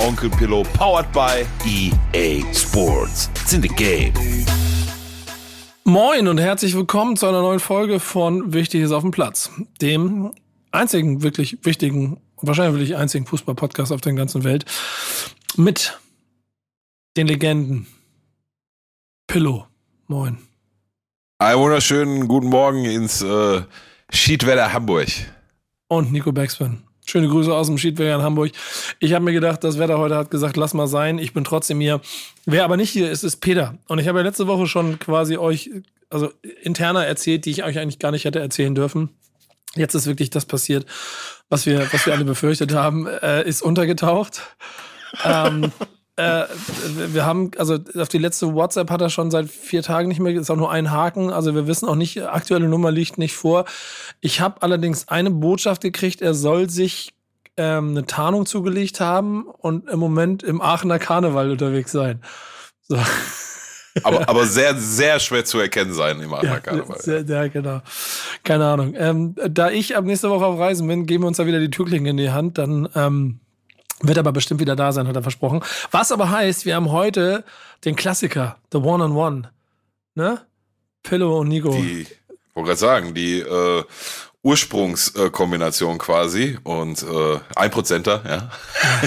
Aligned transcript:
Onkel 0.00 0.30
Pillow, 0.30 0.62
powered 0.72 1.12
by 1.12 1.46
EA 1.66 2.42
Sports. 2.54 3.28
It's 3.34 3.52
in 3.52 3.60
the 3.60 3.68
game. 3.68 4.14
Moin 5.84 6.26
und 6.26 6.38
herzlich 6.38 6.74
willkommen 6.74 7.16
zu 7.18 7.26
einer 7.26 7.42
neuen 7.42 7.60
Folge 7.60 8.00
von 8.00 8.54
Wichtig 8.54 8.80
ist 8.80 8.92
auf 8.92 9.02
dem 9.02 9.10
Platz, 9.10 9.50
dem 9.82 10.32
einzigen 10.70 11.22
wirklich 11.22 11.58
wichtigen, 11.64 12.18
wahrscheinlich 12.40 12.80
wirklich 12.80 12.96
einzigen 12.96 13.26
Fußball-Podcast 13.26 13.92
auf 13.92 14.00
der 14.00 14.14
ganzen 14.14 14.42
Welt 14.42 14.64
mit 15.56 15.98
den 17.18 17.26
Legenden. 17.26 17.86
Pillow. 19.26 19.66
Moin. 20.06 20.38
Einen 21.38 21.60
wunderschönen 21.60 22.26
guten 22.26 22.48
Morgen 22.48 22.86
ins 22.86 23.20
äh, 23.20 23.62
Schiedwetter 24.10 24.72
Hamburg. 24.72 25.08
Und 25.88 26.10
Nico 26.10 26.32
Backspin. 26.32 26.84
Schöne 27.06 27.28
Grüße 27.28 27.52
aus 27.52 27.66
dem 27.66 27.78
Schiedwetter 27.78 28.14
in 28.14 28.22
Hamburg. 28.22 28.52
Ich 28.98 29.14
habe 29.14 29.24
mir 29.24 29.32
gedacht, 29.32 29.64
das 29.64 29.78
Wetter 29.78 29.98
heute 29.98 30.16
hat 30.16 30.30
gesagt, 30.30 30.56
lass 30.56 30.74
mal 30.74 30.86
sein. 30.86 31.18
Ich 31.18 31.32
bin 31.32 31.44
trotzdem 31.44 31.80
hier. 31.80 32.00
Wer 32.46 32.64
aber 32.64 32.76
nicht 32.76 32.90
hier 32.90 33.10
ist, 33.10 33.24
ist 33.24 33.38
Peter. 33.38 33.78
Und 33.88 33.98
ich 33.98 34.08
habe 34.08 34.18
ja 34.18 34.24
letzte 34.24 34.46
Woche 34.46 34.66
schon 34.66 34.98
quasi 34.98 35.36
euch, 35.36 35.70
also 36.08 36.30
interner 36.62 37.06
erzählt, 37.06 37.44
die 37.44 37.50
ich 37.50 37.64
euch 37.64 37.78
eigentlich 37.78 37.98
gar 37.98 38.12
nicht 38.12 38.24
hätte 38.24 38.40
erzählen 38.40 38.74
dürfen. 38.74 39.10
Jetzt 39.76 39.94
ist 39.94 40.06
wirklich 40.06 40.30
das 40.30 40.46
passiert, 40.46 40.86
was 41.48 41.66
wir, 41.66 41.92
was 41.92 42.06
wir 42.06 42.12
alle 42.12 42.24
befürchtet 42.24 42.72
haben, 42.74 43.06
äh, 43.06 43.46
ist 43.46 43.62
untergetaucht. 43.62 44.42
ähm, 45.24 45.72
äh, 46.20 47.14
wir 47.14 47.24
haben, 47.24 47.50
also 47.56 47.78
auf 47.96 48.08
die 48.08 48.18
letzte 48.18 48.54
WhatsApp 48.54 48.90
hat 48.90 49.00
er 49.00 49.10
schon 49.10 49.30
seit 49.30 49.48
vier 49.48 49.82
Tagen 49.82 50.08
nicht 50.08 50.20
mehr, 50.20 50.34
ist 50.34 50.50
auch 50.50 50.56
nur 50.56 50.70
ein 50.70 50.90
Haken. 50.90 51.30
Also 51.30 51.54
wir 51.54 51.66
wissen 51.66 51.88
auch 51.88 51.94
nicht, 51.94 52.22
aktuelle 52.22 52.68
Nummer 52.68 52.90
liegt 52.90 53.18
nicht 53.18 53.34
vor. 53.34 53.64
Ich 54.20 54.40
habe 54.40 54.62
allerdings 54.62 55.08
eine 55.08 55.30
Botschaft 55.30 55.82
gekriegt, 55.82 56.22
er 56.22 56.34
soll 56.34 56.68
sich 56.68 57.14
ähm, 57.56 57.90
eine 57.90 58.06
Tarnung 58.06 58.46
zugelegt 58.46 59.00
haben 59.00 59.46
und 59.46 59.88
im 59.88 59.98
Moment 59.98 60.42
im 60.42 60.60
Aachener 60.60 60.98
Karneval 60.98 61.50
unterwegs 61.50 61.92
sein. 61.92 62.20
So. 62.82 62.96
aber, 64.02 64.28
aber 64.28 64.46
sehr, 64.46 64.76
sehr 64.76 65.20
schwer 65.20 65.44
zu 65.44 65.58
erkennen 65.58 65.92
sein 65.92 66.20
im 66.20 66.32
Aachener 66.32 66.52
ja, 66.52 66.60
Karneval. 66.60 67.00
Sehr, 67.00 67.24
ja, 67.24 67.48
genau. 67.48 67.80
Keine 68.44 68.66
Ahnung. 68.66 68.94
Ähm, 68.96 69.34
da 69.48 69.70
ich 69.70 69.96
ab 69.96 70.04
nächste 70.04 70.30
Woche 70.30 70.46
auf 70.46 70.58
Reisen 70.58 70.86
bin, 70.86 71.06
geben 71.06 71.24
wir 71.24 71.28
uns 71.28 71.38
da 71.38 71.46
wieder 71.46 71.60
die 71.60 71.70
Türklinge 71.70 72.10
in 72.10 72.16
die 72.16 72.30
Hand. 72.30 72.58
Dann 72.58 72.88
ähm, 72.94 73.40
wird 74.00 74.18
aber 74.18 74.32
bestimmt 74.32 74.60
wieder 74.60 74.76
da 74.76 74.92
sein, 74.92 75.06
hat 75.08 75.16
er 75.16 75.22
versprochen. 75.22 75.62
Was 75.90 76.12
aber 76.12 76.30
heißt, 76.30 76.64
wir 76.64 76.74
haben 76.74 76.90
heute 76.90 77.44
den 77.84 77.96
Klassiker, 77.96 78.56
The 78.72 78.78
One-on-One. 78.78 79.50
Ne? 80.14 80.40
Pillow 81.02 81.38
und 81.40 81.48
Nico. 81.48 81.72
Die, 81.72 82.06
wollte 82.54 82.68
gerade 82.68 82.80
sagen, 82.80 83.14
die 83.14 83.40
äh, 83.40 83.84
Ursprungskombination 84.42 85.98
quasi 85.98 86.58
und 86.64 87.02
äh, 87.02 87.40
ein 87.56 87.70
Prozenter, 87.70 88.22
ja. 88.26 88.50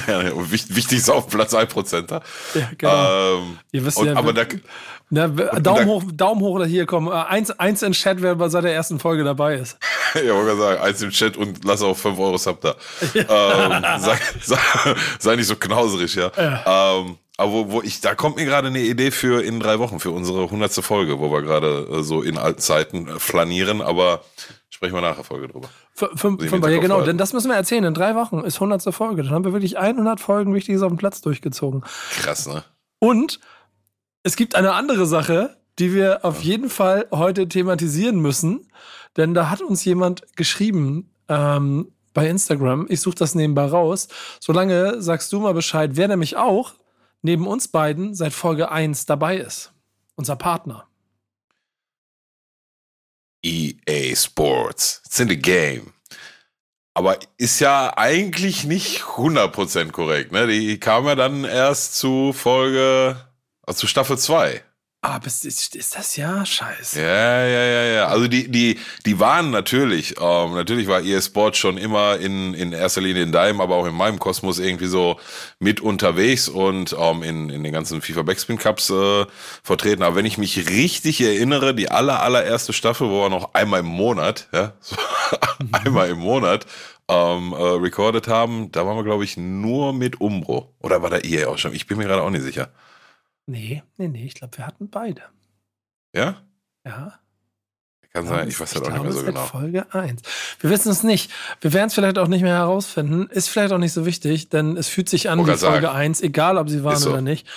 ja 0.22 0.32
wichtig 0.52 1.00
ist 1.00 1.10
auf 1.10 1.28
Platz 1.28 1.56
ein 1.56 1.68
Prozenter. 1.68 2.22
Ja, 2.54 2.70
genau. 2.78 3.38
Ähm, 3.38 3.58
Ihr 3.72 3.86
wisst 3.86 3.98
und, 3.98 4.08
ja, 4.08 4.16
aber 4.16 4.32
da, 4.34 4.46
na, 5.10 5.28
Daumen 5.28 5.64
da, 5.64 5.86
hoch, 5.86 6.04
Daumen 6.14 6.42
hoch 6.42 6.56
oder 6.56 6.66
hier 6.66 6.86
kommen. 6.86 7.08
Äh, 7.08 7.16
eins, 7.16 7.52
eins 7.52 7.82
in 7.82 7.94
Chat, 7.94 8.22
wer 8.22 8.36
bei 8.36 8.50
seit 8.50 8.64
der 8.64 8.74
ersten 8.74 9.00
Folge 9.00 9.24
dabei 9.24 9.56
ist. 9.56 9.78
ja, 10.16 10.34
wollte 10.36 10.58
sagen, 10.58 10.82
eins 10.82 11.02
im 11.02 11.10
Chat 11.10 11.36
und 11.36 11.66
lass 11.66 11.82
auch 11.82 11.98
5 11.98 12.20
Euro 12.20 12.38
Sub 12.38 12.62
da. 12.62 12.76
ähm, 13.16 13.84
sei, 14.00 14.20
sei, 14.42 14.58
sei, 15.20 15.36
nicht 15.36 15.48
so 15.48 15.56
knauserig, 15.56 16.14
ja. 16.16 16.32
ja. 16.38 16.98
Ähm, 17.00 17.18
aber 17.38 17.52
wo, 17.52 17.72
wo 17.72 17.82
ich, 17.82 18.02
da 18.02 18.14
kommt 18.14 18.38
mir 18.38 18.46
gerade 18.46 18.68
eine 18.68 18.82
Idee 18.82 19.10
für 19.10 19.44
in 19.44 19.60
drei 19.60 19.80
Wochen, 19.80 20.00
für 20.00 20.12
unsere 20.12 20.50
hundertste 20.50 20.84
Folge, 20.84 21.20
wo 21.20 21.32
wir 21.32 21.42
gerade 21.42 21.88
äh, 21.92 22.04
so 22.04 22.22
in 22.22 22.38
alten 22.38 22.62
Zeiten 22.62 23.08
äh, 23.08 23.20
flanieren, 23.20 23.82
aber 23.82 24.24
Sprechen 24.74 24.96
wir 24.96 25.02
nachher 25.02 25.24
Folge 25.24 25.48
drüber. 25.48 25.70
Fünf, 25.94 26.20
fünf, 26.20 26.68
ja, 26.68 26.80
genau, 26.80 27.02
denn 27.02 27.20
das 27.20 27.32
müssen 27.32 27.48
wir 27.48 27.56
erzählen. 27.56 27.84
In 27.84 27.94
drei 27.94 28.16
Wochen 28.16 28.40
ist 28.40 28.56
100. 28.56 28.92
Folge. 28.92 29.22
Dann 29.22 29.32
haben 29.32 29.46
wir 29.46 29.54
wirklich 29.54 29.78
100 29.78 30.20
Folgen 30.20 30.56
Wichtiges 30.56 30.82
auf 30.82 30.88
dem 30.88 30.98
Platz 30.98 31.22
durchgezogen. 31.22 31.84
Krass, 32.10 32.48
ne? 32.48 32.64
Und 32.98 33.40
es 34.24 34.36
gibt 34.36 34.56
eine 34.56 34.74
andere 34.74 35.06
Sache, 35.06 35.58
die 35.78 35.94
wir 35.94 36.26
auf 36.26 36.42
jeden 36.42 36.72
Fall 36.72 37.06
heute 37.12 37.48
thematisieren 37.48 38.20
müssen. 38.20 38.68
Denn 39.16 39.36
da 39.36 39.52
hat 39.52 39.62
uns 39.62 39.86
jemand 39.86 40.36
geschrieben 40.36 41.12
ähm, 41.30 41.92
bei 42.16 42.28
Instagram. 42.28 42.88
Ich 42.90 43.02
suche 43.02 43.18
das 43.18 43.36
nebenbei 43.36 43.66
raus. 43.66 44.08
Solange 44.40 45.04
sagst 45.04 45.32
du 45.34 45.40
mal 45.40 45.54
Bescheid, 45.54 45.92
wer 45.94 46.08
nämlich 46.08 46.36
auch 46.36 46.74
neben 47.22 47.46
uns 47.46 47.68
beiden 47.68 48.16
seit 48.16 48.34
Folge 48.34 48.72
1 48.72 49.06
dabei 49.06 49.38
ist. 49.38 49.72
Unser 50.16 50.36
Partner. 50.36 50.88
EA 53.44 54.16
Sports. 54.16 55.02
It's 55.06 55.20
in 55.20 55.30
the 55.30 55.38
game. 55.38 55.94
Aber 56.96 57.18
ist 57.38 57.60
ja 57.60 57.98
eigentlich 57.98 58.66
nicht 58.66 59.02
100% 59.02 59.92
korrekt, 59.92 60.32
ne? 60.32 60.48
Die 60.48 60.80
kam 60.80 61.06
ja 61.06 61.16
dann 61.16 61.44
erst 61.44 61.96
zu 61.96 62.34
Folge, 62.34 63.18
also 63.66 63.82
zu 63.82 63.88
Staffel 63.88 64.18
2. 64.18 64.64
Ah, 65.06 65.20
ist, 65.26 65.44
ist, 65.44 65.76
ist 65.76 65.98
das 65.98 66.16
ja 66.16 66.46
scheiße. 66.46 67.02
Ja, 67.02 67.46
ja, 67.46 67.64
ja, 67.66 67.84
ja. 67.84 68.08
Also 68.08 68.30
die, 68.30 68.50
die, 68.50 68.80
die 69.06 69.20
waren 69.20 69.52
natürlich, 69.52 70.16
ähm, 70.18 70.54
natürlich 70.54 70.88
war 70.88 71.02
EA 71.02 71.22
Sport 71.22 71.58
schon 71.58 71.78
immer 71.78 72.16
in, 72.16 72.54
in 72.54 72.72
erster 72.72 73.02
Linie 73.02 73.24
in 73.24 73.34
deinem, 73.34 73.60
aber 73.60 73.76
auch 73.76 73.86
in 73.86 73.94
meinem 73.94 74.18
Kosmos 74.18 74.60
irgendwie 74.60 74.86
so 74.86 75.20
mit 75.60 75.82
unterwegs 75.82 76.48
und 76.48 76.96
ähm, 76.98 77.22
in, 77.22 77.50
in 77.50 77.66
den 77.66 77.74
ganzen 77.74 78.02
FIFA 78.02 78.22
Backspin 78.22 78.58
Cups 78.58 78.92
äh, 78.92 79.26
vertreten. 79.62 80.04
Aber 80.04 80.16
wenn 80.16 80.26
ich 80.26 80.38
mich 80.38 80.70
richtig 80.70 81.20
erinnere, 81.20 81.76
die 81.76 81.92
aller, 81.92 82.22
allererste 82.22 82.72
Staffel, 82.72 83.10
wo 83.10 83.24
wir 83.24 83.30
noch 83.30 83.54
einmal 83.56 83.82
im 83.82 83.88
Monat, 83.88 84.48
ja, 84.54 84.72
so 84.80 84.96
einmal 85.84 86.12
im 86.12 86.20
Monat 86.20 86.66
ähm, 87.10 87.52
äh, 87.52 87.62
recorded 87.62 88.30
haben, 88.30 88.72
da 88.72 88.86
waren 88.86 88.96
wir, 88.96 89.04
glaube 89.04 89.26
ich, 89.26 89.36
nur 89.36 89.92
mit 89.92 90.22
Umbro. 90.22 90.74
Oder 90.80 91.02
war 91.02 91.10
da 91.10 91.18
EA 91.18 91.50
auch 91.50 91.58
schon? 91.58 91.76
Ich 91.76 91.88
bin 91.88 91.98
mir 91.98 92.06
gerade 92.06 92.22
auch 92.24 92.30
nicht 92.30 92.44
sicher. 92.44 92.70
Nee, 93.46 93.84
nee, 93.98 94.08
nee, 94.08 94.26
ich 94.26 94.36
glaube, 94.36 94.58
wir 94.58 94.68
hatten 94.68 94.90
beide. 94.90 95.22
Ja? 96.16 96.44
Ja. 96.86 97.20
Kann 98.14 98.28
sein, 98.28 98.48
ich 98.48 98.60
weiß 98.60 98.76
halt 98.76 98.86
auch 98.86 98.92
nicht 98.92 99.04
mehr 99.04 99.12
so 99.12 99.24
genau. 99.24 99.44
Folge 99.44 99.92
1. 99.92 100.22
Wir 100.60 100.70
wissen 100.70 100.92
es 100.92 101.02
nicht. 101.02 101.32
Wir 101.62 101.74
werden 101.74 101.88
es 101.88 101.96
vielleicht 101.96 102.20
auch 102.20 102.28
nicht 102.28 102.44
mehr 102.44 102.58
herausfinden. 102.58 103.26
Ist 103.32 103.50
vielleicht 103.50 103.74
auch 103.74 103.80
nicht 103.80 103.92
so 103.92 104.06
wichtig, 104.06 104.50
denn 104.50 104.78
es 104.78 104.88
fühlt 104.88 105.10
sich 105.10 105.32
an 105.32 105.40
wie 105.40 105.46
Folge 105.46 105.58
sagen. 105.58 105.86
1, 105.88 106.22
egal 106.22 106.60
ob 106.60 106.70
sie 106.70 106.84
waren 106.84 106.98
so. 106.98 107.10
oder 107.10 107.22
nicht. 107.22 107.48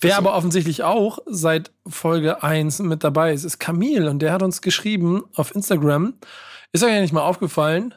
Wer 0.00 0.12
so. 0.12 0.18
aber 0.18 0.36
offensichtlich 0.36 0.84
auch 0.84 1.18
seit 1.26 1.72
Folge 1.88 2.44
1 2.44 2.78
mit 2.80 3.02
dabei 3.02 3.32
ist, 3.32 3.42
ist 3.42 3.58
Camille 3.58 4.08
und 4.08 4.20
der 4.20 4.32
hat 4.32 4.44
uns 4.44 4.62
geschrieben 4.62 5.24
auf 5.34 5.52
Instagram. 5.52 6.14
Ist 6.70 6.84
euch 6.84 6.94
ja 6.94 7.00
nicht 7.00 7.12
mal 7.12 7.22
aufgefallen, 7.22 7.92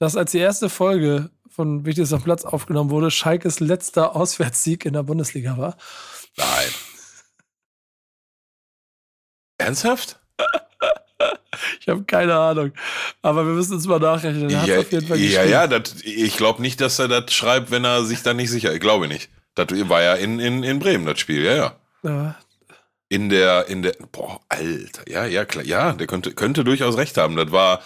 dass 0.00 0.16
als 0.16 0.32
die 0.32 0.38
erste 0.38 0.68
Folge 0.68 1.30
von 1.48 1.84
Wichtiges 1.84 2.12
am 2.12 2.22
Platz 2.22 2.44
aufgenommen 2.44 2.90
wurde, 2.90 3.12
Schalkes 3.12 3.60
letzter 3.60 4.16
Auswärtssieg 4.16 4.84
in 4.86 4.94
der 4.94 5.04
Bundesliga 5.04 5.56
war? 5.56 5.76
Nein. 6.38 6.68
Ernsthaft? 9.58 10.18
Ich 11.80 11.88
habe 11.88 12.04
keine 12.04 12.36
Ahnung. 12.36 12.72
Aber 13.22 13.44
wir 13.44 13.52
müssen 13.52 13.74
uns 13.74 13.86
mal 13.86 13.98
nachrechnen. 13.98 14.48
Ja, 14.48 14.64
ja, 14.64 15.44
ja 15.44 15.66
das, 15.66 15.96
ich 16.02 16.36
glaube 16.36 16.62
nicht, 16.62 16.80
dass 16.80 16.98
er 17.00 17.08
das 17.08 17.32
schreibt, 17.32 17.72
wenn 17.72 17.84
er 17.84 18.04
sich 18.04 18.22
da 18.22 18.32
nicht 18.32 18.50
sicher 18.50 18.68
ist. 18.68 18.76
Ich 18.76 18.80
glaube 18.80 19.08
nicht. 19.08 19.28
Das 19.56 19.66
war 19.88 20.02
ja 20.02 20.14
in, 20.14 20.38
in, 20.38 20.62
in 20.62 20.78
Bremen, 20.78 21.04
das 21.06 21.18
Spiel, 21.18 21.44
ja, 21.44 21.54
ja. 21.54 21.76
ja. 22.04 22.36
In 23.08 23.28
der, 23.28 23.66
in 23.66 23.82
der, 23.82 23.96
boah, 24.12 24.40
Alter, 24.48 25.02
ja, 25.10 25.24
ja, 25.24 25.44
klar, 25.44 25.64
ja, 25.64 25.92
der 25.92 26.06
könnte, 26.06 26.32
könnte 26.32 26.62
durchaus 26.62 26.96
recht 26.96 27.16
haben. 27.16 27.34
Das 27.34 27.50
war 27.50 27.82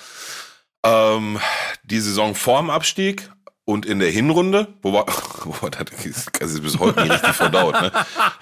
ähm, 0.84 1.40
die 1.84 2.00
Saison 2.00 2.34
vorm 2.34 2.68
Abstieg, 2.68 3.30
und 3.72 3.86
in 3.86 3.98
der 4.00 4.10
Hinrunde, 4.10 4.68
wo 4.82 4.92
war, 4.92 5.06
wo, 5.44 5.68
das, 5.68 6.04
ist, 6.04 6.30
das 6.38 6.52
ist 6.52 6.62
bis 6.62 6.78
heute 6.78 7.00
nicht 7.00 7.12
richtig 7.12 7.34
verdaut, 7.34 7.80
ne? 7.80 7.90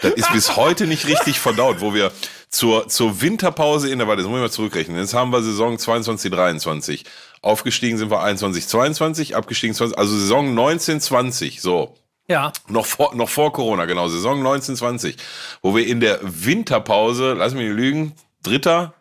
Das 0.02 0.12
ist 0.12 0.32
bis 0.32 0.56
heute 0.56 0.86
nicht 0.86 1.06
richtig 1.06 1.38
verdaut, 1.38 1.80
wo 1.80 1.94
wir 1.94 2.10
zur, 2.48 2.88
zur 2.88 3.22
Winterpause 3.22 3.90
in 3.90 3.98
der, 3.98 4.08
warte, 4.08 4.22
das 4.22 4.28
muss 4.28 4.38
ich 4.38 4.42
mal 4.42 4.50
zurückrechnen. 4.50 4.98
Jetzt 4.98 5.14
haben 5.14 5.32
wir 5.32 5.40
Saison 5.42 5.78
22, 5.78 6.30
23. 6.32 7.04
Aufgestiegen 7.42 7.96
sind 7.96 8.10
wir 8.10 8.20
21, 8.20 8.66
22, 8.66 9.36
abgestiegen 9.36 9.74
20, 9.74 9.96
also 9.96 10.16
Saison 10.16 10.52
19, 10.52 11.00
20, 11.00 11.62
so. 11.62 11.94
Ja. 12.26 12.52
Noch 12.68 12.86
vor, 12.86 13.14
noch 13.14 13.28
vor 13.28 13.52
Corona, 13.52 13.84
genau, 13.86 14.08
Saison 14.08 14.42
19, 14.42 14.76
20. 14.76 15.16
Wo 15.62 15.76
wir 15.76 15.86
in 15.86 16.00
der 16.00 16.18
Winterpause, 16.22 17.34
lass 17.34 17.54
mich 17.54 17.68
nicht 17.68 17.76
lügen, 17.76 18.14
dritter, 18.42 18.94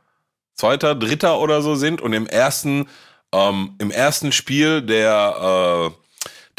zweiter, 0.54 0.94
dritter 0.94 1.40
oder 1.40 1.64
so 1.64 1.76
sind 1.76 2.02
und 2.02 2.14
im 2.14 2.28
ersten, 2.28 2.88
ähm, 3.34 3.76
im 3.80 3.90
ersten 3.90 4.32
Spiel 4.32 4.82
der, 4.84 5.92
äh, 5.92 5.99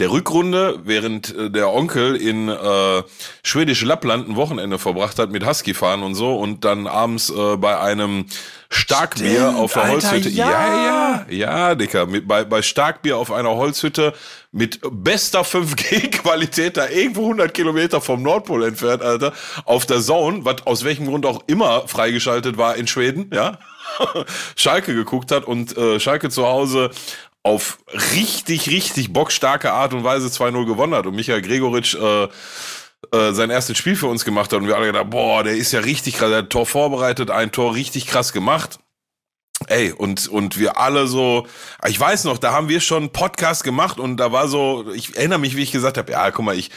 der 0.01 0.11
Rückrunde, 0.11 0.81
während 0.85 1.37
äh, 1.37 1.51
der 1.51 1.73
Onkel 1.73 2.17
in 2.17 2.49
äh, 2.49 3.03
schwedische 3.45 3.87
Lappland 3.87 4.29
ein 4.29 4.37
Wochenende 4.37 4.79
verbracht 4.79 5.19
hat 5.19 5.31
mit 5.31 5.47
Husky-Fahren 5.47 6.03
und 6.03 6.15
so 6.15 6.37
und 6.37 6.65
dann 6.65 6.87
abends 6.87 7.31
äh, 7.31 7.57
bei 7.57 7.79
einem 7.79 8.27
Starkbier 8.71 9.49
Stimmt, 9.49 9.59
auf 9.59 9.73
der 9.75 9.83
Alter, 9.83 10.11
Holzhütte. 10.13 10.29
ja. 10.31 10.51
ja, 10.51 10.85
ja, 10.85 11.27
ja, 11.29 11.75
Dicker. 11.75 12.07
Mit, 12.07 12.27
bei, 12.27 12.45
bei 12.45 12.63
Starkbier 12.63 13.19
auf 13.19 13.31
einer 13.31 13.51
Holzhütte 13.51 14.15
mit 14.53 14.81
bester 14.91 15.43
5G-Qualität 15.43 16.77
da 16.77 16.89
irgendwo 16.89 17.23
100 17.23 17.53
Kilometer 17.53 18.01
vom 18.01 18.23
Nordpol 18.23 18.65
entfernt, 18.65 19.03
Alter, 19.03 19.33
auf 19.65 19.87
der 19.87 20.01
Zone, 20.01 20.45
was 20.45 20.67
aus 20.67 20.85
welchem 20.85 21.07
Grund 21.07 21.27
auch 21.27 21.43
immer 21.47 21.87
freigeschaltet 21.89 22.57
war 22.57 22.77
in 22.77 22.87
Schweden, 22.87 23.31
ja. 23.35 23.59
Schalke 24.57 24.95
geguckt 24.95 25.33
hat 25.33 25.45
und 25.45 25.77
äh, 25.77 25.99
Schalke 25.99 26.31
zu 26.31 26.47
Hause 26.47 26.91
auf 27.43 27.79
richtig, 28.13 28.69
richtig 28.69 29.13
bockstarke 29.13 29.73
Art 29.73 29.95
und 29.95 30.05
Weise 30.05 30.29
2-0 30.29 30.67
gewonnen 30.67 30.95
hat 30.95 31.07
und 31.07 31.15
Michael 31.15 31.43
Gregoritsch 31.43 31.95
äh, 31.95 32.29
äh, 33.13 33.33
sein 33.33 33.51
erstes 33.51 33.79
Spiel 33.79 33.97
für 33.97 34.09
uns 34.09 34.25
gemacht 34.25 34.53
hat 34.53 34.61
und 34.61 34.67
wir 34.67 34.77
alle 34.77 34.87
gedacht, 34.87 35.11
boah, 35.11 35.43
der 35.43 35.57
ist 35.57 35.73
ja 35.73 35.81
richtig 35.81 36.17
krass, 36.17 36.29
der 36.29 36.39
hat 36.39 36.47
ein 36.47 36.51
Tor 36.51 36.67
vorbereitet, 36.67 37.31
ein 37.31 37.51
Tor 37.51 37.75
richtig 37.75 38.07
krass 38.07 38.33
gemacht. 38.33 38.79
Ey, 39.67 39.93
und, 39.93 40.27
und 40.29 40.59
wir 40.59 40.79
alle 40.79 41.07
so, 41.07 41.47
ich 41.87 41.99
weiß 41.99 42.25
noch, 42.25 42.39
da 42.39 42.53
haben 42.53 42.71
wir 42.71 42.81
schon 42.81 43.05
einen 43.05 43.13
Podcast 43.13 43.63
gemacht 43.63 43.99
und 43.99 44.17
da 44.17 44.33
war 44.33 44.49
so, 44.49 44.91
ich 44.95 45.17
erinnere 45.17 45.39
mich, 45.39 45.55
wie 45.55 45.63
ich 45.63 45.73
gesagt 45.73 45.99
habe, 45.99 46.13
ja, 46.13 46.31
guck 46.31 46.45
mal, 46.47 46.57
ich 46.57 46.71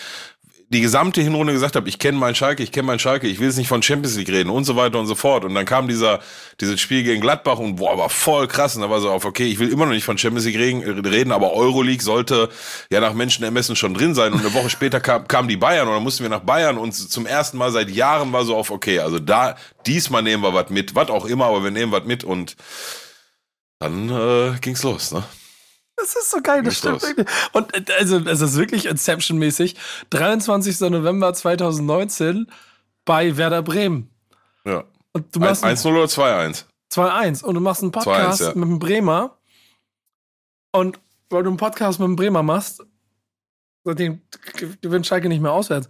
die 0.74 0.82
gesamte 0.82 1.22
Hinrunde 1.22 1.54
gesagt 1.54 1.76
habe, 1.76 1.88
ich 1.88 2.00
kenne 2.00 2.18
meinen 2.18 2.36
Schalke, 2.36 2.64
ich 2.64 2.72
kenne 2.72 2.88
meinen 2.88 3.00
Schalke, 3.00 3.28
ich 3.28 3.40
will 3.40 3.48
jetzt 3.48 3.58
nicht 3.58 3.68
von 3.68 3.82
Champions 3.82 4.18
League 4.18 4.30
reden 4.30 4.50
und 4.50 4.66
so 4.66 4.76
weiter 4.76 5.00
und 5.00 5.06
so 5.06 5.16
fort. 5.16 5.46
Und 5.46 5.54
dann 5.54 5.66
kam 5.66 5.88
dieser, 5.88 6.20
dieses 6.60 6.82
Spiel 6.82 7.04
gegen 7.04 7.22
Gladbach 7.22 7.60
und 7.60 7.76
boah, 7.78 7.98
war 7.98 8.10
voll 8.10 8.48
krass. 8.48 8.76
Und 8.76 8.82
da 8.82 8.90
war 8.90 9.00
so 9.00 9.12
auf, 9.12 9.24
okay, 9.24 9.46
ich 9.46 9.60
will 9.60 9.70
immer 9.70 9.86
noch 9.86 9.94
nicht 9.94 10.04
von 10.04 10.18
Champions 10.18 10.46
League 10.46 10.58
reden, 10.58 11.32
aber 11.32 11.54
Euroleague 11.54 12.04
sollte 12.04 12.50
ja 12.92 13.00
nach 13.00 13.14
Menschenermessen 13.14 13.76
schon 13.76 13.94
drin 13.94 14.16
sein. 14.16 14.34
Und 14.34 14.40
eine 14.40 14.54
Woche 14.54 14.70
später 14.72 15.00
kam, 15.00 15.28
kam 15.28 15.48
die 15.48 15.58
Bayern 15.58 15.88
und 15.88 15.94
dann 15.94 16.04
mussten 16.04 16.24
wir 16.24 16.30
nach 16.30 16.42
Bayern 16.42 16.78
und 16.78 16.92
zum 16.94 17.26
ersten 17.26 17.58
Mal 17.58 17.72
seit 17.72 17.90
Jahren 17.90 18.34
war 18.34 18.44
so 18.44 18.56
auf, 18.56 18.72
okay, 18.72 19.00
also 19.00 19.20
da, 19.20 19.56
diesmal 19.86 20.24
nehmen 20.24 20.44
wir 20.44 20.54
was 20.54 20.70
mit, 20.70 20.96
was 20.96 21.10
auch 21.10 21.26
immer, 21.26 21.46
aber 21.46 21.64
wir 21.64 21.72
nehmen 21.72 21.92
was 21.92 22.06
mit 22.06 22.24
und 22.24 22.56
dann 23.80 24.10
äh, 24.10 24.60
ging's 24.60 24.84
los, 24.84 25.12
ne? 25.12 25.24
Das 26.04 26.18
ist 26.18 26.32
so 26.32 26.42
geil, 26.42 26.64
das 26.64 26.80
stimmt 26.80 27.02
wirklich. 27.02 27.26
Und 27.54 27.74
äh, 27.74 27.94
also, 27.98 28.18
es 28.18 28.42
ist 28.42 28.58
wirklich 28.58 28.88
Inception-mäßig. 28.88 29.76
23. 30.10 30.82
November 30.82 31.34
2019 31.34 32.52
bei 33.06 33.38
Werder 33.38 33.62
Bremen. 33.62 34.10
Ja. 34.66 34.84
Und 35.14 35.34
du 35.34 35.40
machst 35.40 35.64
1-0 35.64 35.88
oder 35.88 36.04
2-1? 36.04 36.66
2-1. 36.92 37.46
Und 37.46 37.56
du 37.56 37.62
machst 37.62 37.84
einen 37.84 37.94
Podcast 37.94 38.42
ja. 38.42 38.48
mit 38.50 38.68
dem 38.68 38.80
Bremer. 38.80 39.38
Und 40.74 41.00
weil 41.30 41.44
du 41.44 41.50
einen 41.50 41.58
Podcast 41.58 42.02
mit 42.02 42.08
dem 42.08 42.18
Bremer 42.18 42.44
machst, 42.44 42.84
seitdem 43.86 44.22
gewinnt 44.82 45.08
Schalke 45.08 45.30
nicht 45.30 45.42
mehr 45.42 45.54
auswärts. 45.54 45.88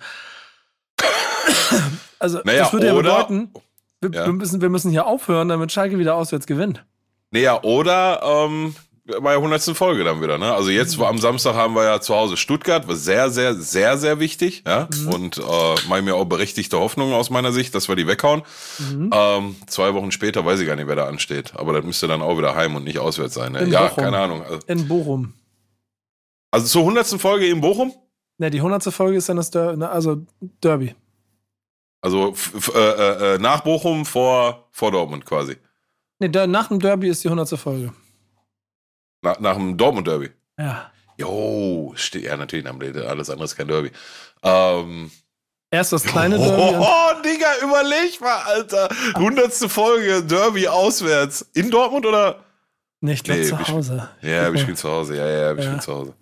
also, 2.20 2.40
naja, 2.44 2.66
das 2.66 2.74
würde 2.74 2.86
ja 2.86 2.94
bedeuten, 2.94 3.52
wir, 4.00 4.12
ja. 4.12 4.28
Wir, 4.28 4.34
müssen, 4.34 4.62
wir 4.62 4.70
müssen 4.70 4.92
hier 4.92 5.08
aufhören, 5.08 5.50
damit 5.50 5.72
Schalke 5.72 5.98
wieder 5.98 6.14
auswärts 6.14 6.46
gewinnt. 6.46 6.86
Naja, 7.32 7.64
oder 7.64 8.22
ähm, 8.24 8.76
bei 9.06 9.32
der 9.32 9.38
100. 9.38 9.62
Folge 9.76 10.04
dann 10.06 10.22
wieder, 10.22 10.38
ne? 10.38 10.54
Also 10.54 10.70
jetzt 10.70 10.98
mhm. 10.98 11.04
am 11.04 11.18
Samstag 11.18 11.56
haben 11.56 11.76
wir 11.76 11.84
ja 11.84 12.00
zu 12.00 12.16
Hause 12.16 12.38
Stuttgart, 12.38 12.88
was 12.88 13.04
sehr, 13.04 13.30
sehr, 13.30 13.54
sehr, 13.56 13.98
sehr 13.98 14.20
wichtig, 14.20 14.64
ja? 14.66 14.88
Mhm. 14.94 15.08
Und 15.10 15.38
äh, 15.38 15.42
mache 15.90 16.02
mir 16.02 16.16
auch 16.16 16.26
berechtigte 16.26 16.80
Hoffnung 16.80 17.14
aus 17.14 17.30
meiner 17.30 17.52
Sicht, 17.52 17.76
dass 17.76 17.90
wir 17.90 17.98
die 17.98 18.08
weghauen. 18.08 18.44
Mhm. 18.80 19.10
Ähm, 19.14 19.56
zwei 19.68 19.94
Wochen 19.94 20.12
später 20.12 20.46
weiß 20.46 20.60
ich 20.62 20.68
gar 20.68 20.78
nicht, 20.78 20.88
wer 20.88 20.96
da 20.96 21.08
ansteht. 21.08 21.54
Aber 21.56 21.74
das 21.74 21.84
müsste 21.84 22.08
dann 22.08 22.22
auch 22.22 22.38
wieder 22.38 22.56
heim 22.56 22.76
und 22.76 22.86
nicht 22.86 23.00
auswärts 23.00 23.34
sein. 23.34 23.52
Ne? 23.52 23.66
Ja, 23.66 23.88
Bochum. 23.88 24.04
keine 24.06 24.18
Ahnung. 24.18 24.44
Also, 24.44 24.60
in 24.68 24.88
Bochum. 24.88 25.34
Also 26.52 26.68
zur 26.68 26.82
100. 26.84 27.08
Folge 27.20 27.48
in 27.48 27.60
Bochum? 27.60 27.94
Ne, 28.38 28.50
die 28.50 28.60
100. 28.60 28.84
Folge 28.94 29.18
ist 29.18 29.28
dann 29.28 29.38
das 29.38 29.52
Der 29.52 29.76
ne, 29.76 29.90
also 29.90 30.26
Derby. 30.62 30.96
Also 32.00 32.34
äh, 32.74 32.80
äh, 32.80 33.36
äh, 33.36 33.38
nach 33.38 33.62
Bochum 33.62 34.06
vor, 34.06 34.68
vor 34.72 34.92
Dortmund 34.92 35.26
quasi. 35.26 35.58
Ne, 36.20 36.30
nach 36.48 36.70
dem 36.70 36.80
Derby 36.80 37.10
ist 37.10 37.24
die 37.24 37.28
100. 37.28 37.60
Folge. 37.60 37.94
Na, 39.24 39.36
nach 39.40 39.56
dem 39.56 39.78
Dortmund 39.78 40.08
Derby. 40.08 40.30
Ja. 40.60 40.92
Jo, 41.18 41.94
steht 41.96 42.24
ja 42.24 42.36
natürlich, 42.38 42.66
alles 42.68 43.30
andere 43.30 43.46
ist 43.46 43.56
kein 43.56 43.68
Derby. 43.68 43.92
Ähm, 44.44 45.12
Erst 45.72 45.94
das 45.94 46.04
kleine 46.04 46.38
Derby. 46.38 46.76
Oh, 46.80 47.22
Digga, 47.24 47.48
überleg 47.64 48.20
mal, 48.22 48.38
Alter. 48.46 48.90
Hundertste 49.16 49.70
Folge, 49.70 50.24
Derby 50.24 50.68
auswärts. 50.68 51.50
In 51.54 51.72
Dortmund 51.72 52.06
oder? 52.06 52.44
Nee, 53.00 53.14
ich 53.14 53.24
glaube 53.24 53.42
nee, 53.42 53.48
zu 53.48 53.68
Hause. 53.68 54.10
Ja, 54.22 54.52
ich 54.54 54.66
bin 54.66 54.76
zu 54.76 54.90
Hause. 54.90 55.18
Ja, 55.18 55.28
ja, 55.28 55.52
ich 55.54 55.70
bin 55.70 55.80
zu 55.80 55.94
Hause. 55.94 56.14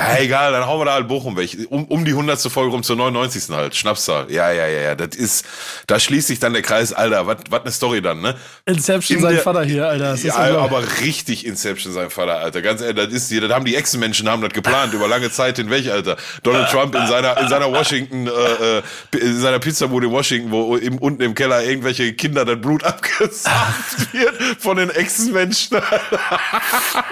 Ja, 0.00 0.16
egal, 0.20 0.52
dann 0.52 0.64
hauen 0.64 0.80
wir 0.80 0.84
da 0.84 0.92
halt 0.92 1.08
Bochum 1.08 1.36
weg. 1.36 1.56
Um, 1.70 1.84
um 1.86 2.04
die 2.04 2.12
100. 2.12 2.40
Folge 2.42 2.70
rum 2.70 2.84
zur 2.84 2.94
99. 2.94 3.48
halt. 3.50 3.74
Schnapszahl. 3.74 4.30
Ja, 4.30 4.52
ja, 4.52 4.68
ja, 4.68 4.80
ja. 4.80 4.94
Das 4.94 5.16
ist, 5.16 5.44
da 5.88 5.98
schließt 5.98 6.28
sich 6.28 6.38
dann 6.38 6.52
der 6.52 6.62
Kreis. 6.62 6.92
Alter, 6.92 7.26
was 7.26 7.38
was 7.50 7.62
eine 7.62 7.72
Story 7.72 8.00
dann, 8.00 8.20
ne? 8.20 8.36
Inception 8.64 9.16
In 9.16 9.22
sein 9.22 9.34
der, 9.34 9.42
Vater 9.42 9.64
hier, 9.64 9.88
Alter. 9.88 10.12
Das 10.12 10.22
ja, 10.22 10.36
aber 10.36 10.84
richtig 11.00 11.44
Inception 11.44 11.92
sein 11.92 12.10
Vater, 12.10 12.38
Alter. 12.38 12.62
Ganz 12.62 12.80
ehrlich, 12.80 13.06
das 13.06 13.12
ist 13.12 13.28
hier, 13.28 13.40
das 13.40 13.52
haben 13.52 13.64
die 13.64 13.74
Echsenmenschen 13.74 14.28
haben 14.28 14.40
das 14.40 14.52
geplant 14.52 14.94
über 14.94 15.08
lange 15.08 15.32
Zeit 15.32 15.56
hinweg, 15.56 15.90
Alter. 15.90 16.16
Donald 16.44 16.70
Trump 16.70 16.94
in 16.94 17.06
seiner, 17.08 17.36
in 17.38 17.48
seiner 17.48 17.72
Washington, 17.72 18.28
äh, 18.28 18.78
äh 18.78 18.82
in 19.18 19.40
seiner 19.40 19.58
Pizzabude 19.58 20.06
in 20.06 20.12
Washington, 20.12 20.52
wo 20.52 20.76
im, 20.76 20.98
unten 20.98 21.22
im 21.22 21.34
Keller 21.34 21.64
irgendwelche 21.64 22.12
Kinder 22.12 22.44
das 22.44 22.60
Blut 22.60 22.84
abgesaugt 22.84 24.12
wird 24.12 24.36
von 24.60 24.76
den 24.76 24.90
Echsenmenschen. 24.90 25.78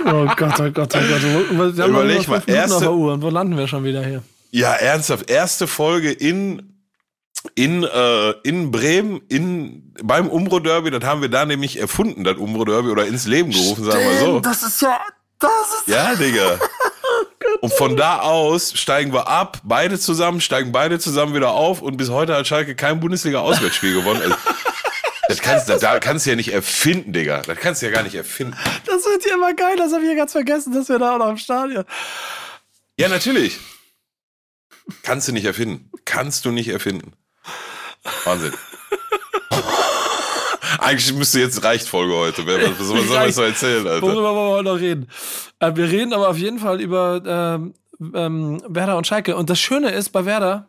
oh 0.07 0.27
Gott, 0.37 0.61
oh 0.61 0.71
Gott, 0.71 0.95
oh 0.95 1.57
Gott. 1.57 1.77
Überleg 1.89 2.29
mal, 2.29 2.43
erst 2.47 2.76
der 2.81 2.93
Uhr. 2.93 3.15
Und 3.15 3.23
wo 3.23 3.31
landen 3.31 3.57
wir 3.57 3.69
schon 3.69 3.85
wieder 3.85 4.05
hier? 4.05 4.23
Ja, 4.51 4.73
ernsthaft. 4.73 5.31
Erste 5.31 5.67
Folge 5.67 6.11
in 6.13 6.77
in, 7.55 7.85
äh, 7.85 8.31
in 8.43 8.71
Bremen, 8.71 9.21
in, 9.29 9.93
beim 10.03 10.29
Umbro 10.29 10.59
Derby, 10.59 10.91
das 10.91 11.05
haben 11.05 11.21
wir 11.21 11.29
da 11.29 11.45
nämlich 11.45 11.79
erfunden, 11.79 12.25
das 12.25 12.37
Umbro 12.37 12.65
Derby, 12.65 12.89
oder 12.89 13.07
ins 13.07 13.27
Leben 13.27 13.51
gerufen, 13.51 13.85
Stimmt, 13.85 13.93
sagen 13.93 14.05
wir 14.05 14.19
so. 14.19 14.41
Das 14.41 14.63
ist 14.63 14.83
ja, 14.83 14.99
das 15.39 15.51
ist. 15.79 15.89
Ja, 15.89 16.15
Digga. 16.15 16.59
und 17.61 17.73
von 17.75 17.97
da 17.97 18.21
aus 18.21 18.73
steigen 18.75 19.13
wir 19.13 19.29
ab, 19.29 19.59
beide 19.63 19.99
zusammen, 19.99 20.41
steigen 20.41 20.73
beide 20.73 20.99
zusammen 20.99 21.35
wieder 21.35 21.53
auf 21.53 21.83
und 21.83 21.97
bis 21.97 22.11
heute 22.11 22.35
hat 22.35 22.47
Schalke 22.47 22.75
kein 22.75 23.01
Bundesliga-Auswärtsspiel 23.01 23.95
gewonnen. 23.95 24.23
Also, 24.23 24.37
das 25.29 25.41
kannst, 25.41 25.69
das, 25.69 25.81
da 25.81 25.99
kannst 25.99 26.27
du 26.27 26.31
ja 26.31 26.37
nicht 26.37 26.53
erfinden, 26.53 27.13
Digga. 27.13 27.43
Das 27.43 27.59
kannst 27.59 27.83
du 27.83 27.87
ja 27.87 27.93
gar 27.93 28.03
nicht 28.03 28.15
erfinden. 28.15 28.57
Das 28.87 29.05
wird 29.05 29.27
ja 29.27 29.35
immer 29.35 29.55
geil, 29.55 29.77
das 29.77 29.93
habe 29.93 30.03
ich 30.05 30.11
ja 30.11 30.17
ganz 30.17 30.33
vergessen, 30.33 30.73
dass 30.73 30.89
wir 30.89 30.99
da 30.99 31.15
auch 31.15 31.19
noch 31.19 31.31
im 31.31 31.37
Stadion. 31.37 31.85
Ja, 32.99 33.09
natürlich. 33.09 33.59
Kannst 35.03 35.29
du 35.29 35.33
nicht 35.33 35.45
erfinden. 35.45 35.91
Kannst 36.05 36.45
du 36.45 36.51
nicht 36.51 36.69
erfinden. 36.69 37.13
Wahnsinn. 38.25 38.53
Eigentlich 40.79 41.13
müsste 41.15 41.41
jetzt 41.41 41.63
reicht 41.65 41.89
Folge 41.89 42.15
heute. 42.15 42.47
Was 42.47 42.87
soll 42.87 43.03
man 43.03 43.33
so 43.33 43.43
erzählen, 43.43 43.87
Alter? 43.87 44.03
Worüber 44.03 44.35
wollen 44.35 44.47
wir 44.47 44.51
heute 44.51 44.65
noch 44.65 44.81
reden? 44.81 45.09
Äh, 45.59 45.75
wir 45.75 45.91
reden 45.91 46.13
aber 46.13 46.29
auf 46.29 46.39
jeden 46.39 46.59
Fall 46.59 46.81
über 46.81 47.23
ähm, 47.27 47.75
ähm, 48.15 48.63
Werder 48.69 48.97
und 48.97 49.07
Schalke. 49.07 49.37
Und 49.37 49.51
das 49.51 49.59
Schöne 49.59 49.91
ist 49.91 50.11
bei 50.11 50.25
Werder, 50.25 50.69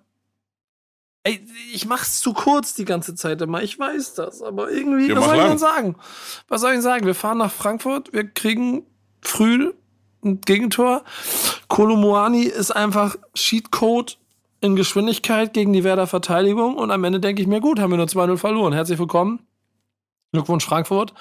ey, 1.24 1.46
ich 1.72 1.86
mach's 1.86 2.20
zu 2.20 2.34
kurz 2.34 2.74
die 2.74 2.86
ganze 2.86 3.16
Zeit 3.16 3.42
immer. 3.42 3.62
Ich 3.62 3.78
weiß 3.78 4.16
das, 4.16 4.42
aber 4.42 4.72
irgendwie, 4.72 5.10
ja, 5.10 5.18
was 5.18 5.25
soll 5.25 5.38
ich 5.38 5.44
denn 5.44 5.58
sagen? 5.58 5.96
Was 6.48 6.62
soll 6.62 6.74
ich 6.74 6.82
sagen? 6.82 7.06
Wir 7.06 7.16
fahren 7.16 7.38
nach 7.38 7.52
Frankfurt, 7.52 8.13
wir 8.13 8.28
kriegen 8.28 8.86
früh 9.22 9.74
ein 10.28 10.42
Gegentor. 10.42 11.04
Kolomuani 11.68 12.44
ist 12.44 12.72
einfach 12.72 13.16
Cheatcode 13.34 14.18
in 14.62 14.76
Geschwindigkeit 14.76 15.54
gegen 15.54 15.74
die 15.74 15.84
Werder 15.84 16.08
Verteidigung 16.08 16.76
und 16.76 16.92
am 16.92 17.04
Ende 17.04 17.20
denke 17.20 17.42
ich 17.42 17.48
mir, 17.48 17.62
gut, 17.62 17.80
haben 17.80 17.92
wir 17.92 17.98
nur 17.98 18.08
2-0 18.08 18.38
verloren. 18.38 18.74
Herzlich 18.74 19.00
willkommen. 19.00 19.40
Glückwunsch 20.32 20.66
Frankfurt. 20.66 21.14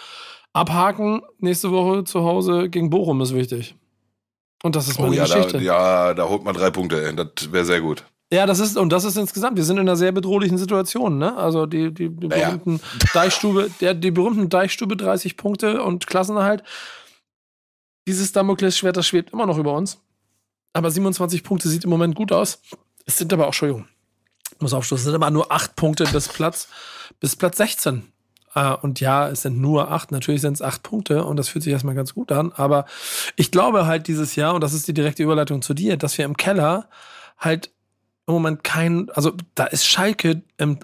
Abhaken 0.53 1.23
nächste 1.39 1.71
Woche 1.71 2.05
zu 2.05 2.25
Hause 2.25 2.69
gegen 2.71 2.91
Bochum 2.91 3.21
ist 3.21 3.35
wichtig. 3.35 3.77
Und 4.63 4.75
das 4.75 4.89
ist 4.89 4.99
meine 4.99 5.13
oh, 5.13 5.15
ja, 5.15 5.25
Geschichte. 5.25 5.53
Da, 5.53 5.59
ja, 5.59 6.15
da 6.15 6.29
holt 6.29 6.45
man 6.45 6.55
drei 6.55 6.71
Punkte. 6.71 7.13
Das 7.15 7.53
wäre 7.53 7.65
sehr 7.65 7.81
gut. 7.81 8.05
Ja, 8.33 8.47
das 8.47 8.59
ist, 8.59 8.77
und 8.77 8.91
das 8.91 9.05
ist 9.05 9.17
insgesamt, 9.17 9.57
wir 9.57 9.63
sind 9.63 9.77
in 9.77 9.83
einer 9.83 9.95
sehr 9.95 10.11
bedrohlichen 10.11 10.59
Situation, 10.59 11.19
ne? 11.19 11.37
Also 11.37 11.67
die, 11.67 11.95
die, 11.95 12.09
die 12.09 12.27
berühmten 12.27 12.77
ja. 12.77 13.09
Deichstube, 13.15 13.71
der, 13.81 13.95
die 13.95 14.11
berühmten 14.11 14.49
Deichstube 14.49 14.97
30 14.97 15.37
Punkte 15.37 15.83
und 15.83 16.09
Klassenerhalt. 16.09 16.65
Dieses 18.07 18.33
Damoklesschwert, 18.33 18.97
das 18.97 19.07
schwebt 19.07 19.33
immer 19.33 19.47
noch 19.47 19.59
über 19.59 19.75
uns. 19.75 20.01
Aber 20.73 20.91
27 20.91 21.43
Punkte 21.43 21.69
sieht 21.69 21.85
im 21.85 21.91
Moment 21.91 22.15
gut 22.15 22.33
aus. 22.33 22.61
Es 23.07 23.19
sind 23.19 23.33
aber 23.33 23.45
auch, 23.45 23.49
Entschuldigung, 23.49 23.89
muss 24.59 24.73
aufstoßen, 24.73 25.01
es 25.01 25.05
sind 25.05 25.15
aber 25.15 25.31
nur 25.31 25.51
8 25.51 25.75
Punkte 25.77 26.05
bis 26.05 26.29
Platz, 26.29 26.69
bis 27.21 27.37
Platz 27.37 27.57
16. 27.57 28.13
Äh, 28.55 28.75
und 28.75 29.01
ja, 29.01 29.29
es 29.29 29.43
sind 29.43 29.61
nur 29.61 29.91
8, 29.91 30.13
natürlich 30.13 30.41
sind 30.41 30.55
es 30.55 30.63
8 30.63 30.83
Punkte 30.83 31.25
und 31.25 31.37
das 31.37 31.49
fühlt 31.49 31.63
sich 31.63 31.73
erstmal 31.73 31.95
ganz 31.95 32.15
gut 32.15 32.33
an. 32.33 32.53
Aber 32.53 32.87
ich 33.37 33.51
glaube 33.51 33.87
halt 33.87 34.09
dieses 34.09 34.37
Jahr, 34.37 34.55
und 34.55 34.61
das 34.61 34.73
ist 34.73 34.89
die 34.89 34.95
direkte 34.95 35.23
Überleitung 35.23 35.63
zu 35.63 35.75
dir, 35.75 35.97
dass 35.97 36.19
wir 36.19 36.25
im 36.25 36.37
Keller 36.37 36.89
halt 37.39 37.71
im 38.27 38.35
Moment 38.35 38.65
kein, 38.65 39.09
also 39.11 39.33
da 39.55 39.65
ist 39.67 39.87
Schalke 39.87 40.43
im 40.59 40.79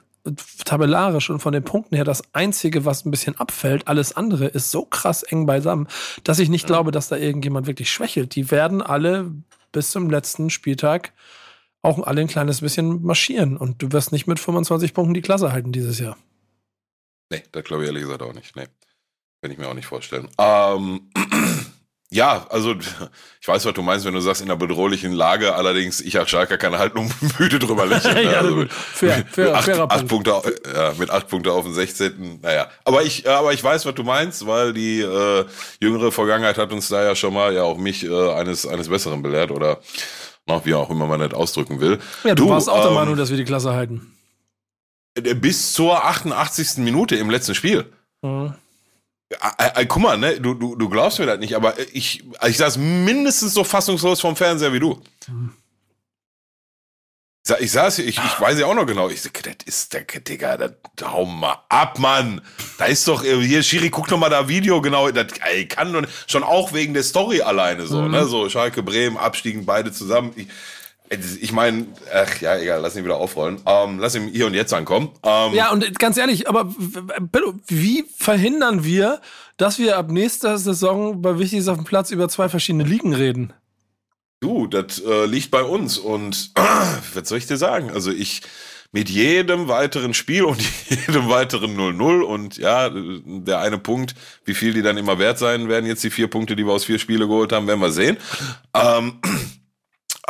tabellarisch 0.64 1.30
und 1.30 1.40
von 1.40 1.52
den 1.52 1.64
Punkten 1.64 1.96
her 1.96 2.04
das 2.04 2.22
Einzige, 2.34 2.84
was 2.84 3.04
ein 3.04 3.10
bisschen 3.10 3.38
abfällt. 3.38 3.88
Alles 3.88 4.16
andere 4.16 4.46
ist 4.46 4.70
so 4.70 4.84
krass 4.84 5.22
eng 5.22 5.46
beisammen, 5.46 5.88
dass 6.24 6.38
ich 6.38 6.48
nicht 6.48 6.62
ja. 6.62 6.68
glaube, 6.68 6.90
dass 6.92 7.08
da 7.08 7.16
irgendjemand 7.16 7.66
wirklich 7.66 7.90
schwächelt. 7.90 8.34
Die 8.34 8.50
werden 8.50 8.82
alle 8.82 9.32
bis 9.72 9.90
zum 9.90 10.10
letzten 10.10 10.50
Spieltag 10.50 11.12
auch 11.82 11.98
alle 12.04 12.20
ein 12.20 12.28
kleines 12.28 12.60
bisschen 12.60 13.02
marschieren. 13.02 13.56
Und 13.56 13.82
du 13.82 13.92
wirst 13.92 14.12
nicht 14.12 14.26
mit 14.26 14.38
25 14.38 14.94
Punkten 14.94 15.14
die 15.14 15.22
Klasse 15.22 15.52
halten 15.52 15.72
dieses 15.72 15.98
Jahr. 15.98 16.16
Nee, 17.30 17.42
das 17.50 17.64
glaube 17.64 17.82
ich 17.82 17.88
ehrlich 17.88 18.04
gesagt 18.04 18.22
auch 18.22 18.34
nicht. 18.34 18.54
Nee. 18.54 18.66
Kann 19.40 19.50
ich 19.50 19.58
mir 19.58 19.68
auch 19.68 19.74
nicht 19.74 19.86
vorstellen. 19.86 20.28
Ähm, 20.38 21.10
ja, 22.12 22.46
also 22.50 22.74
ich 23.40 23.48
weiß, 23.48 23.64
was 23.64 23.72
du 23.72 23.80
meinst, 23.80 24.04
wenn 24.04 24.12
du 24.12 24.20
sagst, 24.20 24.42
in 24.42 24.50
einer 24.50 24.58
bedrohlichen 24.58 25.12
Lage, 25.12 25.54
allerdings, 25.54 26.02
ich 26.02 26.18
als 26.18 26.28
Schalker 26.28 26.58
kann 26.58 26.76
halt 26.76 26.94
nur 26.94 27.06
müde 27.38 27.58
drüber 27.58 27.86
lächeln. 27.86 28.12
Ja, 28.22 28.40
also 28.40 28.54
mit, 28.54 28.72
fair, 28.72 29.24
fair, 29.30 29.46
mit, 29.46 29.54
acht, 29.54 29.68
acht 29.70 30.08
Punkte, 30.08 30.42
ja, 30.74 30.92
mit 30.98 31.10
acht 31.10 31.28
Punkte 31.28 31.52
auf 31.52 31.64
den 31.64 31.72
16. 31.72 32.40
Naja, 32.42 32.68
aber 32.84 33.02
ich, 33.02 33.28
aber 33.28 33.54
ich 33.54 33.64
weiß, 33.64 33.86
was 33.86 33.94
du 33.94 34.02
meinst, 34.02 34.46
weil 34.46 34.74
die 34.74 35.00
äh, 35.00 35.44
jüngere 35.80 36.12
Vergangenheit 36.12 36.58
hat 36.58 36.70
uns 36.70 36.88
da 36.88 37.02
ja 37.02 37.14
schon 37.14 37.32
mal, 37.32 37.54
ja 37.54 37.62
auch 37.62 37.78
mich, 37.78 38.04
äh, 38.04 38.32
eines, 38.32 38.66
eines 38.66 38.90
Besseren 38.90 39.22
belehrt 39.22 39.50
oder 39.50 39.80
noch 40.46 40.66
wie 40.66 40.74
auch 40.74 40.90
immer 40.90 41.06
man 41.06 41.20
das 41.20 41.32
ausdrücken 41.32 41.80
will. 41.80 41.98
Ja, 42.24 42.34
du, 42.34 42.44
du 42.44 42.50
warst 42.50 42.68
auch 42.68 42.76
ähm, 42.76 42.82
der 42.82 42.92
Meinung, 42.92 43.16
dass 43.16 43.30
wir 43.30 43.38
die 43.38 43.44
Klasse 43.44 43.72
halten. 43.72 44.14
Äh, 45.14 45.34
bis 45.34 45.72
zur 45.72 46.04
88. 46.04 46.76
Minute 46.78 47.16
im 47.16 47.30
letzten 47.30 47.54
Spiel. 47.54 47.86
Mhm. 48.20 48.54
Äh, 49.58 49.82
äh, 49.82 49.86
guck 49.86 50.02
mal, 50.02 50.18
ne, 50.18 50.40
du, 50.40 50.54
du, 50.54 50.76
du 50.76 50.88
glaubst 50.88 51.18
mir 51.18 51.26
das 51.26 51.38
nicht, 51.38 51.54
aber 51.54 51.74
ich, 51.92 52.22
ich 52.46 52.56
saß 52.56 52.76
mindestens 52.76 53.54
so 53.54 53.64
fassungslos 53.64 54.20
vom 54.20 54.36
Fernseher 54.36 54.72
wie 54.72 54.80
du. 54.80 55.02
Ich 57.58 57.72
saß 57.72 57.96
hier, 57.96 58.06
ich, 58.06 58.18
ich 58.18 58.40
weiß 58.40 58.60
ja 58.60 58.66
auch 58.66 58.74
noch 58.74 58.86
genau. 58.86 59.08
Ich 59.08 59.20
das 59.22 59.32
ist 59.64 59.92
der 59.92 60.02
Digga, 60.02 60.56
das, 60.56 60.72
hau 61.02 61.24
mal 61.24 61.58
ab, 61.68 61.98
Mann. 61.98 62.40
Da 62.78 62.84
ist 62.84 63.08
doch, 63.08 63.24
hier, 63.24 63.64
Schiri, 63.64 63.90
guck 63.90 64.06
doch 64.06 64.18
mal 64.18 64.28
da 64.28 64.46
Video, 64.46 64.80
genau. 64.80 65.10
Das 65.10 65.26
ey, 65.50 65.66
kann 65.66 65.92
doch 65.92 66.04
schon 66.28 66.44
auch 66.44 66.72
wegen 66.72 66.94
der 66.94 67.02
Story 67.02 67.42
alleine 67.42 67.86
so, 67.86 68.02
mhm. 68.02 68.12
ne? 68.12 68.26
So, 68.26 68.48
Schalke, 68.48 68.84
Bremen, 68.84 69.16
abstiegen 69.16 69.66
beide 69.66 69.90
zusammen. 69.90 70.32
Ich, 70.36 70.46
ich 71.40 71.52
meine, 71.52 71.86
ach 72.14 72.40
ja, 72.40 72.56
egal, 72.56 72.80
lass 72.80 72.96
ihn 72.96 73.04
wieder 73.04 73.16
aufrollen. 73.16 73.60
Ähm, 73.66 73.98
lass 73.98 74.14
ihn 74.14 74.28
hier 74.28 74.46
und 74.46 74.54
jetzt 74.54 74.72
ankommen. 74.72 75.10
Ähm, 75.22 75.52
ja, 75.54 75.70
und 75.70 75.98
ganz 75.98 76.16
ehrlich, 76.16 76.48
aber 76.48 76.74
wie 77.66 78.04
verhindern 78.16 78.84
wir, 78.84 79.20
dass 79.56 79.78
wir 79.78 79.98
ab 79.98 80.10
nächster 80.10 80.58
Saison 80.58 81.20
bei 81.20 81.38
Wichtiges 81.38 81.68
auf 81.68 81.76
dem 81.76 81.84
Platz 81.84 82.10
über 82.10 82.28
zwei 82.28 82.48
verschiedene 82.48 82.84
Ligen 82.84 83.14
reden? 83.14 83.52
Du, 84.40 84.66
das 84.66 85.00
äh, 85.00 85.26
liegt 85.26 85.50
bei 85.50 85.62
uns 85.62 85.98
und 85.98 86.50
äh, 86.56 86.60
was 87.14 87.28
soll 87.28 87.38
ich 87.38 87.46
dir 87.46 87.56
sagen? 87.56 87.90
Also 87.90 88.10
ich 88.10 88.42
mit 88.90 89.08
jedem 89.08 89.68
weiteren 89.68 90.14
Spiel 90.14 90.44
und 90.44 90.60
jedem 90.88 91.28
weiteren 91.28 91.76
0-0 91.76 92.20
und 92.22 92.58
ja, 92.58 92.90
der 92.90 93.60
eine 93.60 93.78
Punkt, 93.78 94.14
wie 94.44 94.54
viel 94.54 94.74
die 94.74 94.82
dann 94.82 94.98
immer 94.98 95.18
wert 95.18 95.38
sein 95.38 95.68
werden, 95.68 95.86
jetzt 95.86 96.04
die 96.04 96.10
vier 96.10 96.28
Punkte, 96.28 96.56
die 96.56 96.66
wir 96.66 96.72
aus 96.72 96.84
vier 96.84 96.98
Spiele 96.98 97.26
geholt 97.26 97.52
haben, 97.52 97.66
werden 97.66 97.80
wir 97.80 97.90
sehen. 97.90 98.16
Ähm, 98.74 99.20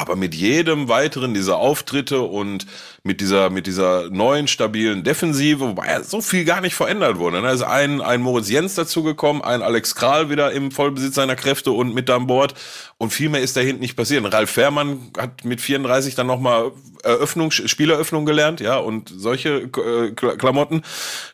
aber 0.02 0.16
mit 0.16 0.34
jedem 0.34 0.88
weiteren 0.88 1.32
dieser 1.32 1.56
Auftritte 1.56 2.20
und 2.20 2.66
mit 3.04 3.20
dieser, 3.20 3.50
mit 3.50 3.66
dieser 3.66 4.10
neuen 4.10 4.48
stabilen 4.48 5.02
Defensive, 5.04 5.60
wobei 5.60 5.86
ja 5.86 6.02
so 6.02 6.20
viel 6.20 6.44
gar 6.44 6.60
nicht 6.60 6.74
verändert 6.74 7.18
wurde. 7.18 7.40
Da 7.40 7.50
ist 7.50 7.62
ein, 7.62 8.00
ein 8.00 8.20
Moritz 8.20 8.50
Jens 8.50 8.74
dazugekommen, 8.74 9.42
ein 9.42 9.62
Alex 9.62 9.94
Kral 9.94 10.28
wieder 10.28 10.52
im 10.52 10.70
Vollbesitz 10.70 11.14
seiner 11.14 11.36
Kräfte 11.36 11.72
und 11.72 11.94
mit 11.94 12.10
an 12.10 12.26
Bord. 12.26 12.54
Und 12.98 13.12
viel 13.12 13.28
mehr 13.28 13.40
ist 13.40 13.56
da 13.56 13.60
hinten 13.60 13.80
nicht 13.80 13.96
passiert. 13.96 14.32
Ralf 14.32 14.50
Fährmann 14.50 15.10
hat 15.16 15.44
mit 15.44 15.60
34 15.60 16.14
dann 16.14 16.26
nochmal 16.26 16.72
Eröffnung, 17.02 17.50
Spieleröffnung 17.50 18.26
gelernt, 18.26 18.60
ja, 18.60 18.76
und 18.76 19.12
solche 19.14 19.68
äh, 19.76 20.12
Klamotten. 20.12 20.82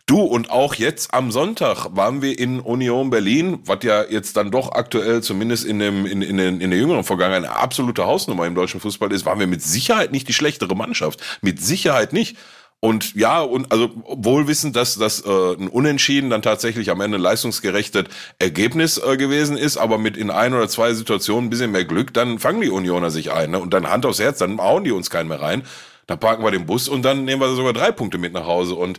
Du, 0.08 0.22
und 0.22 0.48
auch 0.48 0.74
jetzt 0.74 1.12
am 1.12 1.30
Sonntag 1.30 1.88
waren 1.90 2.22
wir 2.22 2.38
in 2.38 2.60
Union 2.60 3.10
Berlin, 3.10 3.58
was 3.66 3.80
ja 3.82 4.04
jetzt 4.04 4.38
dann 4.38 4.50
doch 4.50 4.72
aktuell, 4.72 5.22
zumindest 5.22 5.66
in, 5.66 5.78
dem, 5.80 6.06
in, 6.06 6.22
in, 6.22 6.38
in 6.38 6.70
der 6.70 6.78
jüngeren 6.78 7.04
Vergangenheit, 7.04 7.44
eine 7.44 7.54
absolute 7.54 8.06
Hausnummer 8.06 8.46
im 8.46 8.54
deutschen 8.54 8.80
Fußball 8.80 9.12
ist, 9.12 9.26
waren 9.26 9.38
wir 9.38 9.46
mit 9.46 9.62
Sicherheit 9.62 10.10
nicht 10.10 10.26
die 10.26 10.32
schlechtere 10.32 10.74
Mannschaft. 10.74 11.20
Mit 11.42 11.60
Sicherheit 11.60 12.14
nicht. 12.14 12.38
Und 12.80 13.16
ja, 13.16 13.42
und 13.42 13.70
also 13.70 13.90
wohl 14.06 14.48
wissend, 14.48 14.76
dass 14.76 14.94
das 14.94 15.26
äh, 15.26 15.28
ein 15.28 15.68
Unentschieden 15.68 16.30
dann 16.30 16.40
tatsächlich 16.40 16.90
am 16.90 17.02
Ende 17.02 17.18
ein 17.18 17.22
leistungsgerechtes 17.22 18.04
Ergebnis 18.38 18.96
äh, 18.96 19.18
gewesen 19.18 19.58
ist, 19.58 19.76
aber 19.76 19.98
mit 19.98 20.16
in 20.16 20.30
ein 20.30 20.54
oder 20.54 20.68
zwei 20.68 20.94
Situationen 20.94 21.48
ein 21.48 21.50
bisschen 21.50 21.72
mehr 21.72 21.84
Glück, 21.84 22.14
dann 22.14 22.38
fangen 22.38 22.62
die 22.62 22.70
Unioner 22.70 23.10
sich 23.10 23.30
ein. 23.30 23.50
Ne? 23.50 23.58
Und 23.58 23.74
dann 23.74 23.90
Hand 23.90 24.06
aufs 24.06 24.20
Herz, 24.20 24.38
dann 24.38 24.58
hauen 24.58 24.84
die 24.84 24.92
uns 24.92 25.10
keinen 25.10 25.28
mehr 25.28 25.42
rein. 25.42 25.64
Dann 26.08 26.18
parken 26.18 26.42
wir 26.42 26.50
den 26.50 26.64
Bus 26.64 26.88
und 26.88 27.02
dann 27.02 27.26
nehmen 27.26 27.42
wir 27.42 27.54
sogar 27.54 27.74
drei 27.74 27.92
Punkte 27.92 28.16
mit 28.16 28.32
nach 28.32 28.46
Hause. 28.46 28.74
Und 28.74 28.98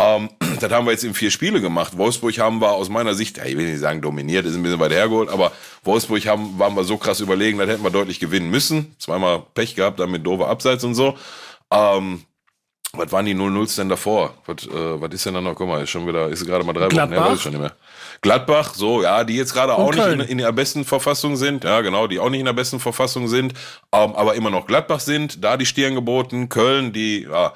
ähm, 0.00 0.30
das 0.60 0.72
haben 0.72 0.86
wir 0.86 0.92
jetzt 0.92 1.04
in 1.04 1.14
vier 1.14 1.30
Spiele 1.30 1.60
gemacht. 1.60 1.96
Wolfsburg 1.96 2.38
haben 2.38 2.60
wir 2.60 2.72
aus 2.72 2.88
meiner 2.88 3.14
Sicht, 3.14 3.38
ja, 3.38 3.44
ich 3.44 3.56
will 3.56 3.70
nicht 3.70 3.80
sagen 3.80 4.00
dominiert, 4.00 4.46
ist 4.46 4.54
ein 4.54 4.62
bisschen 4.62 4.80
weit 4.80 4.92
hergeholt, 4.92 5.28
aber 5.28 5.52
Wolfsburg 5.84 6.26
haben, 6.26 6.58
waren 6.58 6.74
wir 6.74 6.84
so 6.84 6.96
krass 6.96 7.20
überlegen, 7.20 7.58
das 7.58 7.68
hätten 7.68 7.82
wir 7.82 7.90
deutlich 7.90 8.20
gewinnen 8.20 8.50
müssen. 8.50 8.94
Zweimal 8.98 9.42
Pech 9.54 9.74
gehabt, 9.74 10.00
dann 10.00 10.10
mit 10.10 10.26
doofer 10.26 10.48
Abseits 10.48 10.84
und 10.84 10.94
so. 10.94 11.16
Ähm, 11.72 12.24
was 12.92 13.12
waren 13.12 13.24
die 13.24 13.34
0-0s 13.36 13.76
denn 13.76 13.88
davor? 13.88 14.34
Was, 14.46 14.66
äh, 14.66 15.00
was 15.00 15.14
ist 15.14 15.24
denn 15.24 15.34
da 15.34 15.40
noch? 15.40 15.54
Guck 15.54 15.68
mal, 15.68 15.82
ist 15.82 15.90
schon 15.90 16.08
wieder, 16.08 16.28
ist 16.28 16.44
gerade 16.44 16.64
mal 16.64 16.72
drei 16.72 16.88
Gladbach? 16.88 17.16
Wochen 17.16 17.22
her, 17.22 17.30
weiß 17.30 17.36
ich 17.36 17.42
schon 17.42 17.52
nicht 17.52 17.60
mehr. 17.60 17.72
Gladbach, 18.20 18.74
so, 18.74 19.02
ja, 19.02 19.22
die 19.22 19.36
jetzt 19.36 19.54
gerade 19.54 19.74
auch 19.74 19.92
Köln. 19.92 20.18
nicht 20.18 20.30
in, 20.30 20.38
in, 20.38 20.44
der 20.44 20.52
besten 20.52 20.84
Verfassung 20.84 21.36
sind. 21.36 21.62
Ja, 21.62 21.82
genau, 21.82 22.08
die 22.08 22.18
auch 22.18 22.30
nicht 22.30 22.40
in 22.40 22.46
der 22.46 22.52
besten 22.52 22.80
Verfassung 22.80 23.28
sind, 23.28 23.54
ähm, 23.92 24.14
aber 24.14 24.34
immer 24.34 24.50
noch 24.50 24.66
Gladbach 24.66 25.00
sind. 25.00 25.44
Da 25.44 25.56
die 25.56 25.66
Stirn 25.66 25.94
geboten. 25.94 26.48
Köln, 26.48 26.92
die, 26.92 27.22
ja, 27.22 27.52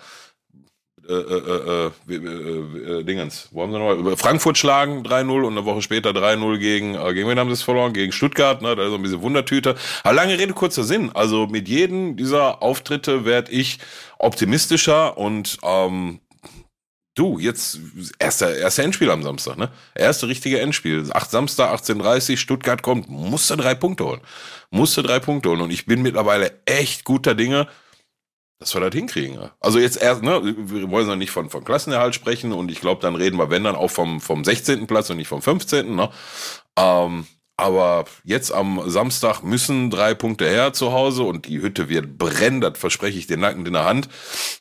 äh, 1.09 1.91
äh, 2.15 2.99
äh, 3.01 3.05
Dingens, 3.05 3.49
wo 3.51 3.63
haben 3.63 3.73
sie 3.73 3.79
nochmal? 3.79 4.17
Frankfurt 4.17 4.59
schlagen 4.59 5.03
3-0 5.03 5.43
und 5.43 5.53
eine 5.53 5.65
Woche 5.65 5.83
später 5.83 6.11
3-0 6.11 6.59
gegen, 6.59 6.93
gegen 7.15 7.29
wen 7.29 7.39
haben 7.39 7.49
sie 7.49 7.55
es 7.55 7.63
verloren? 7.63 7.93
Gegen 7.93 8.13
Stuttgart, 8.13 8.63
ne? 8.63 8.75
Da 8.75 8.85
ist 8.85 8.91
so 8.91 8.97
ein 8.97 9.03
bisschen 9.03 9.23
Wundertüte. 9.23 9.75
Aber 10.03 10.15
lange 10.15 10.39
Rede, 10.39 10.53
kurzer 10.53 10.85
Sinn. 10.85 11.11
Also 11.15 11.47
mit 11.47 11.69
jedem 11.69 12.17
dieser 12.17 12.63
Auftritte 12.63 13.25
werde 13.25 13.53
ich 13.53 13.79
optimistischer 14.19 15.19
und 15.19 15.59
ähm, 15.63 16.21
Du, 17.17 17.39
jetzt 17.39 17.79
erster, 18.19 18.57
erster 18.57 18.83
Endspiel 18.83 19.09
am 19.09 19.23
Samstag, 19.23 19.57
ne? 19.57 19.71
Erste 19.95 20.27
richtige 20.27 20.61
Endspiel. 20.61 21.09
Acht 21.13 21.31
Samstag, 21.31 21.73
18.30 21.73 22.37
Stuttgart 22.37 22.83
kommt, 22.83 23.09
musste 23.09 23.57
drei 23.57 23.77
Punkte 23.77 24.05
holen. 24.05 24.21
Musste 24.71 25.05
drei 25.05 25.21
Punkte 25.21 25.51
holen. 25.51 25.61
Und 25.61 25.71
ich 25.71 25.87
bin 25.87 26.03
mittlerweile 26.03 26.59
echt 26.65 27.05
guter 27.05 27.37
Dinge, 27.37 27.69
dass 28.59 28.75
wir 28.75 28.81
das 28.81 28.95
hinkriegen. 28.95 29.51
Also 29.61 29.79
jetzt 29.79 30.01
erst, 30.01 30.23
ne, 30.23 30.41
wir 30.43 30.91
wollen 30.91 31.09
ja 31.09 31.17
nicht 31.17 31.31
von, 31.31 31.51
von 31.51 31.65
Klassenerhalt 31.65 32.15
sprechen 32.15 32.53
und 32.53 32.71
ich 32.71 32.81
glaube, 32.81 33.03
dann 33.03 33.15
reden 33.15 33.37
wir, 33.37 33.51
wenn 33.51 33.65
dann 33.65 33.77
auch 33.77 33.91
vom, 33.91 34.21
vom 34.21 34.45
16. 34.45 34.87
Platz 34.87 35.11
und 35.11 35.17
nicht 35.17 35.29
vom 35.29 35.43
15. 35.43 35.95
Ne? 35.95 36.11
Ähm, 36.79 37.27
aber 37.57 38.07
jetzt 38.25 38.53
am 38.53 38.83
Samstag 38.91 39.43
müssen 39.43 39.91
drei 39.91 40.15
Punkte 40.15 40.49
her 40.49 40.73
zu 40.73 40.93
Hause 40.93 41.23
und 41.23 41.47
die 41.47 41.61
Hütte 41.61 41.89
wird 41.89 42.19
brennen, 42.19 42.61
das 42.61 42.79
verspreche 42.79 43.19
ich 43.19 43.27
den 43.27 43.41
Nacken 43.41 43.65
in 43.65 43.73
der 43.73 43.85
Hand. 43.85 44.09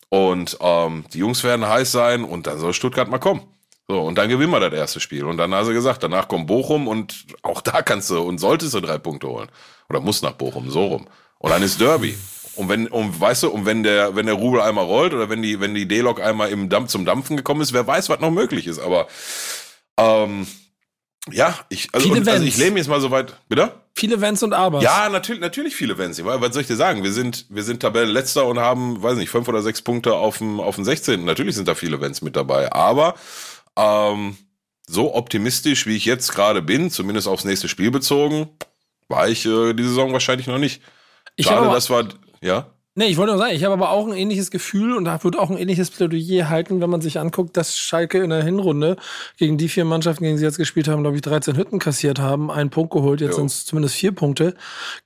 Und 0.10 0.58
ähm, 0.60 1.06
die 1.12 1.20
Jungs 1.20 1.44
werden 1.44 1.68
heiß 1.68 1.92
sein 1.92 2.24
und 2.24 2.46
dann 2.46 2.60
soll 2.60 2.74
Stuttgart 2.74 3.10
mal 3.10 3.20
kommen. 3.20 3.42
So, 3.88 4.00
und 4.02 4.18
dann 4.18 4.30
gewinnen 4.30 4.52
wir 4.52 4.60
das 4.60 4.74
erste 4.74 5.00
Spiel. 5.00 5.26
Und 5.26 5.38
dann 5.38 5.54
hast 5.54 5.68
du 5.68 5.74
gesagt, 5.74 6.04
danach 6.04 6.28
kommt 6.28 6.48
Bochum 6.48 6.88
und 6.88 7.26
auch 7.42 7.62
da 7.62 7.82
kannst 7.82 8.10
du 8.10 8.22
und 8.22 8.38
solltest 8.38 8.74
du 8.76 8.80
drei 8.80 8.98
Punkte 8.98 9.28
holen. 9.28 9.50
Oder 9.90 10.00
musst 10.00 10.24
nach 10.24 10.34
Bochum, 10.34 10.70
so 10.70 10.86
rum. 10.86 11.08
Und 11.40 11.50
dann 11.50 11.64
ist 11.64 11.82
Derby. 11.82 12.16
Und 12.56 12.70
wenn, 12.70 12.88
und 12.88 13.20
weißt 13.20 13.44
du, 13.44 13.50
und 13.50 13.66
wenn 13.66 13.84
der, 13.84 14.16
wenn 14.16 14.26
der 14.26 14.36
Rubel 14.36 14.62
einmal 14.62 14.86
rollt 14.86 15.14
oder 15.14 15.30
wenn 15.30 15.42
die, 15.42 15.60
wenn 15.60 15.74
die 15.74 15.88
D-Lok 15.88 16.22
einmal 16.22 16.50
im 16.50 16.70
Dampf 16.70 16.90
zum 16.90 17.06
Dampfen 17.06 17.38
gekommen 17.38 17.62
ist, 17.62 17.74
wer 17.74 17.88
weiß, 17.88 18.10
was 18.10 18.20
noch 18.20 18.32
möglich 18.32 18.68
ist. 18.68 18.80
Aber 18.80 19.08
ähm, 19.98 20.46
ja, 21.32 21.58
ich, 21.70 21.88
also, 21.94 22.12
und, 22.12 22.28
also 22.28 22.44
ich 22.44 22.58
lehne 22.58 22.78
jetzt 22.78 22.90
mal 22.90 23.00
so 23.00 23.10
weit, 23.10 23.34
bitte? 23.48 23.72
Viele 23.96 24.20
Vents 24.20 24.44
und 24.44 24.54
Abers. 24.54 24.84
Ja, 24.84 25.08
natürlich, 25.10 25.42
natürlich 25.42 25.76
viele 25.76 25.98
Vents. 25.98 26.24
Was 26.24 26.54
soll 26.54 26.62
ich 26.62 26.68
dir 26.68 26.76
sagen? 26.76 27.04
Wir 27.04 27.14
sind, 27.14 27.46
wir 27.50 27.64
sind 27.64 27.80
Tabellenletzter 27.80 28.46
und 28.46 28.60
haben, 28.60 29.02
weiß 29.02 29.18
nicht, 29.18 29.30
fünf 29.30 29.48
oder 29.48 29.62
sechs 29.62 29.82
Punkte 29.82 30.16
auf 30.16 30.40
dem, 30.40 30.60
auf 30.60 30.76
dem 30.76 30.84
16. 30.84 31.24
Natürlich 31.24 31.56
sind 31.56 31.68
da 31.68 31.76
viele 31.76 32.02
Vents 32.02 32.22
mit 32.22 32.36
dabei. 32.36 32.72
Aber 32.74 33.16
ähm, 33.78 34.36
so 34.88 35.16
optimistisch, 35.16 35.86
wie 35.86 35.96
ich 35.96 36.06
jetzt 36.06 36.34
gerade 36.34 36.62
bin, 36.62 36.92
zumindest 36.92 37.28
aufs 37.28 37.46
nächste 37.46 37.70
Spiel 37.70 37.92
bezogen, 37.92 38.50
war 39.08 39.30
ich 39.30 39.46
äh, 39.46 39.74
die 39.74 39.84
Saison 39.84 40.12
wahrscheinlich 40.12 40.48
noch 40.48 40.58
nicht. 40.58 40.82
Schade, 41.40 41.72
das 41.72 41.90
war, 41.90 42.06
ja. 42.44 42.68
Nee, 42.96 43.06
ich 43.06 43.18
wollte 43.18 43.32
nur 43.32 43.40
sagen, 43.40 43.56
ich 43.56 43.64
habe 43.64 43.74
aber 43.74 43.90
auch 43.90 44.06
ein 44.06 44.14
ähnliches 44.14 44.52
Gefühl 44.52 44.96
und 44.96 45.06
da 45.06 45.24
würde 45.24 45.40
auch 45.40 45.50
ein 45.50 45.58
ähnliches 45.58 45.90
Plädoyer 45.90 46.50
halten, 46.50 46.80
wenn 46.80 46.92
man 46.92 47.02
sich 47.02 47.18
anguckt, 47.20 47.58
dass 47.58 47.76
Schalke 47.76 48.20
in 48.20 48.30
der 48.30 48.44
Hinrunde 48.44 48.98
gegen 49.38 49.58
die 49.58 49.68
vier 49.68 49.84
Mannschaften, 49.84 50.24
gegen 50.24 50.36
die 50.36 50.40
sie 50.40 50.46
jetzt 50.46 50.60
gespielt 50.60 50.88
haben, 50.88 51.02
glaube 51.02 51.16
ich, 51.16 51.24
13 51.24 51.58
Hütten 51.58 51.80
kassiert 51.80 52.20
haben, 52.20 52.52
einen 52.52 52.70
Punkt 52.70 52.94
geholt, 52.94 53.20
jetzt 53.22 53.38
sind 53.38 53.48
es 53.48 53.66
zumindest 53.66 53.96
vier 53.96 54.12
Punkte, 54.12 54.54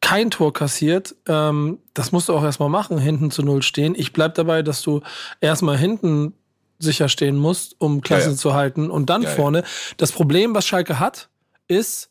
kein 0.02 0.32
Tor 0.32 0.52
kassiert. 0.52 1.16
Ähm, 1.30 1.80
das 1.94 2.12
musst 2.12 2.28
du 2.28 2.34
auch 2.34 2.44
erstmal 2.44 2.68
machen, 2.68 2.98
hinten 2.98 3.32
zu 3.32 3.42
null 3.42 3.62
stehen. 3.62 3.96
Ich 3.96 4.12
bleib 4.12 4.36
dabei, 4.36 4.64
dass 4.64 4.82
du 4.82 5.00
erstmal 5.40 5.78
hinten 5.78 6.34
sicher 6.80 7.08
stehen 7.08 7.38
musst, 7.38 7.80
um 7.80 8.02
Klasse 8.02 8.26
ja, 8.26 8.32
ja. 8.32 8.38
zu 8.38 8.54
halten 8.54 8.92
und 8.92 9.10
dann 9.10 9.22
ja, 9.22 9.30
vorne. 9.30 9.64
Das 9.96 10.12
Problem, 10.12 10.54
was 10.54 10.68
Schalke 10.68 11.00
hat, 11.00 11.30
ist, 11.70 12.10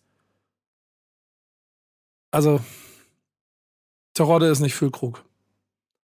also 2.30 2.60
Terodde 4.16 4.46
ist 4.46 4.60
nicht 4.60 4.74
Füllkrug. 4.74 5.24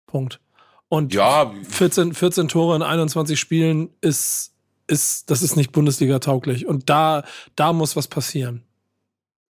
Punkt. 0.08 0.40
Und 0.88 1.14
ja. 1.14 1.52
14, 1.70 2.14
14 2.14 2.48
Tore 2.48 2.76
in 2.76 2.82
21 2.82 3.40
Spielen 3.40 3.90
ist, 4.02 4.54
ist, 4.88 5.30
das 5.30 5.44
ist 5.44 5.56
nicht 5.56 5.72
Bundesliga 5.72 6.20
tauglich. 6.20 6.66
Und 6.66 6.90
da, 6.90 7.24
da 7.56 7.74
muss 7.74 7.96
was 7.96 8.08
passieren. 8.08 8.64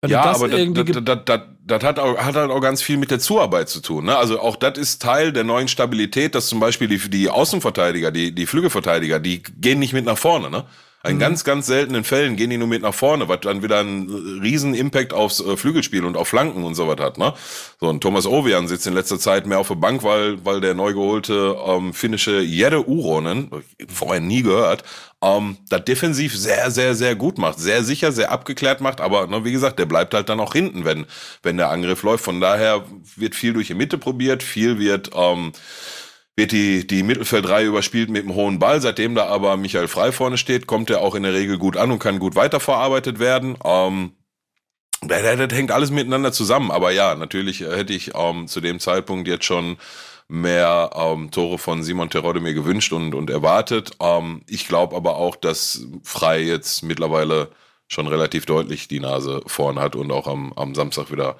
Wenn 0.00 0.11
ja, 0.11 0.25
das 0.25 0.37
aber 0.37 0.49
das, 0.49 1.83
hat, 1.83 1.99
auch, 1.99 2.17
hat 2.19 2.37
halt 2.37 2.50
auch 2.50 2.61
ganz 2.61 2.83
viel 2.83 2.99
mit 2.99 3.11
der 3.11 3.19
Zuarbeit 3.19 3.69
zu 3.69 3.81
tun. 3.81 4.05
Ne? 4.05 4.17
Also 4.17 4.40
auch 4.40 4.57
das 4.57 4.78
ist 4.78 5.02
Teil 5.02 5.33
der 5.33 5.45
neuen 5.45 5.67
Stabilität, 5.67 6.35
dass 6.35 6.47
zum 6.47 6.61
Beispiel 6.61 6.87
die, 6.87 6.99
die 7.11 7.28
Außenverteidiger, 7.28 8.12
die, 8.12 8.33
die 8.33 8.47
Flügelverteidiger, 8.47 9.19
die 9.19 9.43
gehen 9.43 9.81
nicht 9.81 9.93
mit 9.93 10.05
nach 10.05 10.19
vorne. 10.19 10.50
Ne? 10.50 10.64
In 11.09 11.17
mhm. 11.17 11.21
ganz, 11.21 11.45
ganz 11.45 11.67
seltenen 11.67 12.05
Fällen 12.05 12.37
gehen 12.37 12.50
die 12.50 12.59
nur 12.59 12.69
mit 12.69 12.83
nach 12.83 12.95
vorne, 12.95 13.29
was 13.29 13.41
dann 13.41 13.62
wieder 13.62 13.81
einen 13.81 14.41
riesen 14.43 14.75
Impact 14.75 15.12
aufs 15.12 15.41
äh, 15.41 15.57
Flügelspiel 15.57 16.05
und 16.05 16.17
auf 16.17 16.29
Flanken 16.29 16.65
und 16.65 16.75
so 16.75 16.87
was 16.87 16.99
hat. 16.99 17.19
Ne? 17.19 17.33
So 17.81 17.88
ein 17.88 18.00
Thomas 18.00 18.27
Ovian 18.27 18.69
sitzt 18.69 18.87
in 18.87 18.95
letzter 18.95 19.19
Zeit 19.19 19.47
mehr 19.47 19.59
auf 19.59 19.69
der 19.69 19.77
Bank, 19.77 20.03
weil, 20.03 20.45
weil 20.45 20.61
der 20.61 20.75
neu 20.75 20.93
geholte 20.93 21.57
ähm, 21.67 21.95
finnische 21.95 22.41
Jere 22.41 22.87
Uronen, 22.87 23.50
vorher 23.88 24.21
nie 24.21 24.43
gehört, 24.43 24.85
ähm, 25.23 25.57
das 25.69 25.85
defensiv 25.85 26.37
sehr, 26.37 26.71
sehr, 26.71 26.95
sehr 26.95 27.15
gut 27.15 27.38
macht. 27.38 27.59
Sehr 27.59 27.83
sicher, 27.83 28.12
sehr 28.12 28.31
abgeklärt 28.31 28.81
macht, 28.81 29.00
aber 29.00 29.27
ne, 29.27 29.45
wie 29.45 29.53
gesagt, 29.53 29.79
der 29.79 29.87
bleibt 29.87 30.15
halt 30.15 30.29
dann 30.29 30.41
auch 30.41 30.53
hinten, 30.53 30.85
wenn, 30.85 31.07
wenn 31.43 31.57
der 31.57 31.71
Angriff 31.71 32.03
läuft. 32.03 32.25
Von 32.25 32.41
daher 32.41 32.85
wird 33.17 33.35
viel 33.35 33.55
durch 33.55 33.69
die 33.69 33.75
Mitte 33.75 33.99
probiert, 33.99 34.43
viel 34.43 34.79
wird... 34.79 35.11
Ähm, 35.15 35.53
wird 36.38 36.52
die, 36.52 36.87
die 36.87 37.02
Mittelfeldreihe 37.02 37.66
überspielt 37.66 38.09
mit 38.09 38.23
einem 38.23 38.35
hohen 38.35 38.59
Ball. 38.59 38.80
Seitdem 38.80 39.14
da 39.14 39.26
aber 39.26 39.57
Michael 39.57 39.88
Frei 39.88 40.12
vorne 40.12 40.38
steht, 40.38 40.66
kommt 40.66 40.88
er 40.88 41.00
auch 41.00 41.14
in 41.14 41.25
der 41.25 41.35
Regel 41.35 41.59
gut 41.59 41.76
an 41.76 41.90
und 41.90 41.99
kann 41.99 42.21
gut 42.21 42.37
weiterverarbeitet 42.37 43.18
werden. 43.18 43.59
Ähm, 43.64 44.12
das, 45.02 45.23
das 45.23 45.52
hängt 45.52 45.73
alles 45.73 45.90
miteinander 45.90 46.33
zusammen. 46.33 46.71
Aber 46.71 46.92
ja, 46.92 47.16
natürlich 47.16 47.61
hätte 47.61 47.92
ich 47.92 48.12
ähm, 48.14 48.47
zu 48.47 48.61
dem 48.61 48.78
Zeitpunkt 48.78 49.26
jetzt 49.28 49.45
schon 49.45 49.78
mehr 50.28 50.90
ähm, 50.95 51.30
Tore 51.33 51.59
von 51.59 51.83
Simon 51.83 52.09
Terodde 52.09 52.40
mir 52.40 52.54
gewünscht 52.54 52.92
und, 52.92 53.14
und 53.14 53.30
erwartet. 53.30 53.97
Ähm, 54.00 54.42
ich 54.47 54.68
glaube 54.68 54.95
aber 54.95 55.16
auch, 55.16 55.35
dass 55.35 55.87
Frei 56.04 56.40
jetzt 56.40 56.85
mittlerweile 56.85 57.50
schon 57.88 58.07
relativ 58.07 58.47
deutlich 58.47 58.87
die 58.87 59.00
Nase 59.00 59.42
vorn 59.47 59.80
hat 59.80 59.97
und 59.97 60.12
auch 60.12 60.28
am, 60.28 60.52
am 60.52 60.75
Samstag 60.76 61.11
wieder 61.11 61.37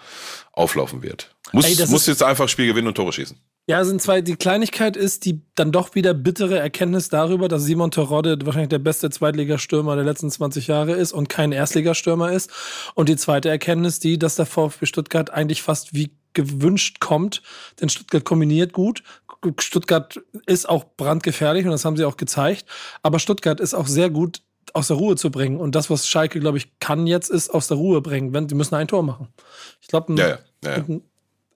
auflaufen 0.52 1.02
wird. 1.02 1.31
Muss, 1.52 1.67
Ey, 1.67 1.87
muss 1.87 2.07
jetzt 2.07 2.23
einfach 2.23 2.49
Spiel 2.49 2.67
gewinnen 2.67 2.88
und 2.88 2.97
Tore 2.97 3.12
schießen. 3.12 3.38
Ja, 3.69 3.85
sind 3.85 4.01
zwei. 4.01 4.23
Die 4.23 4.37
Kleinigkeit 4.37 4.97
ist 4.97 5.27
die 5.27 5.43
dann 5.55 5.73
doch 5.73 5.95
wieder 5.95 6.15
bittere 6.15 6.59
Erkenntnis 6.59 7.11
darüber, 7.11 7.49
dass 7.49 7.65
Simon 7.65 7.91
Terodde 7.91 8.39
wahrscheinlich 8.47 8.71
der 8.71 8.79
beste 8.79 9.11
Zweitligastürmer 9.11 9.95
der 9.95 10.07
letzten 10.07 10.31
20 10.31 10.69
Jahre 10.69 10.93
ist 10.93 11.13
und 11.13 11.29
kein 11.29 11.53
Erstligastürmer 11.53 12.33
ist. 12.33 12.51
Und 12.95 13.11
die 13.11 13.17
zweite 13.17 13.51
Erkenntnis, 13.51 14.01
die, 14.01 14.19
dass 14.19 14.37
der 14.37 14.47
VfB 14.47 14.87
Stuttgart 14.87 15.29
eigentlich 15.29 15.61
fast 15.61 15.93
wie 15.93 16.13
gewünscht 16.33 17.01
kommt, 17.01 17.43
denn 17.79 17.91
Stuttgart 17.91 18.25
kombiniert 18.25 18.73
gut. 18.73 19.03
Stuttgart 19.59 20.19
ist 20.47 20.67
auch 20.67 20.85
brandgefährlich 20.97 21.67
und 21.67 21.71
das 21.73 21.85
haben 21.85 21.99
sie 21.99 22.07
auch 22.07 22.17
gezeigt. 22.17 22.65
Aber 23.03 23.19
Stuttgart 23.19 23.61
ist 23.61 23.75
auch 23.75 23.87
sehr 23.87 24.09
gut 24.09 24.41
aus 24.73 24.89
der 24.89 24.97
Ruhe 24.97 25.17
zu 25.17 25.31
bringen. 25.31 25.61
Und 25.61 25.75
das, 25.75 25.91
was 25.91 26.09
Schalke, 26.09 26.41
glaube 26.41 26.57
ich, 26.57 26.79
kann 26.81 27.07
jetzt, 27.07 27.29
ist 27.29 27.51
aus 27.51 27.69
der 27.69 27.77
Ruhe 27.77 28.01
bringen. 28.01 28.33
Wenn, 28.33 28.49
die 28.49 28.55
müssen 28.55 28.77
ein 28.77 28.89
Tor 28.89 29.03
machen. 29.03 29.29
Ich 29.83 29.89
glaube, 29.89 30.15
ja, 30.15 30.39
ja, 30.65 30.79
ja 30.79 30.85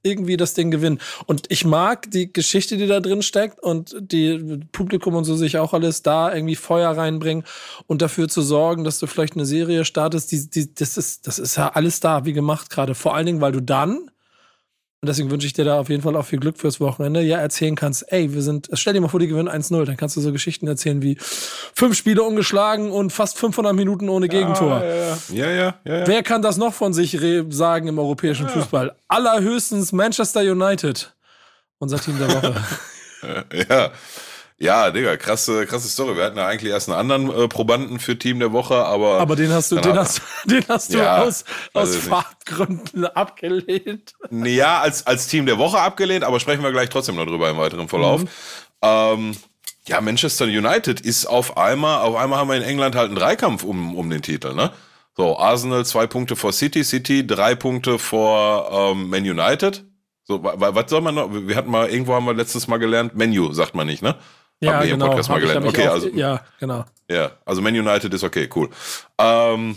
irgendwie 0.02 0.36
das 0.36 0.54
Ding 0.54 0.70
gewinnen. 0.70 1.00
Und 1.26 1.46
ich 1.48 1.64
mag 1.64 2.10
die 2.10 2.32
Geschichte, 2.32 2.76
die 2.76 2.86
da 2.86 3.00
drin 3.00 3.22
steckt 3.22 3.60
und 3.60 3.94
die 4.00 4.60
Publikum 4.72 5.14
und 5.14 5.24
so 5.24 5.36
sich 5.36 5.58
auch 5.58 5.72
alles 5.72 6.02
da 6.02 6.34
irgendwie 6.34 6.56
Feuer 6.56 6.90
reinbringen 6.90 7.44
und 7.86 8.02
dafür 8.02 8.28
zu 8.28 8.42
sorgen, 8.42 8.84
dass 8.84 8.98
du 8.98 9.06
vielleicht 9.06 9.34
eine 9.34 9.46
Serie 9.46 9.84
startest. 9.84 10.32
Die, 10.32 10.48
die, 10.48 10.74
das, 10.74 10.96
ist, 10.96 11.26
das 11.26 11.38
ist 11.38 11.56
ja 11.56 11.68
alles 11.70 12.00
da, 12.00 12.24
wie 12.24 12.32
gemacht 12.32 12.70
gerade. 12.70 12.94
Vor 12.94 13.14
allen 13.14 13.26
Dingen, 13.26 13.40
weil 13.40 13.52
du 13.52 13.60
dann 13.60 14.10
und 15.02 15.08
deswegen 15.08 15.32
wünsche 15.32 15.48
ich 15.48 15.52
dir 15.52 15.64
da 15.64 15.80
auf 15.80 15.88
jeden 15.88 16.00
Fall 16.00 16.14
auch 16.14 16.24
viel 16.24 16.38
Glück 16.38 16.56
fürs 16.58 16.78
Wochenende. 16.78 17.22
Ja, 17.22 17.38
erzählen 17.38 17.74
kannst, 17.74 18.12
ey, 18.12 18.32
wir 18.34 18.40
sind, 18.40 18.68
stell 18.74 18.92
dir 18.92 19.00
mal 19.00 19.08
vor, 19.08 19.18
die 19.18 19.26
gewinnen 19.26 19.48
1-0. 19.48 19.84
Dann 19.84 19.96
kannst 19.96 20.16
du 20.16 20.20
so 20.20 20.30
Geschichten 20.30 20.68
erzählen 20.68 21.02
wie 21.02 21.16
fünf 21.18 21.96
Spiele 21.96 22.22
ungeschlagen 22.22 22.92
und 22.92 23.12
fast 23.12 23.36
500 23.36 23.74
Minuten 23.74 24.08
ohne 24.08 24.28
Gegentor. 24.28 24.80
Ja, 24.80 25.34
ja, 25.34 25.50
ja. 25.50 25.74
ja, 25.84 25.98
ja 25.98 26.06
Wer 26.06 26.22
kann 26.22 26.40
das 26.40 26.56
noch 26.56 26.72
von 26.72 26.94
sich 26.94 27.18
sagen 27.48 27.88
im 27.88 27.98
europäischen 27.98 28.48
Fußball? 28.48 28.94
Allerhöchstens 29.08 29.90
Manchester 29.90 30.42
United. 30.42 31.12
Unser 31.78 31.98
Team 31.98 32.16
der 32.20 32.28
Woche. 32.28 32.54
ja. 33.68 33.90
Ja, 34.62 34.92
Digga, 34.92 35.16
krasse, 35.16 35.66
krasse 35.66 35.88
Story. 35.88 36.16
Wir 36.16 36.22
hatten 36.22 36.38
ja 36.38 36.46
eigentlich 36.46 36.70
erst 36.70 36.88
einen 36.88 36.96
anderen 36.96 37.36
äh, 37.36 37.48
Probanden 37.48 37.98
für 37.98 38.16
Team 38.16 38.38
der 38.38 38.52
Woche, 38.52 38.76
aber. 38.76 39.18
Aber 39.18 39.34
den 39.34 39.52
hast 39.52 39.72
du, 39.72 39.80
den 39.80 39.98
hast, 39.98 40.22
den 40.44 40.62
hast 40.68 40.94
du 40.94 40.98
ja, 40.98 41.20
aus, 41.20 41.44
aus 41.72 41.96
Fahrtgründen 41.96 43.06
abgelehnt. 43.06 44.14
Ja, 44.30 44.80
als, 44.80 45.04
als 45.04 45.26
Team 45.26 45.46
der 45.46 45.58
Woche 45.58 45.80
abgelehnt, 45.80 46.22
aber 46.22 46.38
sprechen 46.38 46.62
wir 46.62 46.70
gleich 46.70 46.90
trotzdem 46.90 47.16
noch 47.16 47.26
drüber 47.26 47.50
im 47.50 47.58
weiteren 47.58 47.88
Verlauf. 47.88 48.22
Mhm. 48.22 48.28
Ähm, 48.82 49.36
ja, 49.88 50.00
Manchester 50.00 50.44
United 50.44 51.00
ist 51.00 51.26
auf 51.26 51.56
einmal, 51.56 52.02
auf 52.02 52.14
einmal 52.14 52.38
haben 52.38 52.48
wir 52.48 52.56
in 52.56 52.62
England 52.62 52.94
halt 52.94 53.06
einen 53.06 53.16
Dreikampf 53.16 53.64
um, 53.64 53.96
um 53.96 54.08
den 54.10 54.22
Titel, 54.22 54.54
ne? 54.54 54.70
So, 55.16 55.40
Arsenal 55.40 55.84
zwei 55.84 56.06
Punkte 56.06 56.36
vor 56.36 56.52
City, 56.52 56.84
City 56.84 57.26
drei 57.26 57.56
Punkte 57.56 57.98
vor 57.98 58.92
ähm, 58.92 59.10
Man 59.10 59.22
United. 59.24 59.84
So, 60.22 60.40
was 60.44 60.88
soll 60.88 61.00
man 61.00 61.16
noch? 61.16 61.30
Wir 61.32 61.56
hatten 61.56 61.70
mal, 61.72 61.90
irgendwo 61.90 62.14
haben 62.14 62.26
wir 62.26 62.34
letztes 62.34 62.68
Mal 62.68 62.76
gelernt, 62.76 63.16
Menu, 63.16 63.52
sagt 63.52 63.74
man 63.74 63.88
nicht, 63.88 64.04
ne? 64.04 64.14
Ja, 64.62 64.74
Hab 64.74 64.84
genau. 64.84 65.08
Podcast 65.08 65.28
mal 65.28 65.40
gelernt. 65.40 65.66
Okay, 65.66 65.88
auch, 65.88 65.94
also. 65.94 66.08
Ja, 66.08 66.40
genau. 66.60 66.84
Ja, 67.10 67.32
also 67.44 67.60
Man 67.60 67.74
United 67.74 68.14
ist 68.14 68.22
okay, 68.22 68.48
cool. 68.54 68.70
Ähm, 69.18 69.76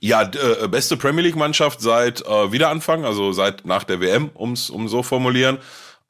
ja, 0.00 0.22
äh, 0.22 0.66
beste 0.68 0.96
Premier 0.96 1.22
League 1.22 1.36
Mannschaft 1.36 1.80
seit 1.80 2.26
äh, 2.26 2.52
Wiederanfang, 2.52 3.04
also 3.04 3.32
seit 3.32 3.64
nach 3.64 3.84
der 3.84 4.00
WM, 4.00 4.30
ums 4.36 4.70
um 4.70 4.88
so 4.88 5.04
formulieren. 5.04 5.58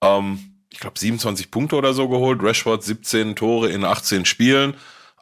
Ähm, 0.01 0.57
ich 0.73 0.81
glaube 0.81 0.99
27 0.99 1.51
Punkte 1.51 1.77
oder 1.77 1.93
so 1.93 2.09
geholt. 2.09 2.43
Rashford 2.43 2.83
17 2.83 3.37
Tore 3.37 3.69
in 3.69 3.85
18 3.85 4.25
Spielen. 4.25 4.75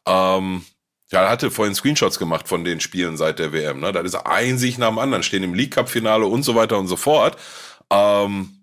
Ähm, 0.07 0.65
ja, 1.11 1.23
er 1.23 1.31
hatte 1.31 1.51
vorhin 1.51 1.75
Screenshots 1.75 2.19
gemacht 2.19 2.47
von 2.47 2.65
den 2.65 2.81
Spielen 2.81 3.17
seit 3.17 3.41
der 3.41 3.53
WM. 3.53 3.81
Ne? 3.81 3.93
Da 3.93 4.01
ist 4.01 4.15
ein 4.15 4.59
Sieg 4.59 4.79
nach 4.79 4.89
dem 4.89 4.99
anderen, 4.99 5.23
stehen 5.23 5.43
im 5.43 5.55
League 5.55 5.75
Cup 5.75 5.89
Finale 5.89 6.27
und 6.27 6.45
so 6.45 6.55
weiter 6.55 6.79
und 6.79 6.87
so 6.87 6.97
fort. 6.97 7.37
Ähm, 7.91 8.61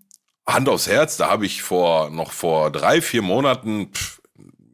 Hand 0.48 0.70
aufs 0.70 0.88
Herz, 0.88 1.18
da 1.18 1.30
habe 1.30 1.46
ich 1.46 1.62
vor 1.62 2.10
noch 2.10 2.32
vor 2.32 2.72
drei, 2.72 3.02
vier 3.02 3.22
Monaten 3.22 3.90
pff, 3.94 4.22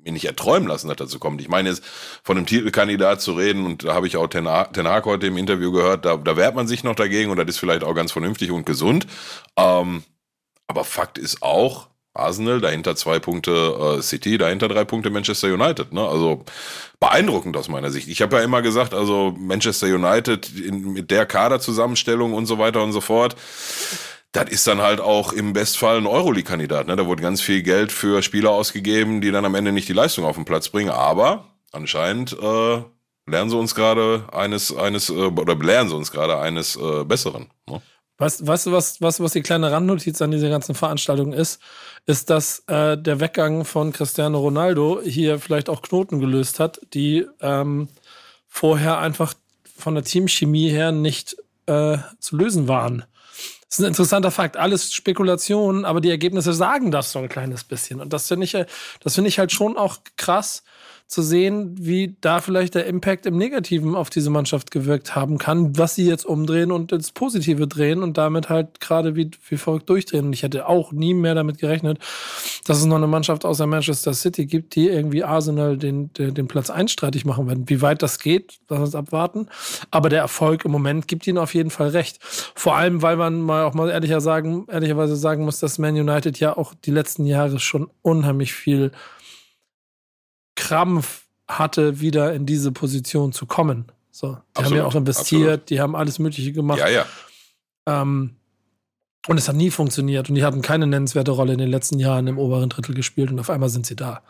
mir 0.08 0.14
nicht 0.14 0.26
erträumen 0.26 0.68
lassen, 0.68 0.88
dass 0.88 0.98
dazu 0.98 1.20
kommt. 1.20 1.42
Ich 1.42 1.50
meine 1.50 1.70
jetzt 1.70 1.84
von 2.24 2.38
einem 2.38 2.46
Titelkandidat 2.46 3.22
zu 3.22 3.34
reden 3.34 3.66
und 3.66 3.84
da 3.84 3.94
habe 3.94 4.08
ich 4.08 4.18
auch 4.18 4.28
Ten, 4.28 4.48
Hag 4.48 5.06
heute 5.06 5.28
im 5.28 5.38
Interview 5.38 5.72
gehört, 5.72 6.06
da, 6.06 6.18
da 6.18 6.38
wehrt 6.38 6.56
man 6.56 6.68
sich 6.68 6.84
noch 6.84 6.96
dagegen 6.96 7.30
und 7.30 7.38
das 7.38 7.48
ist 7.48 7.58
vielleicht 7.58 7.84
auch 7.84 7.94
ganz 7.94 8.12
vernünftig 8.12 8.52
und 8.52 8.66
gesund. 8.66 9.06
Ähm, 9.58 10.04
aber 10.68 10.84
Fakt 10.84 11.18
ist 11.18 11.44
auch, 11.44 11.88
Arsenal, 12.14 12.60
dahinter 12.60 12.96
zwei 12.96 13.20
Punkte 13.20 13.98
äh, 13.98 14.02
City, 14.02 14.38
dahinter 14.38 14.68
drei 14.68 14.86
Punkte 14.86 15.10
Manchester 15.12 15.54
United. 15.54 15.94
Ne? 15.94 16.02
Also 16.08 16.44
beeindruckend 17.00 17.56
aus 17.56 17.70
meiner 17.70 17.92
Sicht. 17.92 18.08
Ich 18.08 18.22
habe 18.22 18.38
ja 18.38 18.44
immer 18.44 18.64
gesagt, 18.64 18.94
also 18.96 19.36
Manchester 19.38 19.88
United 19.88 20.50
in, 20.58 20.94
mit 20.94 21.12
der 21.12 21.26
Kaderzusammenstellung 21.28 22.34
und 22.34 22.48
so 22.48 22.58
weiter 22.58 22.84
und 22.84 22.92
so 22.92 23.02
fort 23.02 23.36
das 24.32 24.50
ist 24.50 24.68
dann 24.68 24.82
halt 24.82 25.00
auch 25.00 25.34
im 25.34 25.54
Bestfall 25.54 25.98
ein 25.98 26.06
Euroleague-Kandidat. 26.06 26.88
Ne? 26.88 26.96
Da 26.96 27.06
wurde 27.06 27.22
ganz 27.22 27.42
viel 27.42 27.64
Geld 27.64 27.92
für 27.92 28.22
Spieler 28.22 28.52
ausgegeben, 28.52 29.22
die 29.22 29.32
dann 29.32 29.46
am 29.46 29.56
Ende 29.56 29.72
nicht 29.72 29.90
die 29.90 29.94
Leistung 29.94 30.26
auf 30.26 30.36
den 30.36 30.46
Platz 30.46 30.70
bringen. 30.70 30.90
Aber 30.90 31.46
anscheinend 31.72 32.34
äh, 32.34 32.82
lernen 33.26 33.50
sie 33.50 33.58
uns 33.58 33.74
gerade 33.74 34.26
eines, 34.32 34.76
eines, 34.76 35.10
äh, 35.10 35.14
oder 35.14 35.56
belehren 35.56 35.90
sie 35.90 35.96
uns 35.96 36.12
gerade 36.12 36.38
eines 36.38 36.76
äh, 36.76 37.04
Besseren. 37.04 37.48
Ne? 37.68 37.82
Weißt, 38.20 38.48
weißt 38.48 38.66
du, 38.66 38.72
was, 38.72 39.00
was, 39.00 39.20
was 39.20 39.34
die 39.34 39.42
kleine 39.42 39.72
Randnotiz 39.72 40.22
an 40.24 40.32
dieser 40.32 40.50
ganzen 40.50 40.74
Veranstaltung 40.74 41.34
ist? 41.34 41.62
Ist, 42.08 42.32
dass 42.32 42.64
äh, 42.68 42.98
der 42.98 43.20
Weggang 43.20 43.64
von 43.64 43.94
Cristiano 43.94 44.40
Ronaldo 44.40 45.02
hier 45.04 45.40
vielleicht 45.40 45.70
auch 45.70 45.84
Knoten 45.84 46.20
gelöst 46.20 46.60
hat, 46.60 46.80
die 46.94 47.28
ähm, 47.42 47.90
vorher 48.48 48.98
einfach 48.98 49.36
von 49.78 49.94
der 49.94 50.04
Teamchemie 50.04 50.70
her 50.70 50.92
nicht 50.92 51.38
äh, 51.68 52.00
zu 52.20 52.38
lösen 52.38 52.68
waren. 52.68 53.06
Das 53.70 53.80
ist 53.80 53.84
ein 53.84 53.90
interessanter 53.90 54.32
Fakt. 54.32 54.56
Alles 54.56 54.94
Spekulationen, 54.94 55.84
aber 55.84 56.00
die 56.00 56.10
Ergebnisse 56.10 56.54
sagen 56.54 56.90
das 56.90 57.12
so 57.12 57.20
ein 57.20 57.28
kleines 57.28 57.66
bisschen. 57.66 58.00
Und 58.00 58.14
das 58.14 58.28
finde 58.28 58.46
ich, 58.46 58.54
das 59.02 59.16
finde 59.16 59.28
ich 59.28 59.40
halt 59.40 59.52
schon 59.52 59.78
auch 59.78 59.98
krass, 60.16 60.64
zu 61.08 61.22
sehen, 61.22 61.74
wie 61.80 62.18
da 62.20 62.42
vielleicht 62.42 62.76
der 62.76 62.86
Impact 62.86 63.26
im 63.26 63.38
Negativen 63.38 63.96
auf 63.96 64.10
diese 64.10 64.30
Mannschaft 64.30 64.72
gewirkt 64.72 65.16
haben 65.16 65.38
kann, 65.38 65.78
was 65.78 65.96
sie 65.96 66.06
jetzt 66.06 66.26
umdrehen 66.26 66.70
und 66.70 66.92
ins 66.92 67.14
Positive 67.14 67.66
drehen 67.66 68.04
und 68.04 68.18
damit 68.18 68.50
halt 68.50 68.82
gerade 68.82 69.16
wie, 69.16 69.32
wie 69.48 69.56
folgt 69.56 69.90
durchdrehen. 69.90 70.26
Und 70.26 70.34
ich 70.34 70.44
hätte 70.44 70.68
auch 70.68 70.92
nie 70.92 71.14
mehr 71.14 71.34
damit 71.34 71.60
gerechnet, 71.60 72.00
dass 72.66 72.80
es 72.80 72.86
noch 72.86 72.98
eine 72.98 73.08
Mannschaft 73.08 73.46
außer 73.46 73.66
Manchester 73.68 74.14
City 74.14 74.48
gibt, 74.48 74.76
die 74.76 74.90
irgendwie 74.90 75.24
Arsenal 75.24 75.78
den, 75.78 76.12
den, 76.12 76.34
den 76.34 76.50
Platz 76.50 76.70
einstreitig 76.70 77.24
machen 77.24 77.48
werden. 77.48 77.70
Wie 77.70 77.82
weit 77.82 78.02
das 78.04 78.20
geht, 78.20 78.60
lass 78.68 78.82
uns 78.82 78.96
abwarten. 78.96 79.48
Aber 79.92 80.10
der 80.10 80.20
Erfolg 80.20 80.66
im 80.66 80.72
Moment 80.72 81.08
gibt 81.08 81.26
ihnen 81.26 81.38
auf 81.38 81.54
jeden 81.54 81.70
Fall 81.70 81.88
recht. 81.88 82.20
Vor 82.22 82.76
allem, 82.76 83.02
weil 83.02 83.16
man 83.16 83.42
mal 83.42 83.64
auch 83.64 83.74
mal 83.74 83.90
ehrlicher 83.90 84.20
sagen, 84.20 84.68
ehrlicherweise 84.70 85.16
sagen 85.16 85.46
muss, 85.46 85.62
dass 85.62 85.80
Man 85.80 85.96
United 85.96 86.38
ja 86.42 86.58
auch 86.58 86.74
die 86.74 86.92
letzten 86.92 87.26
Jahre 87.26 87.60
schon 87.60 87.90
unheimlich 88.02 88.54
viel 88.54 88.92
Krampf 90.68 91.26
hatte, 91.48 92.00
wieder 92.02 92.34
in 92.34 92.46
diese 92.46 92.72
Position 92.72 93.32
zu 93.32 93.46
kommen. 93.46 93.86
So, 94.12 94.28
die 94.28 94.34
absolut, 94.34 94.66
haben 94.66 94.78
ja 94.78 94.86
auch 94.86 94.96
investiert, 94.96 95.42
absolut. 95.44 95.70
die 95.70 95.80
haben 95.80 95.96
alles 95.96 96.20
Mögliche 96.20 96.52
gemacht. 96.52 96.80
Ja, 96.80 96.90
ja. 96.90 97.06
Ähm, 97.86 98.36
und 99.28 99.38
es 99.38 99.48
hat 99.48 99.56
nie 99.56 99.72
funktioniert 99.72 100.30
und 100.30 100.36
die 100.36 100.44
hatten 100.44 100.62
keine 100.62 100.88
nennenswerte 100.88 101.32
Rolle 101.32 101.54
in 101.54 101.60
den 101.60 101.70
letzten 101.70 102.00
Jahren 102.00 102.28
im 102.28 102.38
oberen 102.38 102.70
Drittel 102.70 102.96
gespielt 102.96 103.30
und 103.30 103.40
auf 103.40 103.50
einmal 103.50 103.70
sind 103.70 103.86
sie 103.86 103.96
da. 103.96 104.24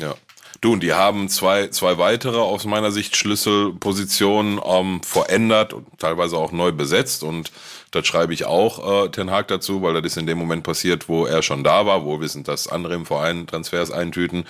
Ja. 0.00 0.14
Du, 0.60 0.72
und 0.74 0.80
die 0.80 0.92
haben 0.92 1.28
zwei, 1.28 1.68
zwei 1.68 1.98
weitere 1.98 2.38
aus 2.38 2.64
meiner 2.64 2.92
Sicht 2.92 3.16
Schlüsselpositionen 3.16 4.60
ähm, 4.64 5.02
verändert 5.02 5.72
und 5.72 5.86
teilweise 5.98 6.36
auch 6.36 6.52
neu 6.52 6.72
besetzt. 6.72 7.22
Und 7.24 7.50
das 7.90 8.06
schreibe 8.06 8.34
ich 8.34 8.44
auch 8.44 9.04
äh, 9.04 9.08
Ten 9.10 9.30
Hag 9.30 9.48
dazu, 9.48 9.82
weil 9.82 9.94
das 9.94 10.04
ist 10.04 10.18
in 10.18 10.26
dem 10.26 10.38
Moment 10.38 10.62
passiert, 10.62 11.08
wo 11.08 11.26
er 11.26 11.42
schon 11.42 11.64
da 11.64 11.86
war, 11.86 12.04
wo 12.04 12.12
wir 12.18 12.20
wissen, 12.20 12.44
dass 12.44 12.68
andere 12.68 12.94
im 12.94 13.06
Verein 13.06 13.46
Transfers 13.46 13.90
eintüten. 13.90 14.44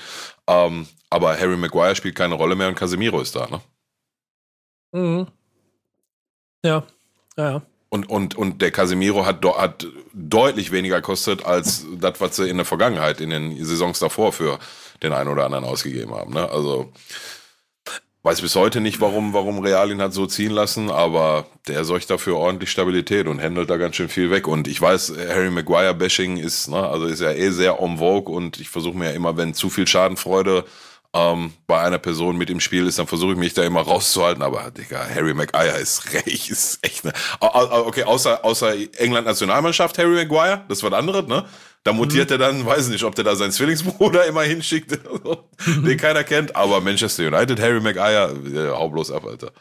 Ähm, 0.46 0.86
aber 1.08 1.38
Harry 1.38 1.56
Maguire 1.56 1.96
spielt 1.96 2.16
keine 2.16 2.34
Rolle 2.34 2.56
mehr 2.56 2.68
und 2.68 2.74
Casemiro 2.74 3.20
ist 3.20 3.36
da, 3.36 3.46
ne? 3.46 3.60
Mhm. 4.92 5.26
Ja, 6.64 6.84
ja, 7.36 7.50
ja. 7.52 7.62
Und, 7.92 8.08
und, 8.08 8.38
und 8.38 8.62
der 8.62 8.70
Casemiro 8.70 9.26
hat, 9.26 9.44
hat 9.44 9.86
deutlich 10.14 10.72
weniger 10.72 11.02
kostet 11.02 11.44
als 11.44 11.84
das, 12.00 12.22
was 12.22 12.36
sie 12.36 12.48
in 12.48 12.56
der 12.56 12.64
Vergangenheit, 12.64 13.20
in 13.20 13.28
den 13.28 13.62
Saisons 13.62 13.98
davor 13.98 14.32
für 14.32 14.58
den 15.02 15.12
einen 15.12 15.28
oder 15.28 15.44
anderen 15.44 15.66
ausgegeben 15.66 16.14
haben. 16.14 16.32
Ne? 16.32 16.50
Also 16.50 16.90
weiß 18.22 18.40
bis 18.40 18.56
heute 18.56 18.80
nicht, 18.80 19.02
warum, 19.02 19.34
warum 19.34 19.58
Real 19.58 19.90
ihn 19.90 20.00
hat 20.00 20.14
so 20.14 20.24
ziehen 20.24 20.52
lassen, 20.52 20.90
aber 20.90 21.44
der 21.68 21.84
sorgt 21.84 22.08
dafür 22.08 22.38
ordentlich 22.38 22.70
Stabilität 22.70 23.26
und 23.26 23.42
handelt 23.42 23.68
da 23.68 23.76
ganz 23.76 23.96
schön 23.96 24.08
viel 24.08 24.30
weg. 24.30 24.48
Und 24.48 24.68
ich 24.68 24.80
weiß, 24.80 25.12
Harry 25.28 25.50
Maguire-Bashing 25.50 26.38
ist, 26.38 26.68
ne, 26.68 26.88
also 26.88 27.04
ist 27.04 27.20
ja 27.20 27.32
eh 27.32 27.50
sehr 27.50 27.78
en 27.78 27.98
vogue 27.98 28.34
und 28.34 28.58
ich 28.58 28.70
versuche 28.70 28.96
mir 28.96 29.10
ja 29.10 29.14
immer, 29.14 29.36
wenn 29.36 29.52
zu 29.52 29.68
viel 29.68 29.86
Schadenfreude 29.86 30.64
ähm, 31.14 31.52
bei 31.66 31.80
einer 31.80 31.98
Person 31.98 32.38
mit 32.38 32.48
im 32.48 32.60
Spiel 32.60 32.86
ist, 32.86 32.98
dann 32.98 33.06
versuche 33.06 33.32
ich 33.32 33.38
mich 33.38 33.52
da 33.54 33.62
immer 33.64 33.82
rauszuhalten. 33.82 34.42
Aber 34.42 34.70
Digga, 34.70 35.06
Harry 35.14 35.34
Maguire 35.34 35.78
ist 35.78 36.12
recht, 36.14 36.50
ist 36.50 36.84
echt 36.84 37.04
ne. 37.04 37.12
Okay, 37.40 38.04
außer, 38.04 38.44
außer 38.44 38.74
England-Nationalmannschaft, 38.98 39.98
Harry 39.98 40.14
Maguire, 40.14 40.64
das 40.68 40.82
war 40.82 40.90
was 40.90 40.98
anderes, 40.98 41.26
ne? 41.26 41.44
Da 41.84 41.92
mutiert 41.92 42.30
mhm. 42.30 42.34
er 42.34 42.38
dann, 42.38 42.64
weiß 42.66 42.88
nicht, 42.88 43.02
ob 43.02 43.14
der 43.14 43.24
da 43.24 43.34
seinen 43.34 43.52
Zwillingsbruder 43.52 44.24
immer 44.28 44.42
hinschickt, 44.42 44.92
den 45.66 45.96
keiner 45.98 46.24
kennt. 46.24 46.54
Aber 46.56 46.80
Manchester 46.80 47.26
United, 47.26 47.60
Harry 47.60 47.80
Maguire, 47.80 48.34
ja, 48.50 48.70
hau 48.70 48.88
bloß 48.88 49.10
ab, 49.10 49.24
Alter. 49.26 49.52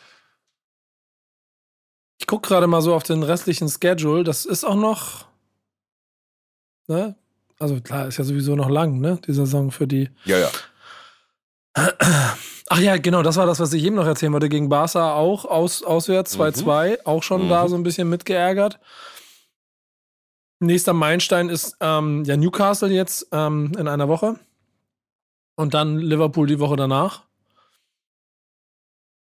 Ich 2.19 2.27
gucke 2.27 2.47
gerade 2.47 2.67
mal 2.67 2.81
so 2.81 2.93
auf 2.93 3.03
den 3.03 3.23
restlichen 3.23 3.67
Schedule. 3.67 4.23
Das 4.23 4.45
ist 4.45 4.63
auch 4.63 4.75
noch. 4.75 5.25
Ne? 6.87 7.15
Also 7.57 7.81
klar, 7.81 8.07
ist 8.07 8.17
ja 8.17 8.23
sowieso 8.23 8.55
noch 8.55 8.69
lang, 8.69 8.99
ne? 8.99 9.19
Die 9.25 9.33
Saison 9.33 9.71
für 9.71 9.87
die. 9.87 10.09
Ja, 10.25 10.37
ja. 10.37 10.49
Ach 11.73 12.79
ja, 12.79 12.97
genau, 12.97 13.21
das 13.21 13.37
war 13.37 13.45
das, 13.45 13.59
was 13.59 13.73
ich 13.73 13.83
eben 13.83 13.95
noch 13.95 14.05
erzählen 14.05 14.31
wollte. 14.33 14.49
Gegen 14.49 14.69
Barca 14.69 15.13
auch 15.13 15.45
aus, 15.45 15.83
auswärts 15.83 16.37
2-2, 16.37 16.89
mhm. 16.89 16.97
auch 17.05 17.23
schon 17.23 17.45
mhm. 17.45 17.49
da 17.49 17.67
so 17.67 17.75
ein 17.75 17.83
bisschen 17.83 18.09
mitgeärgert. 18.09 18.79
Nächster 20.59 20.93
Meilenstein 20.93 21.49
ist 21.49 21.75
ähm, 21.79 22.23
ja 22.23 22.37
Newcastle 22.37 22.89
jetzt 22.89 23.27
ähm, 23.31 23.71
in 23.77 23.87
einer 23.87 24.07
Woche. 24.07 24.39
Und 25.55 25.73
dann 25.73 25.97
Liverpool 25.97 26.47
die 26.47 26.59
Woche 26.59 26.75
danach. 26.75 27.23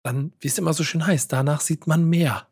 Dann, 0.02 0.32
wie 0.40 0.48
es 0.48 0.58
immer 0.58 0.72
so 0.72 0.84
schön 0.84 1.06
heißt, 1.06 1.32
danach 1.32 1.60
sieht 1.60 1.86
man 1.86 2.08
mehr. 2.08 2.46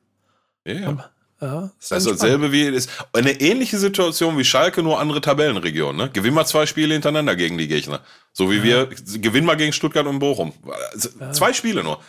Ja. 0.65 1.11
Ja, 1.41 1.71
ist 1.79 1.91
das 1.91 2.07
ist 2.07 2.13
dasselbe 2.13 2.51
wie 2.51 2.63
ist 2.63 2.89
eine 3.13 3.33
ähnliche 3.41 3.77
Situation 3.79 4.39
wie 4.39 4.45
Schalke, 4.45 4.83
nur 4.83 4.99
andere 4.99 5.21
Tabellenregion. 5.21 5.95
Ne? 5.95 6.09
Gewinn 6.11 6.33
mal 6.33 6.47
zwei 6.47 6.65
Spiele 6.65 6.95
hintereinander 6.95 7.37
gegen 7.37 7.59
die 7.59 7.69
Gegner. 7.69 8.01
So 8.33 8.51
wie 8.51 8.57
ja. 8.57 8.65
wir 8.65 8.87
gewinnen 8.87 9.47
mal 9.47 9.57
gegen 9.57 9.75
Stuttgart 9.75 10.07
und 10.07 10.19
Bochum. 10.19 10.55
Ja. 11.21 11.33
Zwei 11.33 11.53
Spiele 11.53 11.85
nur. 11.85 12.01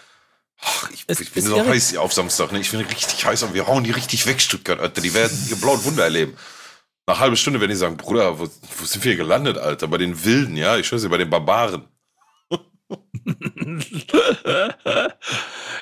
Ach, 0.62 0.90
ich, 0.92 1.04
es, 1.08 1.20
ich 1.20 1.32
bin 1.32 1.44
so 1.44 1.64
heiß 1.66 1.98
auf 1.98 2.14
Samstag. 2.14 2.54
Ne? 2.54 2.62
Ich 2.62 2.72
bin 2.72 2.80
richtig 2.80 3.26
heiß 3.26 3.44
und 3.44 3.54
wir 3.54 3.68
hauen 3.68 3.84
die 3.84 3.92
richtig 3.92 4.26
weg, 4.26 4.40
Stuttgart, 4.42 4.80
Alter. 4.80 5.02
Die 5.02 5.14
werden 5.14 5.38
ihr 5.50 5.58
blauen 5.58 5.84
Wunder 5.84 6.04
erleben. 6.04 6.38
Nach 7.06 7.16
einer 7.16 7.22
halben 7.22 7.36
Stunde 7.38 7.60
werden 7.60 7.72
die 7.72 7.78
sagen, 7.78 7.98
Bruder, 7.98 8.40
wo, 8.40 8.46
wo 8.46 8.86
sind 8.86 9.04
wir 9.04 9.18
gelandet, 9.18 9.58
Alter? 9.58 9.88
Bei 9.88 9.98
den 9.98 10.24
Wilden, 10.26 10.56
ja? 10.58 10.78
Ich 10.78 10.88
schwör's 10.88 11.04
dir, 11.04 11.10
bei 11.10 11.18
den 11.18 11.30
Barbaren. 11.30 11.84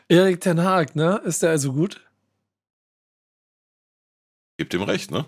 Erik 0.07 0.41
Ten 0.41 0.63
Haag, 0.63 0.95
ne? 0.95 1.21
Ist 1.23 1.43
der 1.43 1.51
also 1.51 1.71
gut? 1.73 2.01
Gibt 4.57 4.73
ihm 4.73 4.83
recht, 4.83 5.11
ne? 5.11 5.25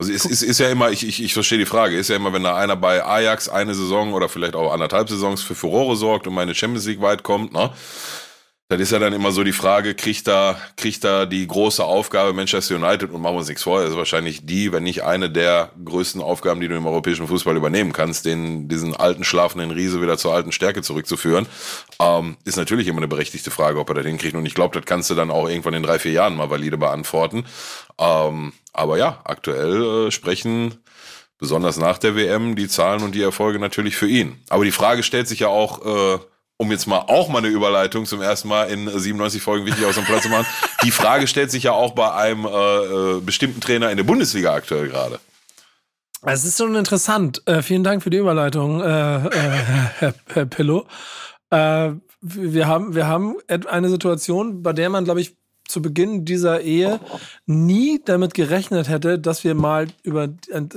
Also 0.00 0.12
es 0.12 0.24
ist, 0.24 0.42
ist 0.42 0.58
ja 0.58 0.70
immer, 0.70 0.90
ich, 0.90 1.06
ich, 1.06 1.22
ich 1.22 1.34
verstehe 1.34 1.58
die 1.58 1.66
Frage, 1.66 1.96
ist 1.96 2.08
ja 2.08 2.16
immer, 2.16 2.32
wenn 2.32 2.42
da 2.42 2.56
einer 2.56 2.74
bei 2.74 3.04
Ajax 3.04 3.48
eine 3.48 3.74
Saison 3.74 4.12
oder 4.12 4.28
vielleicht 4.28 4.56
auch 4.56 4.72
anderthalb 4.72 5.08
Saisons 5.08 5.42
für 5.42 5.54
Furore 5.54 5.94
sorgt 5.96 6.26
und 6.26 6.34
meine 6.34 6.54
Champions 6.54 6.86
League 6.86 7.00
weit 7.00 7.22
kommt, 7.22 7.52
ne? 7.52 7.72
Das 8.68 8.80
ist 8.80 8.92
ja 8.92 8.98
dann 8.98 9.12
immer 9.12 9.30
so 9.30 9.44
die 9.44 9.52
Frage, 9.52 9.94
kriegt 9.94 10.26
da, 10.26 10.58
kriegt 10.78 11.04
da 11.04 11.26
die 11.26 11.46
große 11.46 11.84
Aufgabe 11.84 12.32
Manchester 12.32 12.76
United 12.76 13.10
und 13.10 13.20
machen 13.20 13.34
wir 13.34 13.40
uns 13.40 13.48
nichts 13.48 13.62
vor, 13.62 13.82
das 13.82 13.90
ist 13.90 13.96
wahrscheinlich 13.98 14.46
die, 14.46 14.72
wenn 14.72 14.84
nicht 14.84 15.04
eine 15.04 15.28
der 15.28 15.70
größten 15.84 16.22
Aufgaben, 16.22 16.62
die 16.62 16.68
du 16.68 16.74
im 16.74 16.86
europäischen 16.86 17.26
Fußball 17.26 17.58
übernehmen 17.58 17.92
kannst, 17.92 18.24
den, 18.24 18.66
diesen 18.66 18.96
alten 18.96 19.22
schlafenden 19.22 19.70
Riese 19.70 20.00
wieder 20.00 20.16
zur 20.16 20.32
alten 20.32 20.50
Stärke 20.50 20.80
zurückzuführen, 20.80 21.46
ähm, 22.00 22.38
ist 22.46 22.56
natürlich 22.56 22.88
immer 22.88 23.00
eine 23.00 23.08
berechtigte 23.08 23.50
Frage, 23.50 23.78
ob 23.78 23.90
er 23.90 23.96
das 23.96 24.06
hinkriegt 24.06 24.34
und 24.34 24.46
ich 24.46 24.54
glaube, 24.54 24.80
das 24.80 24.86
kannst 24.86 25.10
du 25.10 25.14
dann 25.14 25.30
auch 25.30 25.46
irgendwann 25.46 25.74
in 25.74 25.82
drei, 25.82 25.98
vier 25.98 26.12
Jahren 26.12 26.34
mal 26.34 26.48
valide 26.48 26.78
beantworten. 26.78 27.44
Ähm, 27.98 28.54
aber 28.72 28.96
ja, 28.96 29.20
aktuell 29.24 30.06
äh, 30.06 30.10
sprechen 30.10 30.78
besonders 31.38 31.76
nach 31.76 31.98
der 31.98 32.16
WM 32.16 32.56
die 32.56 32.68
Zahlen 32.68 33.02
und 33.02 33.14
die 33.14 33.22
Erfolge 33.22 33.58
natürlich 33.58 33.94
für 33.94 34.08
ihn. 34.08 34.40
Aber 34.48 34.64
die 34.64 34.70
Frage 34.70 35.02
stellt 35.02 35.28
sich 35.28 35.40
ja 35.40 35.48
auch, 35.48 35.84
äh, 35.84 36.18
um 36.64 36.70
jetzt 36.72 36.86
mal 36.86 36.98
auch 36.98 37.28
mal 37.28 37.38
eine 37.38 37.48
Überleitung 37.48 38.06
zum 38.06 38.20
ersten 38.20 38.48
Mal 38.48 38.64
in 38.64 38.88
97 38.88 39.42
Folgen 39.42 39.66
wichtig 39.66 39.84
aus 39.84 39.94
dem 39.94 40.04
Platz 40.04 40.22
zu 40.22 40.28
machen. 40.28 40.46
Die 40.82 40.90
Frage 40.90 41.26
stellt 41.26 41.50
sich 41.50 41.64
ja 41.64 41.72
auch 41.72 41.92
bei 41.92 42.12
einem 42.12 42.46
äh, 42.46 42.48
äh, 42.48 43.20
bestimmten 43.20 43.60
Trainer 43.60 43.90
in 43.90 43.96
der 43.96 44.04
Bundesliga 44.04 44.54
aktuell 44.54 44.88
gerade. 44.88 45.20
Es 46.22 46.44
ist 46.44 46.56
schon 46.56 46.74
interessant. 46.74 47.42
Äh, 47.46 47.62
vielen 47.62 47.84
Dank 47.84 48.02
für 48.02 48.10
die 48.10 48.16
Überleitung, 48.16 48.80
äh, 48.80 48.86
äh 48.86 49.30
Herr, 49.98 50.14
Herr 50.32 50.46
Pillow. 50.46 50.86
Äh, 51.50 51.90
wir 52.20 52.66
haben, 52.66 52.94
wir 52.94 53.06
haben 53.06 53.36
eine 53.46 53.90
Situation, 53.90 54.62
bei 54.62 54.72
der 54.72 54.88
man, 54.88 55.04
glaube 55.04 55.20
ich, 55.20 55.36
zu 55.68 55.80
Beginn 55.80 56.24
dieser 56.24 56.60
Ehe 56.60 57.00
nie 57.46 58.00
damit 58.04 58.34
gerechnet 58.34 58.88
hätte, 58.88 59.18
dass 59.18 59.44
wir 59.44 59.54
mal 59.54 59.88
über 60.02 60.28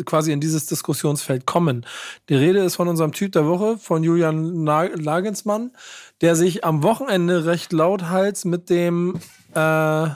quasi 0.06 0.32
in 0.32 0.39
dieses 0.39 0.65
Diskussionsfeld 0.65 1.45
kommen. 1.45 1.86
Die 2.30 2.36
Rede 2.36 2.60
ist 2.60 2.76
von 2.76 2.88
unserem 2.88 3.12
Typ 3.12 3.32
der 3.34 3.45
Woche, 3.45 3.78
von 3.78 4.04
Julian 4.04 4.65
Lagensmann, 4.65 5.71
der 6.21 6.36
sich 6.36 6.63
am 6.63 6.84
Wochenende 6.84 7.45
recht 7.45 7.73
lauthals 7.73 8.45
mit 8.45 8.69
dem 8.69 9.19
äh, 9.54 10.08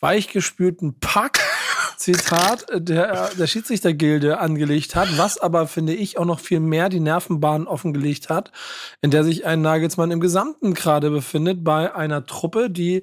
weichgespülten 0.00 0.98
Pack 1.00 1.40
Zitat 1.96 2.66
der, 2.72 3.30
der 3.38 3.46
Schiedsrichtergilde 3.46 4.38
angelegt 4.38 4.94
hat, 4.94 5.18
was 5.18 5.38
aber, 5.38 5.66
finde 5.66 5.94
ich, 5.94 6.18
auch 6.18 6.26
noch 6.26 6.40
viel 6.40 6.60
mehr 6.60 6.88
die 6.88 7.00
Nervenbahn 7.00 7.66
offengelegt 7.66 8.28
hat, 8.28 8.52
in 9.00 9.10
der 9.10 9.24
sich 9.24 9.46
ein 9.46 9.62
Nagelsmann 9.62 10.10
im 10.10 10.20
Gesamten 10.20 10.74
gerade 10.74 11.10
befindet, 11.10 11.64
bei 11.64 11.94
einer 11.94 12.26
Truppe, 12.26 12.70
die 12.70 13.02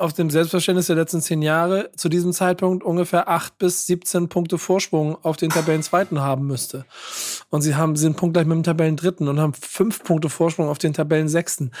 auf 0.00 0.12
dem 0.12 0.30
Selbstverständnis 0.30 0.86
der 0.86 0.96
letzten 0.96 1.20
zehn 1.20 1.42
Jahre 1.42 1.90
zu 1.96 2.08
diesem 2.08 2.32
Zeitpunkt 2.32 2.82
ungefähr 2.84 3.28
acht 3.28 3.58
bis 3.58 3.86
17 3.86 4.28
Punkte 4.28 4.58
Vorsprung 4.58 5.22
auf 5.24 5.36
den 5.36 5.50
Tabellenzweiten 5.50 6.20
haben 6.20 6.46
müsste. 6.46 6.86
Und 7.50 7.62
sie 7.62 7.74
haben, 7.74 7.96
sind 7.96 8.16
punktgleich 8.16 8.46
mit 8.46 8.56
dem 8.56 8.62
Tabellendritten 8.62 9.28
und 9.28 9.38
haben 9.38 9.54
fünf 9.54 10.02
Punkte 10.02 10.30
Vorsprung 10.30 10.68
auf 10.68 10.78
den 10.78 10.92
Tabellensechsten. 10.92 11.72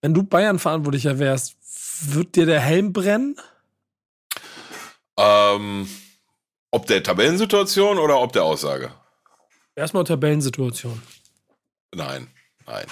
Wenn 0.00 0.14
du 0.14 0.22
Bayern-Verantwortlicher 0.22 1.18
wärst, 1.18 1.56
wird 2.02 2.36
dir 2.36 2.46
der 2.46 2.60
Helm 2.60 2.92
brennen? 2.92 3.36
Ähm, 5.16 5.88
ob 6.70 6.86
der 6.86 7.02
Tabellensituation 7.02 7.98
oder 7.98 8.20
ob 8.20 8.32
der 8.32 8.44
Aussage? 8.44 8.90
Erstmal 9.74 10.04
Tabellensituation. 10.04 11.00
Nein, 11.94 12.28
nein. 12.66 12.86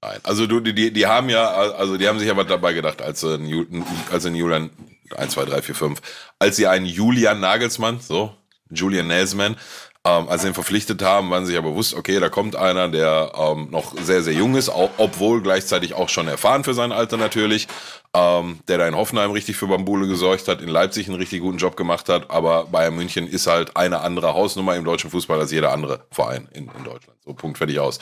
Nein, 0.00 0.20
also 0.22 0.46
du, 0.46 0.60
die, 0.60 0.92
die 0.92 1.06
haben 1.06 1.28
ja, 1.28 1.48
also 1.50 1.96
die 1.96 2.06
haben 2.06 2.20
sich 2.20 2.34
was 2.36 2.46
dabei 2.46 2.72
gedacht, 2.72 3.02
als 3.02 3.20
sie 3.20 3.36
Newton, 3.36 3.84
als 4.12 4.22
sie 4.22 4.30
Julian 4.30 4.70
1, 5.16 5.32
2, 5.32 5.44
3, 5.46 5.62
4, 5.62 5.74
5, 5.74 6.00
als 6.38 6.56
sie 6.56 6.68
einen 6.68 6.86
Julian 6.86 7.40
Nagelsmann, 7.40 7.98
so, 8.00 8.32
Julian 8.70 9.08
Naisman, 9.08 9.56
ähm, 10.04 10.28
als 10.28 10.42
sie 10.42 10.48
ihn 10.48 10.54
verpflichtet 10.54 11.02
haben, 11.02 11.30
waren 11.30 11.46
sie 11.46 11.54
ja 11.54 11.60
bewusst, 11.60 11.94
okay, 11.94 12.20
da 12.20 12.28
kommt 12.28 12.54
einer, 12.54 12.88
der 12.88 13.32
ähm, 13.36 13.70
noch 13.70 13.92
sehr, 14.00 14.22
sehr 14.22 14.34
jung 14.34 14.54
ist, 14.54 14.68
auch, 14.68 14.90
obwohl 14.98 15.42
gleichzeitig 15.42 15.94
auch 15.94 16.08
schon 16.08 16.28
erfahren 16.28 16.62
für 16.62 16.74
sein 16.74 16.92
Alter 16.92 17.16
natürlich, 17.16 17.66
ähm, 18.14 18.60
der 18.68 18.78
da 18.78 18.86
in 18.86 18.94
Hoffenheim 18.94 19.32
richtig 19.32 19.56
für 19.56 19.66
Bambule 19.66 20.06
gesorgt 20.06 20.46
hat, 20.46 20.62
in 20.62 20.68
Leipzig 20.68 21.08
einen 21.08 21.18
richtig 21.18 21.40
guten 21.40 21.58
Job 21.58 21.76
gemacht 21.76 22.08
hat, 22.08 22.30
aber 22.30 22.66
Bayern 22.66 22.94
München 22.94 23.26
ist 23.26 23.48
halt 23.48 23.76
eine 23.76 24.00
andere 24.00 24.34
Hausnummer 24.34 24.76
im 24.76 24.84
deutschen 24.84 25.10
Fußball 25.10 25.40
als 25.40 25.50
jeder 25.50 25.72
andere 25.72 26.06
Verein 26.12 26.46
in, 26.52 26.70
in 26.78 26.84
Deutschland. 26.84 27.18
So, 27.24 27.34
Punkt, 27.34 27.58
fertig 27.58 27.80
aus. 27.80 27.98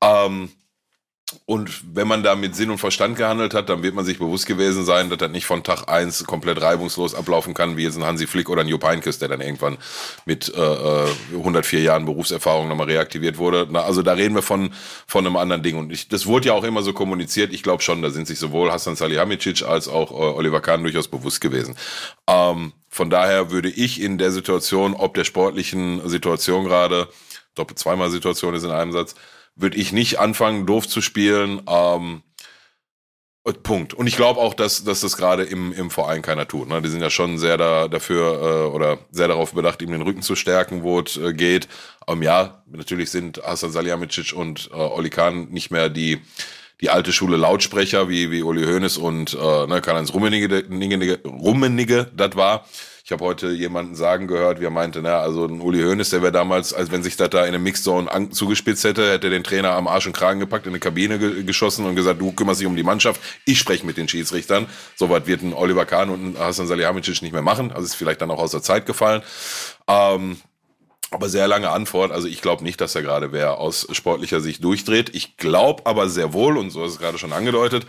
Ähm, 0.00 0.50
und 1.46 1.82
wenn 1.94 2.08
man 2.08 2.22
da 2.22 2.34
mit 2.34 2.54
Sinn 2.54 2.70
und 2.70 2.78
Verstand 2.78 3.16
gehandelt 3.16 3.54
hat, 3.54 3.68
dann 3.68 3.82
wird 3.82 3.94
man 3.94 4.04
sich 4.04 4.18
bewusst 4.18 4.46
gewesen 4.46 4.84
sein, 4.84 5.10
dass 5.10 5.18
das 5.18 5.30
nicht 5.30 5.46
von 5.46 5.62
Tag 5.62 5.88
eins 5.88 6.24
komplett 6.24 6.60
reibungslos 6.60 7.14
ablaufen 7.14 7.54
kann, 7.54 7.76
wie 7.76 7.84
jetzt 7.84 7.96
ein 7.96 8.04
Hansi 8.04 8.26
Flick 8.26 8.48
oder 8.48 8.62
ein 8.62 8.68
Jupp 8.68 8.84
Heynckes, 8.84 9.18
der 9.18 9.28
dann 9.28 9.40
irgendwann 9.40 9.78
mit 10.24 10.52
äh, 10.54 11.06
104 11.32 11.78
äh, 11.78 11.82
Jahren 11.82 12.04
Berufserfahrung 12.04 12.68
nochmal 12.68 12.86
reaktiviert 12.86 13.38
wurde. 13.38 13.66
Na, 13.70 13.82
also 13.82 14.02
da 14.02 14.12
reden 14.12 14.34
wir 14.34 14.42
von, 14.42 14.70
von 15.06 15.26
einem 15.26 15.36
anderen 15.36 15.62
Ding. 15.62 15.76
Und 15.76 15.92
ich, 15.92 16.08
das 16.08 16.26
wurde 16.26 16.48
ja 16.48 16.54
auch 16.54 16.64
immer 16.64 16.82
so 16.82 16.92
kommuniziert. 16.92 17.52
Ich 17.52 17.62
glaube 17.62 17.82
schon, 17.82 18.02
da 18.02 18.10
sind 18.10 18.26
sich 18.26 18.38
sowohl 18.38 18.70
Hassan 18.70 18.96
Salihamidzic 18.96 19.62
als 19.62 19.88
auch 19.88 20.10
äh, 20.10 20.14
Oliver 20.14 20.60
Kahn 20.60 20.82
durchaus 20.82 21.08
bewusst 21.08 21.40
gewesen. 21.40 21.76
Ähm, 22.26 22.72
von 22.88 23.10
daher 23.10 23.50
würde 23.50 23.70
ich 23.70 24.00
in 24.00 24.18
der 24.18 24.32
Situation, 24.32 24.94
ob 24.94 25.14
der 25.14 25.24
sportlichen 25.24 26.06
Situation 26.08 26.64
gerade, 26.64 27.08
Doppel 27.54 27.76
zweimal 27.76 28.10
Situation 28.10 28.54
ist 28.54 28.64
in 28.64 28.70
einem 28.70 28.92
Satz, 28.92 29.14
würde 29.54 29.76
ich 29.76 29.92
nicht 29.92 30.18
anfangen, 30.18 30.66
doof 30.66 30.88
zu 30.88 31.00
spielen. 31.00 31.62
Ähm, 31.68 32.22
Punkt. 33.64 33.92
Und 33.92 34.06
ich 34.06 34.14
glaube 34.14 34.38
auch, 34.38 34.54
dass, 34.54 34.84
dass 34.84 35.00
das 35.00 35.16
gerade 35.16 35.42
im, 35.42 35.72
im 35.72 35.90
Verein 35.90 36.22
keiner 36.22 36.46
tut. 36.46 36.68
Ne? 36.68 36.80
Die 36.80 36.88
sind 36.88 37.00
ja 37.00 37.10
schon 37.10 37.38
sehr 37.38 37.56
da, 37.56 37.88
dafür 37.88 38.40
äh, 38.40 38.72
oder 38.72 38.98
sehr 39.10 39.26
darauf 39.26 39.52
bedacht, 39.52 39.82
ihm 39.82 39.90
den 39.90 40.02
Rücken 40.02 40.22
zu 40.22 40.36
stärken, 40.36 40.84
wo 40.84 41.00
es 41.00 41.16
äh, 41.16 41.32
geht. 41.32 41.66
Ähm, 42.06 42.22
ja, 42.22 42.62
natürlich 42.66 43.10
sind 43.10 43.42
Hasan 43.42 43.72
Salihamidzic 43.72 44.32
und 44.32 44.70
äh, 44.72 44.76
Oli 44.76 45.10
Kahn 45.10 45.48
nicht 45.48 45.72
mehr 45.72 45.88
die, 45.88 46.20
die 46.80 46.90
alte 46.90 47.12
Schule 47.12 47.36
Lautsprecher, 47.36 48.08
wie, 48.08 48.30
wie 48.30 48.44
Uli 48.44 48.64
Hoeneß 48.64 48.96
und 48.96 49.34
äh, 49.34 49.66
ne, 49.66 49.80
Karl-Heinz 49.80 50.14
Rummenigge, 50.14 50.64
Rummenigge 51.24 52.12
das 52.14 52.36
war. 52.36 52.64
Ich 53.12 53.14
habe 53.14 53.26
heute 53.26 53.50
jemanden 53.50 53.94
sagen 53.94 54.26
gehört, 54.26 54.58
wie 54.58 54.64
er 54.64 54.70
meinte, 54.70 55.02
na, 55.02 55.18
also 55.18 55.44
ein 55.44 55.60
Uli 55.60 55.82
Hoeneß, 55.82 56.08
der 56.08 56.22
wäre 56.22 56.32
damals, 56.32 56.72
als 56.72 56.90
wenn 56.90 57.02
sich 57.02 57.14
das 57.18 57.28
da 57.28 57.42
in 57.42 57.48
einem 57.48 57.62
Mixzone 57.62 58.30
zugespitzt 58.30 58.84
hätte, 58.84 59.06
hätte 59.12 59.28
den 59.28 59.44
Trainer 59.44 59.72
am 59.72 59.86
Arsch 59.86 60.06
und 60.06 60.14
Kragen 60.14 60.40
gepackt, 60.40 60.64
in 60.64 60.70
eine 60.70 60.80
Kabine 60.80 61.18
ge 61.18 61.42
geschossen 61.42 61.84
und 61.84 61.94
gesagt, 61.94 62.22
du 62.22 62.32
kümmerst 62.32 62.62
dich 62.62 62.66
um 62.66 62.74
die 62.74 62.82
Mannschaft, 62.82 63.20
ich 63.44 63.58
spreche 63.58 63.84
mit 63.84 63.98
den 63.98 64.08
Schiedsrichtern. 64.08 64.66
Soweit 64.96 65.26
wird 65.26 65.42
ein 65.42 65.52
Oliver 65.52 65.84
Kahn 65.84 66.08
und 66.08 66.24
ein 66.24 66.38
Hasan 66.38 66.66
Salihamidzic 66.66 67.20
nicht 67.20 67.32
mehr 67.32 67.42
machen. 67.42 67.70
Also 67.70 67.84
ist 67.84 67.96
vielleicht 67.96 68.22
dann 68.22 68.30
auch 68.30 68.38
aus 68.38 68.52
der 68.52 68.62
Zeit 68.62 68.86
gefallen. 68.86 69.20
Ähm, 69.86 70.38
aber 71.10 71.28
sehr 71.28 71.46
lange 71.48 71.68
Antwort. 71.68 72.12
Also 72.12 72.28
ich 72.28 72.40
glaube 72.40 72.64
nicht, 72.64 72.80
dass 72.80 72.94
er 72.94 73.02
gerade 73.02 73.30
wer 73.30 73.58
aus 73.58 73.86
sportlicher 73.92 74.40
Sicht 74.40 74.64
durchdreht. 74.64 75.14
Ich 75.14 75.36
glaube 75.36 75.84
aber 75.84 76.08
sehr 76.08 76.32
wohl, 76.32 76.56
und 76.56 76.70
so 76.70 76.82
ist 76.82 76.92
es 76.92 76.98
gerade 76.98 77.18
schon 77.18 77.34
angedeutet, 77.34 77.86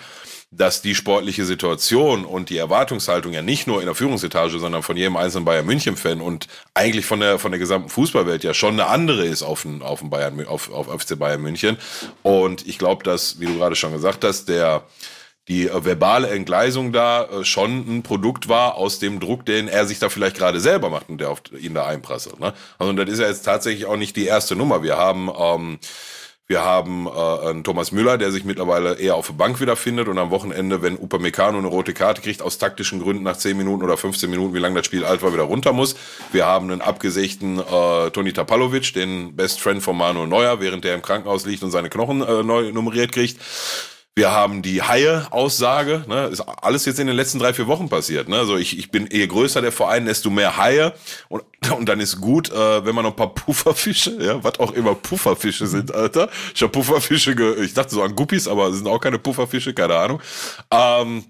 dass 0.57 0.81
die 0.81 0.95
sportliche 0.95 1.45
Situation 1.45 2.25
und 2.25 2.49
die 2.49 2.57
Erwartungshaltung 2.57 3.33
ja 3.33 3.41
nicht 3.41 3.67
nur 3.67 3.79
in 3.79 3.85
der 3.85 3.95
Führungsetage, 3.95 4.59
sondern 4.59 4.83
von 4.83 4.97
jedem 4.97 5.17
einzelnen 5.17 5.45
Bayern 5.45 5.65
München 5.65 5.97
Fan 5.97 6.21
und 6.21 6.47
eigentlich 6.73 7.05
von 7.05 7.19
der 7.19 7.39
von 7.39 7.51
der 7.51 7.59
gesamten 7.59 7.89
Fußballwelt 7.89 8.43
ja 8.43 8.53
schon 8.53 8.73
eine 8.73 8.87
andere 8.87 9.25
ist 9.25 9.43
auf 9.43 9.63
den 9.63 9.81
auf 9.81 9.99
den 9.99 10.09
Bayern 10.09 10.45
auf 10.45 10.71
auf 10.71 10.87
FC 10.87 11.17
Bayern 11.17 11.41
München 11.41 11.77
und 12.21 12.67
ich 12.67 12.77
glaube, 12.77 13.03
dass 13.03 13.39
wie 13.39 13.45
du 13.45 13.57
gerade 13.57 13.75
schon 13.75 13.93
gesagt 13.93 14.23
hast, 14.23 14.49
der 14.49 14.83
die 15.49 15.69
verbale 15.69 16.29
Entgleisung 16.29 16.93
da 16.93 17.25
äh, 17.25 17.43
schon 17.43 17.97
ein 17.97 18.03
Produkt 18.03 18.47
war 18.47 18.75
aus 18.75 18.99
dem 18.99 19.19
Druck, 19.19 19.45
den 19.45 19.67
er 19.67 19.85
sich 19.85 19.99
da 19.99 20.09
vielleicht 20.09 20.37
gerade 20.37 20.59
selber 20.59 20.89
macht 20.89 21.09
und 21.09 21.19
der 21.19 21.29
auf 21.29 21.41
ihn 21.59 21.73
da 21.73 21.85
einprasselt. 21.85 22.39
Ne? 22.39 22.53
Also 22.79 22.93
das 22.93 23.09
ist 23.09 23.19
ja 23.19 23.27
jetzt 23.27 23.43
tatsächlich 23.43 23.85
auch 23.85 23.97
nicht 23.97 24.15
die 24.15 24.25
erste 24.25 24.55
Nummer. 24.55 24.83
Wir 24.83 24.97
haben 24.97 25.29
ähm, 25.37 25.79
wir 26.47 26.61
haben 26.61 27.07
äh, 27.07 27.49
einen 27.49 27.63
Thomas 27.63 27.93
Müller, 27.93 28.17
der 28.17 28.31
sich 28.31 28.43
mittlerweile 28.43 28.95
eher 28.95 29.15
auf 29.15 29.27
der 29.27 29.33
Bank 29.33 29.61
wiederfindet 29.61 30.09
und 30.09 30.17
am 30.17 30.29
Wochenende, 30.29 30.81
wenn 30.81 30.97
Upamecano 30.97 31.57
eine 31.57 31.67
rote 31.67 31.93
Karte 31.93 32.21
kriegt, 32.21 32.41
aus 32.41 32.57
taktischen 32.57 33.01
Gründen 33.01 33.23
nach 33.23 33.37
10 33.37 33.55
Minuten 33.55 33.81
oder 33.81 33.95
15 33.95 34.29
Minuten, 34.29 34.53
wie 34.53 34.59
lange 34.59 34.75
das 34.75 34.85
Spiel 34.85 35.05
alt 35.05 35.21
war, 35.21 35.33
wieder 35.33 35.43
runter 35.43 35.71
muss. 35.71 35.95
Wir 36.33 36.45
haben 36.45 36.69
einen 36.69 36.81
abgesägten 36.81 37.59
äh, 37.59 38.09
Toni 38.11 38.33
Tapalovic, 38.33 38.93
den 38.93 39.35
Best 39.37 39.61
Friend 39.61 39.81
von 39.81 39.97
Manuel 39.97 40.27
Neuer, 40.27 40.59
während 40.59 40.83
der 40.83 40.95
im 40.95 41.01
Krankenhaus 41.01 41.45
liegt 41.45 41.63
und 41.63 41.71
seine 41.71 41.89
Knochen 41.89 42.21
äh, 42.21 42.43
neu 42.43 42.73
nummeriert 42.73 43.13
kriegt. 43.13 43.39
Wir 44.15 44.31
haben 44.31 44.61
die 44.61 44.83
Haie-Aussage, 44.83 46.05
ne, 46.07 46.27
ist 46.27 46.41
alles 46.41 46.85
jetzt 46.85 46.99
in 46.99 47.07
den 47.07 47.15
letzten 47.15 47.39
drei, 47.39 47.51
vier 47.51 47.65
Wochen 47.65 47.89
passiert. 47.89 48.29
Ne? 48.29 48.37
Also 48.37 48.57
ich, 48.57 48.77
ich 48.77 48.91
bin, 48.91 49.09
je 49.11 49.25
größer 49.25 49.59
der 49.59 49.71
Verein, 49.71 50.05
desto 50.05 50.29
mehr 50.29 50.55
Haie. 50.55 50.93
Und, 51.29 51.43
und 51.75 51.89
dann 51.89 51.99
ist 51.99 52.21
gut, 52.21 52.51
äh, 52.51 52.85
wenn 52.85 52.93
man 52.93 53.05
noch 53.05 53.13
ein 53.13 53.15
paar 53.15 53.33
Pufferfische, 53.33 54.23
ja, 54.23 54.43
was 54.43 54.59
auch 54.59 54.71
immer 54.73 54.93
Pufferfische 54.93 55.65
sind, 55.65 55.93
Alter. 55.95 56.29
Ich 56.53 56.61
habe 56.61 56.71
Pufferfische, 56.71 57.35
ge 57.35 57.63
ich 57.63 57.73
dachte 57.73 57.95
so 57.95 58.03
an 58.03 58.15
Guppies, 58.15 58.47
aber 58.47 58.67
es 58.67 58.77
sind 58.77 58.87
auch 58.87 58.99
keine 58.99 59.17
Pufferfische, 59.17 59.73
keine 59.73 59.95
Ahnung. 59.95 60.21
Ähm, 60.69 61.25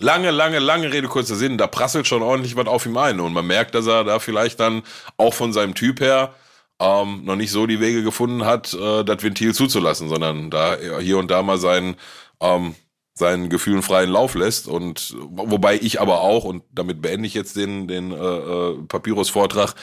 lange, 0.00 0.32
lange, 0.32 0.58
lange 0.58 0.92
Rede, 0.92 1.06
kurzer 1.06 1.36
Sinn, 1.36 1.56
da 1.56 1.68
prasselt 1.68 2.08
schon 2.08 2.22
ordentlich 2.22 2.56
was 2.56 2.66
auf 2.66 2.84
ihm 2.84 2.96
ein. 2.96 3.20
Und 3.20 3.32
man 3.32 3.46
merkt, 3.46 3.76
dass 3.76 3.86
er 3.86 4.02
da 4.02 4.18
vielleicht 4.18 4.58
dann 4.58 4.82
auch 5.18 5.34
von 5.34 5.52
seinem 5.52 5.76
Typ 5.76 6.00
her 6.00 6.34
ähm, 6.80 7.24
noch 7.24 7.36
nicht 7.36 7.50
so 7.50 7.66
die 7.66 7.80
Wege 7.80 8.02
gefunden 8.02 8.44
hat, 8.44 8.72
äh, 8.74 9.04
das 9.04 9.22
Ventil 9.22 9.54
zuzulassen, 9.54 10.08
sondern 10.08 10.50
da 10.50 10.76
hier 11.00 11.18
und 11.18 11.30
da 11.30 11.42
mal 11.42 11.58
seinen, 11.58 11.96
ähm, 12.40 12.74
seinen 13.14 13.48
Gefühlen 13.48 13.82
freien 13.82 14.10
Lauf 14.10 14.34
lässt. 14.34 14.68
Und 14.68 15.16
wobei 15.30 15.76
ich 15.76 16.00
aber 16.00 16.20
auch, 16.20 16.44
und 16.44 16.62
damit 16.72 17.02
beende 17.02 17.26
ich 17.26 17.34
jetzt 17.34 17.56
den, 17.56 17.88
den 17.88 18.12
äh, 18.12 18.16
äh 18.16 18.78
Papyrus-Vortrag, 18.86 19.74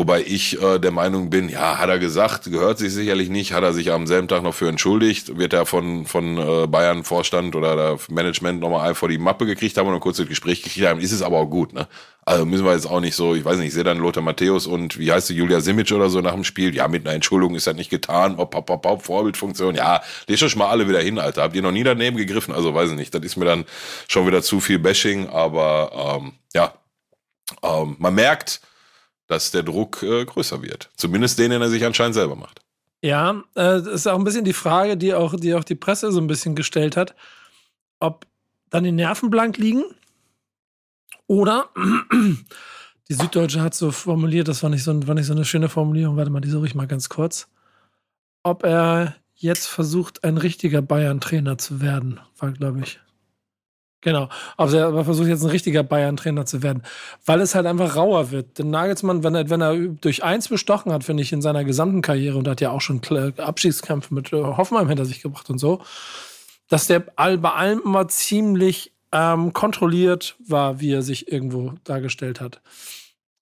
Wobei 0.00 0.22
ich 0.22 0.58
äh, 0.62 0.78
der 0.78 0.92
Meinung 0.92 1.28
bin, 1.28 1.50
ja, 1.50 1.76
hat 1.76 1.90
er 1.90 1.98
gesagt, 1.98 2.50
gehört 2.50 2.78
sich 2.78 2.90
sicherlich 2.90 3.28
nicht, 3.28 3.52
hat 3.52 3.62
er 3.62 3.74
sich 3.74 3.92
am 3.92 4.06
selben 4.06 4.28
Tag 4.28 4.42
noch 4.42 4.54
für 4.54 4.66
entschuldigt, 4.66 5.36
wird 5.36 5.52
er 5.52 5.66
von, 5.66 6.06
von 6.06 6.38
äh, 6.38 6.66
Bayern 6.66 7.04
Vorstand 7.04 7.54
oder 7.54 7.76
der 7.76 7.98
Management 8.08 8.60
nochmal 8.60 8.94
vor 8.94 9.10
die 9.10 9.18
Mappe 9.18 9.44
gekriegt 9.44 9.76
haben 9.76 9.88
und 9.88 9.92
ein 9.92 10.00
kurzes 10.00 10.26
Gespräch 10.26 10.62
gekriegt 10.62 10.86
haben, 10.86 11.00
ist 11.00 11.12
es 11.12 11.20
aber 11.20 11.36
auch 11.36 11.50
gut, 11.50 11.74
ne? 11.74 11.86
Also 12.24 12.46
müssen 12.46 12.64
wir 12.64 12.72
jetzt 12.72 12.88
auch 12.88 13.00
nicht 13.00 13.14
so, 13.14 13.34
ich 13.34 13.44
weiß 13.44 13.58
nicht, 13.58 13.66
ich 13.66 13.74
sehe 13.74 13.84
dann 13.84 13.98
Lothar 13.98 14.22
Matthäus 14.22 14.66
und 14.66 14.98
wie 14.98 15.12
heißt 15.12 15.28
die 15.28 15.34
Julia 15.34 15.60
Simic 15.60 15.92
oder 15.92 16.08
so 16.08 16.22
nach 16.22 16.32
dem 16.32 16.44
Spiel, 16.44 16.74
ja, 16.74 16.88
mit 16.88 17.04
einer 17.04 17.14
Entschuldigung 17.14 17.54
ist 17.54 17.66
das 17.66 17.76
nicht 17.76 17.90
getan, 17.90 18.38
hopp, 18.38 18.54
hopp, 18.54 18.70
hopp, 18.70 18.86
hopp, 18.86 19.02
Vorbildfunktion, 19.02 19.74
ja, 19.74 20.00
lest 20.28 20.42
euch 20.42 20.56
mal 20.56 20.70
alle 20.70 20.88
wieder 20.88 21.00
hin, 21.00 21.18
Alter. 21.18 21.42
Habt 21.42 21.56
ihr 21.56 21.62
noch 21.62 21.72
nie 21.72 21.84
daneben 21.84 22.16
gegriffen? 22.16 22.54
Also 22.54 22.74
weiß 22.74 22.88
ich 22.88 22.96
nicht, 22.96 23.14
das 23.14 23.22
ist 23.22 23.36
mir 23.36 23.44
dann 23.44 23.66
schon 24.08 24.26
wieder 24.26 24.40
zu 24.40 24.60
viel 24.60 24.78
Bashing, 24.78 25.28
aber 25.28 26.20
ähm, 26.22 26.32
ja, 26.54 26.72
ähm, 27.62 27.96
man 27.98 28.14
merkt, 28.14 28.62
dass 29.30 29.52
der 29.52 29.62
Druck 29.62 30.02
äh, 30.02 30.24
größer 30.24 30.60
wird. 30.60 30.90
Zumindest 30.96 31.38
den, 31.38 31.52
den 31.52 31.62
er 31.62 31.70
sich 31.70 31.84
anscheinend 31.84 32.14
selber 32.14 32.34
macht. 32.34 32.62
Ja, 33.00 33.30
äh, 33.54 33.78
das 33.78 33.86
ist 33.86 34.08
auch 34.08 34.18
ein 34.18 34.24
bisschen 34.24 34.44
die 34.44 34.52
Frage, 34.52 34.96
die 34.96 35.14
auch, 35.14 35.36
die 35.36 35.54
auch 35.54 35.62
die 35.62 35.76
Presse 35.76 36.10
so 36.10 36.20
ein 36.20 36.26
bisschen 36.26 36.56
gestellt 36.56 36.96
hat, 36.96 37.14
ob 38.00 38.26
dann 38.70 38.82
die 38.82 38.90
Nerven 38.90 39.30
blank 39.30 39.56
liegen 39.56 39.84
oder 41.28 41.70
die 43.08 43.14
Süddeutsche 43.14 43.62
hat 43.62 43.74
so 43.74 43.92
formuliert, 43.92 44.48
das 44.48 44.64
war 44.64 44.70
nicht 44.70 44.82
so, 44.82 45.06
war 45.06 45.14
nicht 45.14 45.26
so 45.26 45.32
eine 45.32 45.44
schöne 45.44 45.68
Formulierung, 45.68 46.16
warte 46.16 46.32
mal, 46.32 46.40
die 46.40 46.50
suche 46.50 46.66
ich 46.66 46.74
mal 46.74 46.88
ganz 46.88 47.08
kurz, 47.08 47.48
ob 48.42 48.64
er 48.64 49.14
jetzt 49.36 49.68
versucht, 49.68 50.24
ein 50.24 50.38
richtiger 50.38 50.82
Bayern-Trainer 50.82 51.56
zu 51.56 51.80
werden, 51.80 52.18
war, 52.36 52.50
glaube 52.50 52.80
ich. 52.80 52.98
Genau. 54.02 54.30
Also 54.56 54.78
er 54.78 55.04
versucht 55.04 55.28
jetzt 55.28 55.42
ein 55.42 55.50
richtiger 55.50 55.82
Bayern-Trainer 55.82 56.46
zu 56.46 56.62
werden, 56.62 56.82
weil 57.26 57.40
es 57.40 57.54
halt 57.54 57.66
einfach 57.66 57.96
rauer 57.96 58.30
wird. 58.30 58.58
Denn 58.58 58.70
Nagelsmann, 58.70 59.22
wenn 59.22 59.34
er, 59.34 59.50
wenn 59.50 59.60
er 59.60 59.76
durch 59.76 60.24
eins 60.24 60.48
bestochen 60.48 60.92
hat, 60.92 61.04
finde 61.04 61.22
ich, 61.22 61.32
in 61.32 61.42
seiner 61.42 61.64
gesamten 61.64 62.00
Karriere 62.00 62.38
und 62.38 62.48
hat 62.48 62.62
ja 62.62 62.70
auch 62.70 62.80
schon 62.80 63.02
Abschiedskämpfe 63.36 64.14
mit 64.14 64.32
äh, 64.32 64.42
Hoffenheim 64.42 64.88
hinter 64.88 65.04
sich 65.04 65.20
gebracht 65.20 65.50
und 65.50 65.58
so, 65.58 65.82
dass 66.68 66.86
der 66.86 67.00
bei 67.00 67.50
allem 67.50 67.82
immer 67.84 68.08
ziemlich 68.08 68.92
ähm, 69.12 69.52
kontrolliert 69.52 70.36
war, 70.38 70.80
wie 70.80 70.92
er 70.92 71.02
sich 71.02 71.30
irgendwo 71.30 71.74
dargestellt 71.84 72.40
hat. 72.40 72.62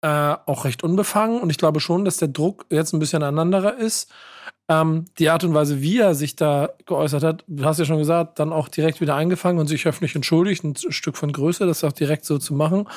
Äh, 0.02 0.36
auch 0.46 0.66
recht 0.66 0.84
unbefangen 0.84 1.40
und 1.40 1.50
ich 1.50 1.58
glaube 1.58 1.80
schon, 1.80 2.04
dass 2.04 2.18
der 2.18 2.28
Druck 2.28 2.66
jetzt 2.70 2.92
ein 2.92 2.98
bisschen 2.98 3.22
ein 3.22 3.38
anderer 3.38 3.76
ist 3.76 4.12
ähm, 4.68 5.04
die 5.18 5.28
Art 5.28 5.44
und 5.44 5.54
Weise, 5.54 5.82
wie 5.82 5.98
er 5.98 6.14
sich 6.14 6.36
da 6.36 6.70
geäußert 6.86 7.22
hat, 7.22 7.44
du 7.46 7.64
hast 7.64 7.78
ja 7.78 7.84
schon 7.84 7.98
gesagt, 7.98 8.38
dann 8.38 8.52
auch 8.52 8.68
direkt 8.68 9.00
wieder 9.00 9.14
eingefangen 9.14 9.58
und 9.58 9.66
sich 9.66 9.86
öffentlich 9.86 10.14
entschuldigt, 10.14 10.64
ein 10.64 10.74
Stück 10.76 11.16
von 11.16 11.32
Größe, 11.32 11.66
das 11.66 11.84
auch 11.84 11.92
direkt 11.92 12.24
so 12.24 12.38
zu 12.38 12.54
machen. 12.54 12.88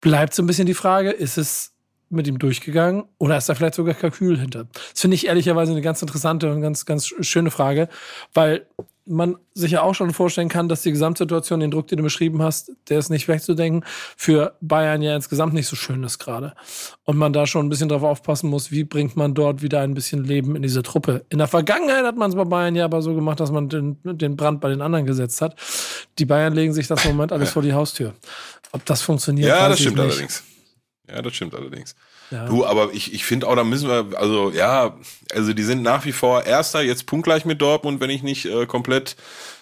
Bleibt 0.00 0.34
so 0.34 0.42
ein 0.42 0.46
bisschen 0.46 0.66
die 0.66 0.74
Frage, 0.74 1.10
ist 1.10 1.38
es 1.38 1.72
mit 2.10 2.26
ihm 2.26 2.38
durchgegangen 2.38 3.04
oder 3.18 3.36
ist 3.36 3.48
da 3.48 3.54
vielleicht 3.54 3.74
sogar 3.74 3.94
Kalkül 3.94 4.38
hinter? 4.38 4.66
Das 4.92 5.00
finde 5.00 5.14
ich 5.14 5.26
ehrlicherweise 5.26 5.72
eine 5.72 5.82
ganz 5.82 6.02
interessante 6.02 6.52
und 6.52 6.60
ganz, 6.60 6.84
ganz 6.86 7.06
schöne 7.06 7.50
Frage, 7.50 7.88
weil 8.32 8.66
man 9.06 9.36
sich 9.52 9.72
ja 9.72 9.82
auch 9.82 9.94
schon 9.94 10.12
vorstellen 10.12 10.48
kann, 10.48 10.68
dass 10.68 10.82
die 10.82 10.90
Gesamtsituation, 10.90 11.60
den 11.60 11.70
Druck, 11.70 11.88
den 11.88 11.98
du 11.98 12.02
beschrieben 12.02 12.42
hast, 12.42 12.72
der 12.88 12.98
ist 12.98 13.10
nicht 13.10 13.28
wegzudenken, 13.28 13.84
für 14.16 14.56
Bayern 14.60 15.02
ja 15.02 15.14
insgesamt 15.14 15.52
nicht 15.52 15.66
so 15.66 15.76
schön 15.76 16.02
ist 16.04 16.18
gerade. 16.18 16.54
Und 17.04 17.18
man 17.18 17.32
da 17.32 17.46
schon 17.46 17.66
ein 17.66 17.68
bisschen 17.68 17.88
drauf 17.88 18.02
aufpassen 18.02 18.48
muss, 18.48 18.70
wie 18.70 18.84
bringt 18.84 19.16
man 19.16 19.34
dort 19.34 19.62
wieder 19.62 19.80
ein 19.80 19.94
bisschen 19.94 20.24
Leben 20.24 20.56
in 20.56 20.62
diese 20.62 20.82
Truppe. 20.82 21.24
In 21.28 21.38
der 21.38 21.48
Vergangenheit 21.48 22.04
hat 22.04 22.16
man 22.16 22.30
es 22.30 22.36
bei 22.36 22.44
Bayern 22.44 22.74
ja 22.74 22.86
aber 22.86 23.02
so 23.02 23.14
gemacht, 23.14 23.40
dass 23.40 23.50
man 23.50 23.68
den, 23.68 23.98
den 24.04 24.36
Brand 24.36 24.60
bei 24.60 24.70
den 24.70 24.80
anderen 24.80 25.04
gesetzt 25.04 25.42
hat. 25.42 25.56
Die 26.18 26.24
Bayern 26.24 26.54
legen 26.54 26.72
sich 26.72 26.86
das 26.86 27.04
im 27.04 27.12
Moment 27.12 27.32
alles 27.32 27.50
vor 27.50 27.62
die 27.62 27.74
Haustür. 27.74 28.14
Ob 28.72 28.84
das 28.86 29.02
funktioniert, 29.02 29.48
ja, 29.48 29.68
das 29.68 29.80
stimmt 29.80 30.00
allerdings. 30.00 30.42
Ja, 31.08 31.20
das 31.20 31.34
stimmt 31.34 31.54
allerdings. 31.54 31.94
Ja. 32.34 32.46
Du, 32.46 32.66
aber 32.66 32.92
ich, 32.92 33.14
ich 33.14 33.24
finde 33.24 33.46
auch, 33.46 33.54
da 33.54 33.62
müssen 33.62 33.88
wir, 33.88 34.18
also 34.18 34.50
ja, 34.50 34.96
also 35.32 35.52
die 35.52 35.62
sind 35.62 35.82
nach 35.82 36.04
wie 36.04 36.10
vor 36.10 36.44
Erster, 36.44 36.82
jetzt 36.82 37.06
punktgleich 37.06 37.44
mit 37.44 37.62
Dortmund, 37.62 38.00
wenn 38.00 38.10
ich 38.10 38.24
nicht 38.24 38.44
äh, 38.46 38.66
komplett 38.66 39.14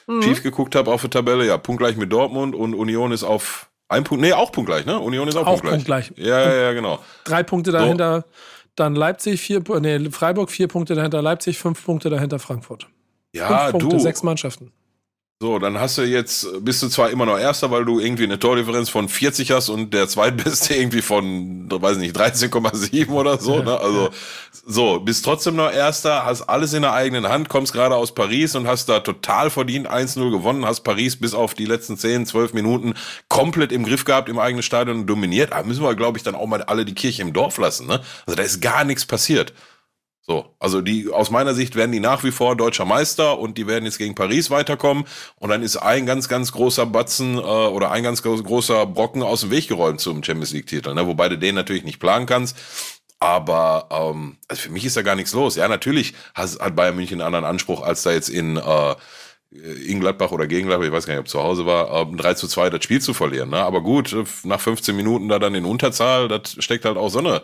mhm. 0.07 0.23
schief 0.23 0.43
geguckt 0.43 0.75
habe 0.75 0.91
auf 0.91 1.03
der 1.03 1.11
Tabelle. 1.11 1.47
Ja, 1.47 1.59
punktgleich 1.59 1.97
mit 1.97 2.11
Dortmund 2.11 2.55
und 2.55 2.75
Union 2.75 3.13
ist 3.13 3.25
auf 3.25 3.69
ein 3.89 4.05
Punkt, 4.05 4.23
nee, 4.23 4.33
auch 4.33 4.53
punktgleich, 4.53 4.87
ne? 4.87 4.99
Union 4.99 5.29
ist 5.29 5.37
auch, 5.37 5.47
auch 5.47 5.61
punktgleich. 5.61 6.09
punktgleich. 6.09 6.13
Ja, 6.17 6.41
ja, 6.41 6.55
ja, 6.55 6.73
genau. 6.73 6.99
Drei 7.25 7.43
Punkte 7.43 7.73
dahinter, 7.73 8.23
so. 8.23 8.27
dann 8.75 8.95
Leipzig, 8.95 9.43
vier, 9.43 9.63
nee, 9.81 10.11
Freiburg, 10.11 10.51
vier 10.51 10.69
Punkte 10.69 10.95
dahinter 10.95 11.21
Leipzig, 11.21 11.59
fünf 11.59 11.85
Punkte 11.85 12.09
dahinter 12.09 12.39
Frankfurt. 12.39 12.89
Ja, 13.35 13.69
fünf 13.69 13.73
Punkte, 13.73 13.97
du. 13.97 14.03
sechs 14.03 14.23
Mannschaften. 14.23 14.73
So, 15.43 15.59
dann 15.59 15.81
hast 15.81 15.99
du 15.99 16.03
jetzt, 16.03 16.47
bist 16.65 16.85
du 16.85 16.89
zwar 16.89 17.11
immer 17.11 17.27
noch 17.27 17.37
Erster, 17.37 17.69
weil 17.73 17.85
du 17.85 17.99
irgendwie 17.99 18.23
eine 18.23 18.39
Tordifferenz 18.39 18.89
von 18.89 19.09
40 19.09 19.51
hast 19.51 19.71
und 19.71 19.93
der 19.93 20.07
Zweitbeste 20.07 20.73
irgendwie 20.77 21.03
von, 21.03 21.69
weiß 21.69 21.97
nicht, 21.97 22.17
13,7 22.17 23.09
oder 23.09 23.39
so, 23.39 23.61
ne? 23.61 23.77
Also, 23.77 24.11
so, 24.65 25.01
bist 25.01 25.25
trotzdem 25.25 25.57
noch 25.57 25.73
Erster, 25.73 26.25
hast 26.25 26.43
alles 26.43 26.75
in 26.75 26.83
der 26.83 26.93
eigenen 26.93 27.29
Hand, 27.29 27.49
kommst 27.49 27.73
gerade 27.73 27.97
aus 27.97 28.15
Paris 28.15 28.55
und 28.55 28.69
hast 28.69 28.89
da 28.89 29.01
total 29.01 29.51
verdient 29.51 29.91
1-0 29.91 30.31
gewonnen, 30.31 30.65
hast 30.65 30.83
Paris 30.83 31.17
bis 31.17 31.35
auf 31.35 31.55
die 31.55 31.67
letzten 31.67 31.99
10, 31.99 32.25
12 32.25 32.53
Minuten 32.53 32.95
komplett 33.29 33.73
im 33.73 33.83
Griff 33.83 34.05
gehabt, 34.05 34.29
im 34.29 34.39
eigenen 34.39 34.63
Stadion 34.63 35.09
dominiert. 35.09 35.51
Da 35.51 35.65
müssen 35.65 35.83
wir, 35.83 35.97
glaube 35.97 36.19
ich, 36.19 36.23
dann 36.23 36.37
auch 36.37 36.47
mal 36.47 36.63
alle 36.63 36.85
die 36.85 36.95
Kirche 36.95 37.23
im 37.23 37.33
Dorf 37.33 37.59
lassen, 37.59 37.89
ne? 37.89 38.01
Also, 38.27 38.37
da 38.37 38.45
ist 38.45 38.61
gar 38.61 38.85
nichts 38.85 39.07
passiert. 39.07 39.53
So, 40.25 40.55
also 40.61 40.81
die 40.83 41.11
aus 41.11 41.31
meiner 41.31 41.53
Sicht 41.53 41.75
werden 41.75 41.91
die 41.91 41.99
nach 41.99 42.23
wie 42.23 42.31
vor 42.31 42.55
deutscher 42.55 42.85
Meister 42.85 43.41
und 43.41 43.59
die 43.59 43.67
werden 43.67 43.85
jetzt 43.87 43.99
gegen 43.99 44.15
Paris 44.15 44.51
weiterkommen 44.51 45.05
und 45.41 45.51
dann 45.51 45.65
ist 45.65 45.77
ein 45.77 46.07
ganz 46.07 46.29
ganz 46.29 46.53
großer 46.53 46.87
Batzen 46.87 47.39
äh, 47.39 47.41
oder 47.41 47.91
ein 47.91 48.05
ganz 48.05 48.23
großer 48.23 48.87
Brocken 48.87 49.25
aus 49.25 49.41
dem 49.41 49.51
Weg 49.51 49.67
geräumt 49.67 50.01
zum 50.01 50.23
Champions 50.23 50.53
League 50.53 50.69
Titel, 50.69 50.95
ne? 50.95 51.09
wobei 51.09 51.29
du 51.29 51.37
den 51.39 51.57
natürlich 51.57 51.83
nicht 51.83 51.99
planen 51.99 52.27
kannst. 52.27 52.57
Aber 53.19 53.89
ähm, 53.91 54.37
also 54.49 54.63
für 54.63 54.71
mich 54.71 54.85
ist 54.85 54.97
da 54.97 55.03
gar 55.03 55.17
nichts 55.17 55.33
los. 55.33 55.57
Ja, 55.57 55.69
natürlich 55.69 56.15
hat, 56.35 56.75
Bayern 56.77 56.97
München 56.97 57.21
einen 57.21 57.27
anderen 57.27 57.45
Anspruch, 57.45 57.83
als 57.83 58.03
da 58.03 58.13
jetzt 58.13 58.29
in 58.29 58.57
äh, 58.57 58.95
in 59.51 60.01
Gladbach 60.01 60.33
oder 60.33 60.47
gegen 60.47 60.67
Gladbach, 60.67 60.87
ich 60.87 60.93
weiß 60.93 61.07
gar 61.07 61.15
nicht, 61.15 61.21
ob 61.21 61.29
zu 61.29 61.43
Hause 61.43 61.67
war, 61.67 62.03
ähm, 62.03 62.17
3 62.17 62.35
zu 62.35 62.49
2 62.49 62.71
das 62.71 62.83
Spiel 62.83 63.01
zu 63.01 63.13
verlieren. 63.13 63.51
Ne? 63.51 63.59
Aber 63.59 63.83
gut, 63.83 64.17
nach 64.45 64.61
15 64.61 64.97
Minuten 64.97 65.29
da 65.29 65.39
dann 65.39 65.55
in 65.55 65.65
Unterzahl, 65.65 66.29
das 66.29 66.57
steckt 66.59 66.85
halt 66.85 66.97
auch 66.97 67.11
so 67.11 67.19
eine 67.19 67.43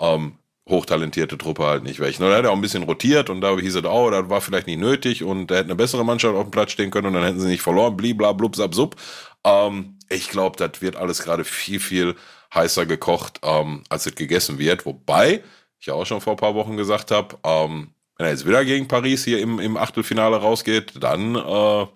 ähm, 0.00 0.39
hochtalentierte 0.70 1.36
Truppe 1.36 1.64
halt 1.64 1.82
nicht 1.82 2.00
weg. 2.00 2.16
Da 2.18 2.34
hat 2.34 2.44
er 2.44 2.50
auch 2.50 2.54
ein 2.54 2.60
bisschen 2.60 2.84
rotiert 2.84 3.28
und 3.28 3.40
da 3.40 3.56
hieß 3.56 3.74
es 3.76 3.84
oh, 3.84 4.10
das 4.10 4.30
war 4.30 4.40
vielleicht 4.40 4.66
nicht 4.66 4.80
nötig 4.80 5.22
und 5.22 5.48
da 5.48 5.56
hätte 5.56 5.66
eine 5.66 5.74
bessere 5.74 6.04
Mannschaft 6.04 6.34
auf 6.34 6.44
dem 6.44 6.50
Platz 6.50 6.72
stehen 6.72 6.90
können 6.90 7.08
und 7.08 7.14
dann 7.14 7.24
hätten 7.24 7.40
sie 7.40 7.48
nicht 7.48 7.62
verloren, 7.62 7.96
blibla, 7.96 8.32
blub, 8.32 8.56
sab, 8.56 8.74
sub. 8.74 8.96
Ähm, 9.44 9.98
ich 10.08 10.28
glaube, 10.28 10.56
das 10.56 10.80
wird 10.80 10.96
alles 10.96 11.22
gerade 11.22 11.44
viel, 11.44 11.80
viel 11.80 12.16
heißer 12.54 12.86
gekocht, 12.86 13.40
ähm, 13.42 13.82
als 13.88 14.06
es 14.06 14.14
gegessen 14.14 14.58
wird. 14.58 14.86
Wobei, 14.86 15.42
ich 15.78 15.86
ja 15.86 15.94
auch 15.94 16.06
schon 16.06 16.20
vor 16.20 16.34
ein 16.34 16.38
paar 16.38 16.54
Wochen 16.54 16.76
gesagt 16.76 17.10
habe, 17.10 17.38
ähm, 17.44 17.90
wenn 18.16 18.26
er 18.26 18.32
jetzt 18.32 18.46
wieder 18.46 18.64
gegen 18.64 18.86
Paris 18.86 19.24
hier 19.24 19.40
im, 19.40 19.58
im 19.60 19.76
Achtelfinale 19.76 20.36
rausgeht, 20.36 21.02
dann, 21.02 21.36
äh, 21.36 21.86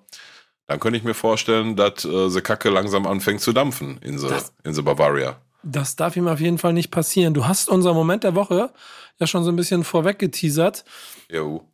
dann 0.66 0.80
könnte 0.80 0.96
ich 0.96 1.04
mir 1.04 1.14
vorstellen, 1.14 1.76
dass 1.76 2.04
äh, 2.04 2.30
die 2.30 2.40
Kacke 2.40 2.70
langsam 2.70 3.06
anfängt 3.06 3.42
zu 3.42 3.52
dampfen 3.52 3.98
in 3.98 4.18
the, 4.18 4.28
in 4.64 4.72
the 4.72 4.82
Bavaria. 4.82 5.36
Das 5.64 5.96
darf 5.96 6.16
ihm 6.16 6.28
auf 6.28 6.40
jeden 6.40 6.58
Fall 6.58 6.72
nicht 6.72 6.90
passieren. 6.90 7.34
Du 7.34 7.46
hast 7.46 7.68
unser 7.68 7.94
Moment 7.94 8.24
der 8.24 8.34
Woche 8.34 8.72
ja 9.18 9.26
schon 9.26 9.44
so 9.44 9.50
ein 9.50 9.56
bisschen 9.56 9.84
vorweg 9.84 10.18
geteasert. 10.18 10.84
Jo. 11.30 11.66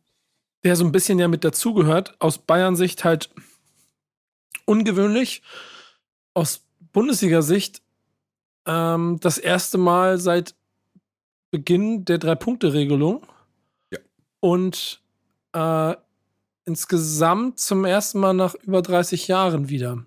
Der 0.63 0.75
so 0.75 0.85
ein 0.85 0.91
bisschen 0.91 1.19
ja 1.19 1.27
mit 1.27 1.43
dazugehört. 1.43 2.15
Aus 2.19 2.37
Bayern-Sicht 2.37 3.03
halt 3.03 3.29
ungewöhnlich. 4.65 5.41
Aus 6.33 6.61
Bundesliga-Sicht 6.93 7.81
ähm, 8.65 9.19
das 9.19 9.37
erste 9.37 9.77
Mal 9.77 10.17
seit 10.17 10.55
Beginn 11.49 12.05
der 12.05 12.17
Drei-Punkte-Regelung. 12.17 13.25
Ja. 13.91 13.99
Und 14.39 15.01
äh, 15.53 15.95
insgesamt 16.65 17.59
zum 17.59 17.85
ersten 17.85 18.19
Mal 18.19 18.33
nach 18.33 18.55
über 18.55 18.81
30 18.81 19.27
Jahren 19.27 19.69
wieder. 19.69 20.03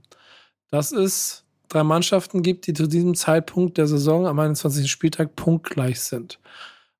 Das 0.70 0.92
ist 0.92 1.43
drei 1.68 1.82
Mannschaften 1.82 2.42
gibt, 2.42 2.66
die 2.66 2.74
zu 2.74 2.86
diesem 2.86 3.14
Zeitpunkt 3.14 3.78
der 3.78 3.86
Saison 3.86 4.26
am 4.26 4.38
21. 4.38 4.90
Spieltag 4.90 5.36
punktgleich 5.36 6.00
sind. 6.00 6.38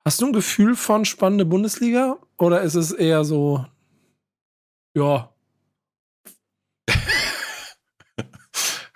Hast 0.05 0.21
du 0.21 0.27
ein 0.27 0.33
Gefühl 0.33 0.77
von 0.77 1.05
spannende 1.05 1.45
Bundesliga 1.45 2.19
oder 2.37 2.61
ist 2.63 2.75
es 2.75 2.93
eher 2.93 3.25
so, 3.25 3.65
ja? 4.95 5.31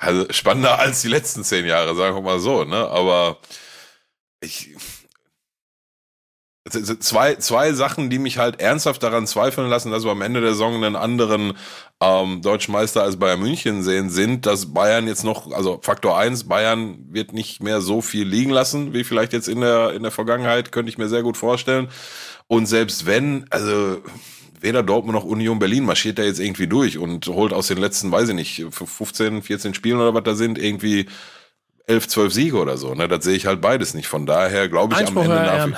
Also 0.00 0.32
spannender 0.32 0.78
als 0.78 1.02
die 1.02 1.08
letzten 1.08 1.42
zehn 1.42 1.66
Jahre, 1.66 1.94
sagen 1.96 2.14
wir 2.14 2.22
mal 2.22 2.38
so, 2.38 2.64
ne? 2.64 2.88
Aber 2.88 3.38
ich, 4.40 4.76
zwei, 6.70 7.34
zwei 7.36 7.72
Sachen, 7.72 8.10
die 8.10 8.18
mich 8.18 8.38
halt 8.38 8.60
ernsthaft 8.60 9.02
daran 9.02 9.26
zweifeln 9.26 9.68
lassen, 9.68 9.90
dass 9.90 10.04
wir 10.04 10.10
am 10.10 10.22
Ende 10.22 10.40
der 10.40 10.52
Saison 10.52 10.74
einen 10.74 10.96
anderen 10.96 11.54
ähm, 12.00 12.42
Deutschen 12.42 12.72
Meister 12.72 13.02
als 13.02 13.16
Bayern 13.16 13.40
München 13.40 13.82
sehen, 13.82 14.10
sind, 14.10 14.46
dass 14.46 14.72
Bayern 14.72 15.06
jetzt 15.06 15.24
noch, 15.24 15.50
also 15.52 15.80
Faktor 15.82 16.18
eins 16.18 16.44
Bayern 16.44 16.98
wird 17.10 17.32
nicht 17.32 17.62
mehr 17.62 17.80
so 17.80 18.00
viel 18.00 18.26
liegen 18.26 18.50
lassen, 18.50 18.92
wie 18.92 19.04
vielleicht 19.04 19.32
jetzt 19.32 19.48
in 19.48 19.60
der, 19.60 19.92
in 19.92 20.02
der 20.02 20.12
Vergangenheit, 20.12 20.72
könnte 20.72 20.90
ich 20.90 20.98
mir 20.98 21.08
sehr 21.08 21.22
gut 21.22 21.36
vorstellen. 21.36 21.88
Und 22.46 22.66
selbst 22.66 23.06
wenn, 23.06 23.46
also 23.50 23.98
weder 24.60 24.82
Dortmund 24.82 25.16
noch 25.16 25.24
Union 25.24 25.58
Berlin 25.58 25.84
marschiert 25.84 26.18
da 26.18 26.22
jetzt 26.22 26.40
irgendwie 26.40 26.66
durch 26.66 26.98
und 26.98 27.26
holt 27.26 27.52
aus 27.52 27.68
den 27.68 27.78
letzten, 27.78 28.10
weiß 28.10 28.30
ich 28.30 28.34
nicht, 28.34 28.66
15, 28.70 29.42
14 29.42 29.74
Spielen 29.74 30.00
oder 30.00 30.14
was 30.14 30.24
da 30.24 30.34
sind, 30.34 30.58
irgendwie 30.58 31.06
11, 31.86 32.08
12 32.08 32.32
Siege 32.32 32.56
oder 32.56 32.76
so. 32.76 32.94
Ne? 32.94 33.08
Das 33.08 33.24
sehe 33.24 33.36
ich 33.36 33.46
halt 33.46 33.60
beides 33.60 33.94
nicht. 33.94 34.08
Von 34.08 34.26
daher 34.26 34.68
glaube 34.68 34.94
ich 34.94 35.00
Einspruch, 35.00 35.24
am 35.24 35.30
Ende 35.30 35.44
nach 35.44 35.66
wie 35.68 35.74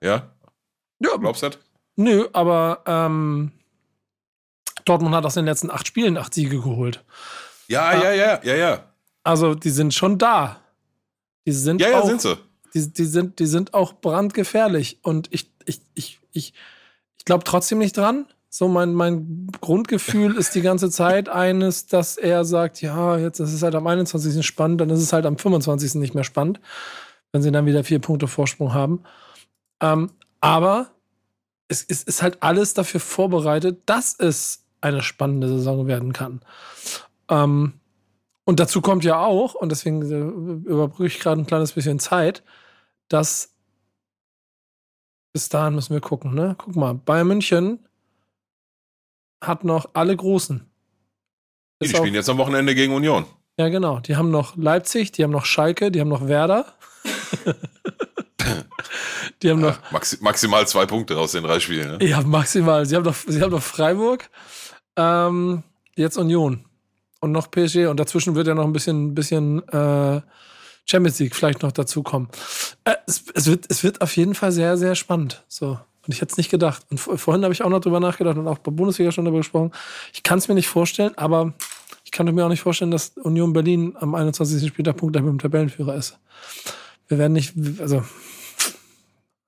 ja? 0.00 0.30
Ja. 0.98 1.16
Glaubst 1.16 1.42
du 1.42 1.50
das? 1.50 1.58
Nö, 1.96 2.28
aber 2.32 2.82
ähm, 2.86 3.52
Dortmund 4.84 5.14
hat 5.14 5.24
aus 5.24 5.34
den 5.34 5.44
letzten 5.44 5.70
acht 5.70 5.86
Spielen 5.86 6.16
acht 6.16 6.34
Siege 6.34 6.60
geholt. 6.60 7.04
Ja, 7.68 7.94
ja, 7.94 8.12
ja, 8.12 8.40
ja, 8.42 8.54
ja. 8.54 8.84
Also 9.24 9.54
die 9.54 9.70
sind 9.70 9.92
schon 9.92 10.18
da. 10.18 10.60
Die 11.46 11.52
sind 11.52 11.80
ja, 11.80 11.90
ja, 11.90 12.00
auch, 12.00 12.06
sind 12.06 12.20
sie. 12.20 12.36
Die, 12.74 12.92
die, 12.92 13.04
sind, 13.04 13.38
die 13.38 13.46
sind 13.46 13.74
auch 13.74 13.94
brandgefährlich. 13.94 14.98
Und 15.02 15.28
ich, 15.32 15.50
ich, 15.64 15.80
ich, 15.94 16.20
ich, 16.32 16.54
ich 17.18 17.24
glaube 17.24 17.44
trotzdem 17.44 17.78
nicht 17.78 17.96
dran. 17.96 18.26
So, 18.48 18.68
mein, 18.68 18.94
mein 18.94 19.48
Grundgefühl 19.60 20.36
ist 20.36 20.54
die 20.54 20.62
ganze 20.62 20.90
Zeit 20.90 21.28
eines, 21.28 21.86
dass 21.86 22.16
er 22.16 22.44
sagt, 22.44 22.80
ja, 22.80 23.18
jetzt 23.18 23.40
ist 23.40 23.52
es 23.52 23.62
halt 23.62 23.74
am 23.74 23.86
21. 23.86 24.46
spannend, 24.46 24.80
dann 24.80 24.88
ist 24.88 25.00
es 25.00 25.12
halt 25.12 25.26
am 25.26 25.36
25. 25.36 25.96
nicht 25.96 26.14
mehr 26.14 26.24
spannend, 26.24 26.60
wenn 27.32 27.42
sie 27.42 27.50
dann 27.50 27.66
wieder 27.66 27.84
vier 27.84 27.98
Punkte 27.98 28.28
Vorsprung 28.28 28.72
haben. 28.72 29.02
Ähm, 29.80 30.10
aber 30.40 30.90
es, 31.68 31.84
es, 31.88 32.02
ist 32.02 32.22
halt 32.22 32.42
alles 32.42 32.74
dafür 32.74 33.00
vorbereitet, 33.00 33.82
dass 33.86 34.18
es 34.18 34.64
eine 34.80 35.02
spannende 35.02 35.48
Saison 35.48 35.86
werden 35.86 36.12
kann. 36.12 36.40
Ähm, 37.28 37.74
und 38.44 38.60
dazu 38.60 38.80
kommt 38.80 39.04
ja 39.04 39.18
auch, 39.18 39.54
und 39.54 39.70
deswegen 39.70 40.02
äh, 40.02 40.68
überbrücke 40.68 41.08
ich 41.08 41.18
gerade 41.18 41.40
ein 41.40 41.46
kleines 41.46 41.72
bisschen 41.72 41.98
Zeit, 41.98 42.44
dass 43.08 43.52
bis 45.32 45.48
dahin 45.48 45.74
müssen 45.74 45.92
wir 45.92 46.00
gucken, 46.00 46.34
ne? 46.34 46.54
Guck 46.56 46.76
mal, 46.76 46.94
Bayern 46.94 47.26
München 47.26 47.86
hat 49.44 49.64
noch 49.64 49.90
alle 49.92 50.16
Großen. 50.16 50.64
Die 51.82 51.88
spielen 51.88 52.14
jetzt 52.14 52.30
am 52.30 52.38
Wochenende 52.38 52.74
gegen 52.74 52.94
Union. 52.94 53.26
Ja, 53.58 53.68
genau. 53.68 54.00
Die 54.00 54.16
haben 54.16 54.30
noch 54.30 54.56
Leipzig, 54.56 55.12
die 55.12 55.24
haben 55.24 55.30
noch 55.30 55.44
Schalke, 55.44 55.90
die 55.90 56.00
haben 56.00 56.08
noch 56.08 56.26
Werder. 56.26 56.66
Die 59.42 59.50
haben 59.50 59.60
noch. 59.60 59.78
Maxi 59.90 60.18
maximal 60.20 60.66
zwei 60.66 60.86
Punkte 60.86 61.18
aus 61.18 61.32
den 61.32 61.44
drei 61.44 61.60
Spielen. 61.60 61.98
Ne? 61.98 62.06
Ja, 62.06 62.20
maximal. 62.22 62.86
Sie 62.86 62.96
haben 62.96 63.04
noch, 63.04 63.16
sie 63.26 63.40
haben 63.40 63.50
noch 63.50 63.62
Freiburg, 63.62 64.28
ähm, 64.96 65.62
jetzt 65.94 66.16
Union 66.16 66.64
und 67.20 67.32
noch 67.32 67.50
PSG 67.50 67.86
und 67.86 67.98
dazwischen 67.98 68.34
wird 68.34 68.46
ja 68.46 68.54
noch 68.54 68.64
ein 68.64 68.72
bisschen, 68.72 69.14
bisschen 69.14 69.66
äh, 69.68 70.20
Champions 70.86 71.18
League 71.18 71.34
vielleicht 71.34 71.62
noch 71.62 71.72
dazukommen. 71.72 72.28
Äh, 72.84 72.94
es, 73.06 73.24
es, 73.34 73.46
wird, 73.46 73.66
es 73.68 73.82
wird 73.82 74.00
auf 74.00 74.16
jeden 74.16 74.34
Fall 74.34 74.52
sehr, 74.52 74.76
sehr 74.76 74.94
spannend. 74.94 75.44
So. 75.48 75.78
Und 76.06 76.14
ich 76.14 76.20
hätte 76.20 76.32
es 76.32 76.36
nicht 76.36 76.50
gedacht. 76.50 76.86
Und 76.90 76.98
vorhin 76.98 77.42
habe 77.42 77.52
ich 77.52 77.62
auch 77.62 77.68
noch 77.68 77.80
drüber 77.80 77.98
nachgedacht 77.98 78.36
und 78.36 78.46
auch 78.46 78.58
bei 78.58 78.70
Bundesliga 78.70 79.10
schon 79.10 79.24
darüber 79.24 79.40
gesprochen. 79.40 79.72
Ich 80.12 80.22
kann 80.22 80.38
es 80.38 80.46
mir 80.46 80.54
nicht 80.54 80.68
vorstellen, 80.68 81.12
aber 81.16 81.52
ich 82.04 82.12
kann 82.12 82.32
mir 82.32 82.44
auch 82.44 82.48
nicht 82.48 82.60
vorstellen, 82.60 82.92
dass 82.92 83.08
Union 83.16 83.52
Berlin 83.52 83.96
am 83.98 84.14
21. 84.14 84.68
Spieltag 84.68 84.96
Punkt 84.96 85.16
mit 85.16 85.24
dem 85.24 85.40
Tabellenführer 85.40 85.96
ist. 85.96 86.18
Wir 87.08 87.18
werden 87.18 87.32
nicht, 87.32 87.54
also 87.80 88.04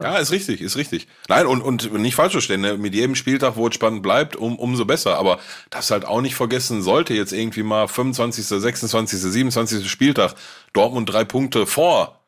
ja, 0.01 0.17
ist 0.19 0.31
richtig, 0.31 0.61
ist 0.61 0.77
richtig. 0.77 1.09
Nein, 1.29 1.47
und, 1.47 1.61
und 1.61 1.93
nicht 1.95 2.15
falsch 2.15 2.33
verstehen, 2.33 2.61
ne? 2.61 2.77
mit 2.77 2.95
jedem 2.95 3.17
Spieltag, 3.17 3.57
wo 3.57 3.67
es 3.67 3.75
spannend 3.75 4.03
bleibt, 4.03 4.37
um, 4.37 4.57
umso 4.57 4.85
besser. 4.85 5.19
Aber 5.19 5.41
das 5.71 5.91
halt 5.91 6.05
auch 6.05 6.21
nicht 6.21 6.37
vergessen 6.37 6.83
sollte, 6.83 7.15
jetzt 7.15 7.33
irgendwie 7.33 7.65
mal 7.65 7.89
25., 7.89 8.47
26., 8.47 9.21
27. 9.21 9.91
Spieltag 9.91 10.35
Dortmund 10.73 11.13
drei 11.13 11.25
Punkte 11.25 11.67
vor 11.67 12.19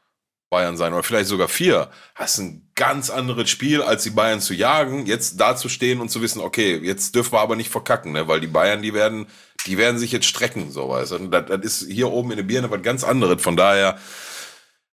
Bayern 0.50 0.76
sein 0.76 0.92
oder 0.92 1.04
vielleicht 1.04 1.28
sogar 1.28 1.46
vier. 1.46 1.88
Das 2.18 2.35
ist 2.35 2.38
ein 2.40 2.68
ganz 2.74 3.09
anderes 3.09 3.48
Spiel, 3.48 3.83
als 3.83 4.02
die 4.02 4.11
Bayern 4.11 4.40
zu 4.40 4.52
jagen, 4.52 5.06
jetzt 5.06 5.40
da 5.40 5.54
zu 5.54 5.68
stehen 5.68 6.00
und 6.00 6.11
zu 6.11 6.22
wissen, 6.22 6.40
okay, 6.40 6.76
jetzt 6.83 7.14
dürfen 7.14 7.35
wir 7.35 7.40
aber 7.40 7.54
nicht 7.54 7.70
verkacken, 7.70 8.11
ne? 8.11 8.26
weil 8.26 8.40
die 8.40 8.48
Bayern, 8.48 8.83
die 8.83 8.92
werden, 8.92 9.28
die 9.66 9.78
werden 9.78 9.98
sich 9.98 10.11
jetzt 10.11 10.26
strecken, 10.26 10.72
so 10.72 10.88
weißt 10.88 11.12
du. 11.12 11.18
Das, 11.28 11.44
das 11.46 11.61
ist 11.64 11.88
hier 11.88 12.11
oben 12.11 12.33
in 12.33 12.38
der 12.38 12.42
Birne 12.42 12.68
was 12.68 12.83
ganz 12.83 13.04
anderes. 13.04 13.40
Von 13.40 13.56
daher, 13.56 13.96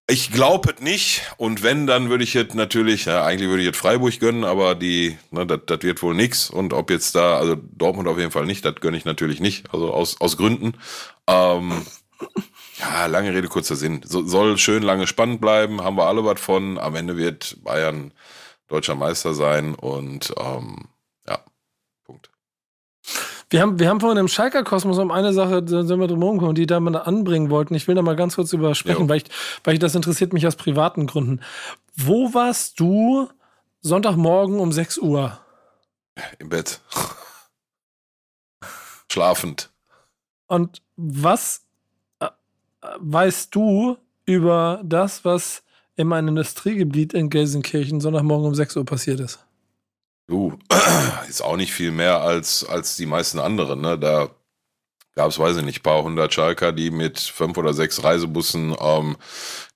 ich 0.06 0.30
glaube 0.30 0.74
es 0.74 0.82
nicht. 0.82 1.22
Und 1.36 1.62
wenn, 1.62 1.86
dann 1.86 2.10
würde 2.10 2.24
ich 2.24 2.34
jetzt 2.34 2.54
natürlich, 2.54 3.06
ja, 3.06 3.24
eigentlich 3.24 3.48
würde 3.48 3.62
ich 3.62 3.66
jetzt 3.66 3.78
Freiburg 3.78 4.18
gönnen, 4.20 4.44
aber 4.44 4.74
die, 4.74 5.18
ne, 5.30 5.46
das 5.46 5.82
wird 5.82 6.02
wohl 6.02 6.14
nix. 6.14 6.50
Und 6.50 6.72
ob 6.72 6.90
jetzt 6.90 7.14
da, 7.14 7.38
also 7.38 7.56
Dortmund 7.56 8.08
auf 8.08 8.18
jeden 8.18 8.30
Fall 8.30 8.46
nicht, 8.46 8.64
das 8.64 8.76
gönne 8.76 8.96
ich 8.96 9.04
natürlich 9.04 9.40
nicht. 9.40 9.72
Also 9.72 9.92
aus, 9.92 10.20
aus 10.20 10.36
Gründen. 10.36 10.74
Ähm, 11.26 11.86
ja, 12.78 13.06
lange 13.06 13.32
Rede, 13.34 13.48
kurzer 13.48 13.76
Sinn. 13.76 14.02
So, 14.04 14.26
soll 14.26 14.58
schön 14.58 14.82
lange 14.82 15.06
spannend 15.06 15.40
bleiben, 15.40 15.82
haben 15.82 15.96
wir 15.96 16.06
alle 16.06 16.24
was 16.24 16.40
von. 16.40 16.78
Am 16.78 16.96
Ende 16.96 17.16
wird 17.16 17.56
Bayern 17.62 18.12
deutscher 18.68 18.94
Meister 18.94 19.34
sein 19.34 19.74
und 19.74 20.34
ähm. 20.38 20.88
Wir 23.54 23.60
haben, 23.60 23.78
wir 23.78 23.88
haben 23.88 24.00
vorhin 24.00 24.18
im 24.18 24.26
Schalker 24.26 24.64
Kosmos 24.64 24.98
um 24.98 25.12
eine 25.12 25.32
Sache, 25.32 25.62
da 25.62 25.84
sind 25.84 26.00
wir 26.00 26.08
drum 26.08 26.38
gekommen, 26.38 26.56
die 26.56 26.66
da 26.66 26.80
mal 26.80 26.96
anbringen 26.96 27.50
wollten. 27.50 27.76
Ich 27.76 27.86
will 27.86 27.94
da 27.94 28.02
mal 28.02 28.16
ganz 28.16 28.34
kurz 28.34 28.52
übersprechen, 28.52 29.08
weil 29.08 29.18
ich, 29.18 29.26
weil 29.62 29.74
ich 29.74 29.78
das 29.78 29.94
interessiert 29.94 30.32
mich 30.32 30.44
aus 30.48 30.56
privaten 30.56 31.06
Gründen. 31.06 31.38
Wo 31.94 32.34
warst 32.34 32.80
du 32.80 33.28
Sonntagmorgen 33.80 34.58
um 34.58 34.72
6 34.72 34.98
Uhr? 34.98 35.38
Im 36.40 36.48
Bett. 36.48 36.80
Schlafend. 39.12 39.70
Und 40.48 40.82
was 40.96 41.62
äh, 42.18 42.30
weißt 42.98 43.54
du 43.54 43.98
über 44.26 44.80
das, 44.82 45.24
was 45.24 45.62
in 45.94 46.08
meinem 46.08 46.26
Industriegebiet 46.30 47.14
in 47.14 47.30
Gelsenkirchen 47.30 48.00
Sonntagmorgen 48.00 48.48
um 48.48 48.54
6 48.56 48.76
Uhr 48.78 48.84
passiert 48.84 49.20
ist? 49.20 49.46
Du, 50.26 50.58
ist 51.28 51.42
auch 51.42 51.56
nicht 51.56 51.72
viel 51.72 51.90
mehr 51.90 52.20
als, 52.20 52.64
als 52.64 52.96
die 52.96 53.06
meisten 53.06 53.38
anderen. 53.38 53.80
Ne? 53.80 53.98
Da 53.98 54.30
gab 55.14 55.30
es, 55.30 55.38
weiß 55.38 55.58
ich 55.58 55.64
nicht, 55.64 55.82
paar 55.82 56.02
hundert 56.02 56.32
Schalker, 56.32 56.72
die 56.72 56.90
mit 56.90 57.20
fünf 57.20 57.56
oder 57.58 57.74
sechs 57.74 58.02
Reisebussen 58.02 58.74
ähm, 58.80 59.16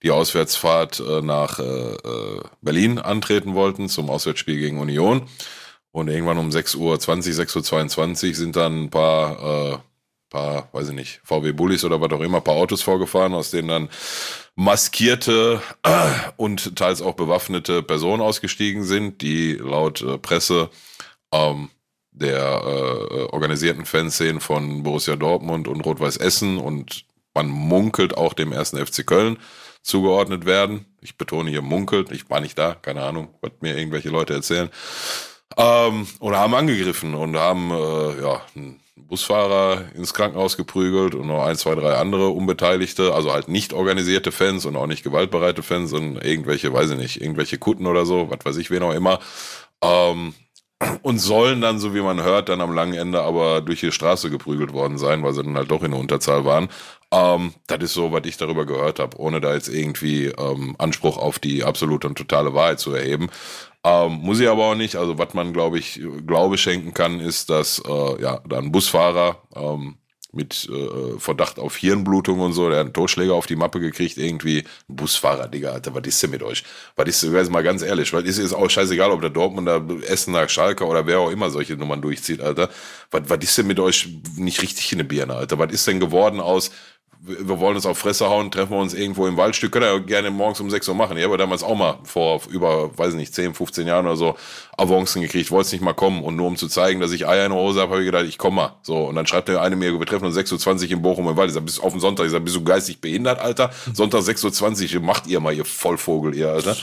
die 0.02 0.10
Auswärtsfahrt 0.10 1.00
äh, 1.00 1.22
nach 1.22 1.58
äh, 1.58 1.62
äh 1.62 2.42
Berlin 2.62 2.98
antreten 2.98 3.54
wollten 3.54 3.88
zum 3.88 4.10
Auswärtsspiel 4.10 4.58
gegen 4.58 4.80
Union. 4.80 5.28
Und 5.90 6.08
irgendwann 6.08 6.38
um 6.38 6.50
6.20 6.50 6.78
Uhr, 6.78 6.94
6.22 6.96 8.28
Uhr 8.28 8.34
sind 8.34 8.56
dann 8.56 8.84
ein 8.84 8.90
paar, 8.90 9.72
äh, 9.74 9.78
paar, 10.30 10.68
weiß 10.72 10.88
ich 10.88 10.94
nicht, 10.94 11.20
VW 11.24 11.52
Bullis 11.52 11.84
oder 11.84 12.00
was 12.00 12.12
auch 12.12 12.20
immer, 12.20 12.40
paar 12.40 12.54
Autos 12.56 12.82
vorgefahren, 12.82 13.34
aus 13.34 13.50
denen 13.50 13.68
dann 13.68 13.88
maskierte 14.54 15.62
äh, 15.82 16.10
und 16.36 16.76
teils 16.76 17.00
auch 17.02 17.14
bewaffnete 17.14 17.82
Personen 17.82 18.22
ausgestiegen 18.22 18.84
sind, 18.84 19.22
die 19.22 19.54
laut 19.54 20.02
äh, 20.02 20.18
Presse 20.18 20.70
ähm, 21.32 21.70
der 22.10 22.38
äh, 22.38 23.22
organisierten 23.32 23.84
Fanszenen 23.84 24.40
von 24.40 24.82
Borussia 24.82 25.16
Dortmund 25.16 25.68
und 25.68 25.80
Rot-Weiß 25.80 26.16
Essen 26.16 26.58
und 26.58 27.04
man 27.34 27.48
munkelt 27.48 28.16
auch 28.16 28.32
dem 28.32 28.52
ersten 28.52 28.84
FC 28.84 29.06
Köln 29.06 29.38
zugeordnet 29.82 30.44
werden. 30.44 30.86
Ich 31.00 31.16
betone 31.16 31.50
hier 31.50 31.62
munkelt, 31.62 32.10
ich 32.10 32.28
war 32.28 32.40
nicht 32.40 32.58
da, 32.58 32.74
keine 32.74 33.04
Ahnung, 33.04 33.28
was 33.40 33.52
mir 33.60 33.76
irgendwelche 33.76 34.08
Leute 34.08 34.34
erzählen. 34.34 34.70
Ähm, 35.56 36.06
oder 36.18 36.38
haben 36.38 36.54
angegriffen 36.54 37.14
und 37.14 37.36
haben 37.36 37.70
äh, 37.70 38.20
ja, 38.20 38.42
einen 38.56 38.80
Busfahrer 39.06 39.84
ins 39.94 40.14
Krankenhaus 40.14 40.56
geprügelt 40.56 41.14
und 41.14 41.26
noch 41.26 41.44
ein, 41.44 41.56
zwei, 41.56 41.74
drei 41.74 41.94
andere 41.94 42.28
Unbeteiligte, 42.28 43.14
also 43.14 43.32
halt 43.32 43.48
nicht 43.48 43.72
organisierte 43.72 44.32
Fans 44.32 44.66
und 44.66 44.76
auch 44.76 44.86
nicht 44.86 45.02
gewaltbereite 45.02 45.62
Fans, 45.62 45.90
sondern 45.90 46.22
irgendwelche, 46.22 46.72
weiß 46.72 46.90
ich 46.90 46.98
nicht, 46.98 47.20
irgendwelche 47.20 47.58
Kutten 47.58 47.86
oder 47.86 48.06
so, 48.06 48.30
was 48.30 48.44
weiß 48.44 48.56
ich, 48.56 48.70
wen 48.70 48.82
auch 48.82 48.94
immer. 48.94 49.20
Ähm, 49.82 50.34
und 51.02 51.18
sollen 51.18 51.60
dann, 51.60 51.78
so 51.80 51.94
wie 51.94 52.00
man 52.00 52.22
hört, 52.22 52.48
dann 52.48 52.60
am 52.60 52.72
langen 52.72 52.94
Ende 52.94 53.22
aber 53.22 53.60
durch 53.60 53.80
die 53.80 53.90
Straße 53.90 54.30
geprügelt 54.30 54.72
worden 54.72 54.96
sein, 54.96 55.22
weil 55.22 55.32
sie 55.32 55.42
dann 55.42 55.56
halt 55.56 55.70
doch 55.70 55.82
in 55.82 55.90
der 55.90 56.00
Unterzahl 56.00 56.44
waren. 56.44 56.68
Ähm, 57.10 57.54
das 57.66 57.80
ist 57.82 57.94
so, 57.94 58.12
was 58.12 58.22
ich 58.26 58.36
darüber 58.36 58.64
gehört 58.66 58.98
habe, 59.00 59.18
ohne 59.18 59.40
da 59.40 59.54
jetzt 59.54 59.68
irgendwie 59.68 60.26
ähm, 60.26 60.76
Anspruch 60.78 61.16
auf 61.16 61.38
die 61.38 61.64
absolute 61.64 62.06
und 62.06 62.16
totale 62.16 62.54
Wahrheit 62.54 62.80
zu 62.80 62.92
erheben. 62.92 63.28
Ähm, 63.84 64.20
muss 64.22 64.40
ich 64.40 64.48
aber 64.48 64.66
auch 64.66 64.74
nicht. 64.74 64.96
Also 64.96 65.18
was 65.18 65.34
man, 65.34 65.52
glaube 65.52 65.78
ich, 65.78 66.00
Glaube 66.26 66.58
schenken 66.58 66.94
kann, 66.94 67.20
ist, 67.20 67.50
dass 67.50 67.80
äh, 67.86 68.22
ja, 68.22 68.40
da 68.46 68.58
ein 68.58 68.72
Busfahrer 68.72 69.42
ähm, 69.54 69.98
mit 70.32 70.68
äh, 70.70 71.18
Verdacht 71.18 71.58
auf 71.58 71.76
Hirnblutung 71.76 72.40
und 72.40 72.52
so, 72.52 72.68
der 72.68 72.80
hat 72.80 72.86
einen 72.86 72.92
Totschläger 72.92 73.34
auf 73.34 73.46
die 73.46 73.56
Mappe 73.56 73.80
gekriegt, 73.80 74.18
irgendwie. 74.18 74.64
Ein 74.88 74.96
Busfahrer, 74.96 75.48
Digga, 75.48 75.72
Alter, 75.72 75.94
was 75.94 76.06
ist 76.06 76.22
denn 76.22 76.30
mit 76.30 76.42
euch? 76.42 76.64
Was 76.96 77.08
ist, 77.08 77.22
jetzt 77.22 77.50
mal 77.50 77.62
ganz 77.62 77.82
ehrlich, 77.82 78.12
was 78.12 78.24
ist, 78.24 78.38
ist 78.38 78.52
auch 78.52 78.68
scheißegal, 78.68 79.10
ob 79.10 79.22
der 79.22 79.30
Dortmunder, 79.30 79.82
Essener, 80.06 80.48
Schalke 80.48 80.84
oder 80.84 81.06
wer 81.06 81.20
auch 81.20 81.30
immer 81.30 81.48
solche 81.50 81.76
Nummern 81.76 82.02
durchzieht, 82.02 82.40
Alter. 82.42 82.68
Was, 83.10 83.22
was 83.26 83.38
ist 83.40 83.56
denn 83.58 83.66
mit 83.68 83.80
euch 83.80 84.08
nicht 84.36 84.60
richtig 84.60 84.92
in 84.92 84.98
der 84.98 85.04
Birne, 85.04 85.34
Alter? 85.34 85.58
Was 85.58 85.72
ist 85.72 85.86
denn 85.86 86.00
geworden 86.00 86.40
aus, 86.40 86.70
wir 87.20 87.58
wollen 87.60 87.76
uns 87.76 87.86
auf 87.86 87.98
Fresse 87.98 88.28
hauen, 88.28 88.50
treffen 88.50 88.72
wir 88.72 88.78
uns 88.78 88.94
irgendwo 88.94 89.26
im 89.26 89.36
Waldstück, 89.36 89.72
können 89.72 89.86
ja 89.86 89.98
gerne 89.98 90.30
morgens 90.30 90.60
um 90.60 90.70
6 90.70 90.88
Uhr 90.88 90.94
machen. 90.94 91.16
Ich 91.16 91.24
habe 91.24 91.36
damals 91.36 91.62
auch 91.62 91.74
mal 91.74 91.98
vor 92.04 92.40
über, 92.48 92.96
weiß 92.96 93.14
nicht, 93.14 93.34
10, 93.34 93.54
15 93.54 93.86
Jahren 93.86 94.06
oder 94.06 94.16
so 94.16 94.36
Avancen 94.76 95.22
gekriegt, 95.22 95.50
wollte 95.50 95.74
nicht 95.74 95.82
mal 95.82 95.94
kommen. 95.94 96.22
Und 96.22 96.36
nur 96.36 96.46
um 96.46 96.56
zu 96.56 96.68
zeigen, 96.68 97.00
dass 97.00 97.12
ich 97.12 97.26
Eier 97.26 97.46
in 97.46 97.52
der 97.52 97.60
Hose 97.60 97.80
habe, 97.80 97.92
habe 97.92 98.02
ich 98.02 98.06
gedacht, 98.06 98.24
ich 98.26 98.38
komme 98.38 98.56
mal. 98.56 98.76
So, 98.82 99.08
und 99.08 99.16
dann 99.16 99.26
schreibt 99.26 99.48
der 99.48 99.60
eine 99.60 99.76
mir, 99.76 99.98
wir 99.98 100.06
treffen 100.06 100.26
uns 100.26 100.36
6.20 100.36 100.84
Uhr 100.84 100.90
in 100.92 101.02
Bochum 101.02 101.28
im 101.28 101.36
Wald. 101.36 101.48
Ich 101.48 101.54
sag, 101.54 101.64
bis 101.64 101.80
auf 101.80 101.92
den 101.92 102.00
Sonntag. 102.00 102.26
Ich 102.26 102.32
sag, 102.32 102.44
bist 102.44 102.56
du 102.56 102.62
geistig 102.62 103.00
behindert, 103.00 103.40
Alter? 103.40 103.70
Sonntag 103.92 104.20
6.20 104.20 104.94
Uhr, 104.94 105.02
macht 105.02 105.26
ihr 105.26 105.40
mal, 105.40 105.54
ihr 105.54 105.64
Vollvogel, 105.64 106.34
ihr, 106.34 106.50
Alter. 106.50 106.76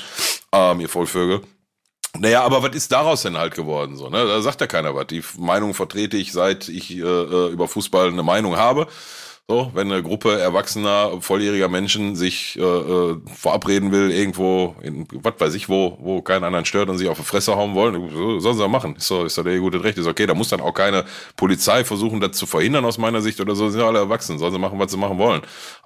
Ähm, 0.52 0.82
ihr 0.82 0.90
Vollvögel. 0.90 1.42
Naja, 2.18 2.44
aber 2.44 2.64
was 2.64 2.76
ist 2.76 2.92
daraus 2.92 3.24
denn 3.24 3.38
halt 3.38 3.56
geworden? 3.56 3.98
So, 3.98 4.10
ne? 4.10 4.26
Da 4.26 4.42
sagt 4.42 4.62
ja 4.62 4.68
keiner 4.68 4.96
was. 4.96 5.08
Die 5.08 5.22
Meinung 5.38 5.74
vertrete 5.74 6.18
ich, 6.18 6.32
seit 6.32 6.70
ich 6.70 6.92
äh, 6.92 7.02
äh 7.02 7.52
über 7.52 7.68
Fußball 7.68 8.08
eine 8.08 8.24
Meinung 8.24 8.58
habe. 8.58 8.88
So, 9.48 9.70
wenn 9.76 9.91
eine 9.91 10.02
Gruppe 10.02 10.39
erwachsener, 10.39 11.22
volljähriger 11.22 11.70
Menschen 11.70 12.16
sich 12.16 12.58
äh, 12.58 12.64
äh, 12.64 13.18
verabreden 13.28 13.91
will, 13.91 14.10
irgendwo, 14.10 14.76
in, 14.82 15.08
was 15.12 15.36
weiß 15.38 15.54
ich, 15.54 15.70
wo, 15.70 16.00
wo 16.02 16.24
keinen 16.24 16.43
anderen 16.43 16.66
stört 16.66 16.89
und 16.89 16.98
sich 16.98 17.08
auf 17.08 17.20
die 17.20 17.24
Fresse 17.24 17.56
hauen 17.56 17.76
wollen, 17.76 18.10
so, 18.10 18.39
sollen 18.39 18.56
sie 18.56 18.64
das 18.64 18.72
machen. 18.72 18.96
Ist 18.96 19.12
doch, 19.12 19.24
ist 19.24 19.38
doch 19.38 19.43
der 19.43 19.60
gute 19.60 19.84
Recht. 19.84 20.00
Ist 20.00 20.08
okay. 20.08 20.26
Da 20.26 20.34
muss 20.34 20.50
dann 20.50 20.62
auch 20.62 20.74
keine 20.74 21.06
Polizei 21.36 21.84
versuchen, 21.84 22.20
das 22.22 22.32
zu 22.32 22.48
verhindern 22.48 22.86
aus 22.86 22.98
meiner 22.98 23.22
Sicht 23.22 23.39
oder 23.39 23.54
so. 23.54 23.70
Sind 23.70 23.82
ja 23.82 23.88
alle 23.88 24.00
erwachsen. 24.00 24.39
Sollen 24.39 24.52
sie 24.52 24.58
machen, 24.58 24.80
was 24.80 24.89
sie 24.91 24.98
machen 24.98 25.20
wollen. 25.20 25.43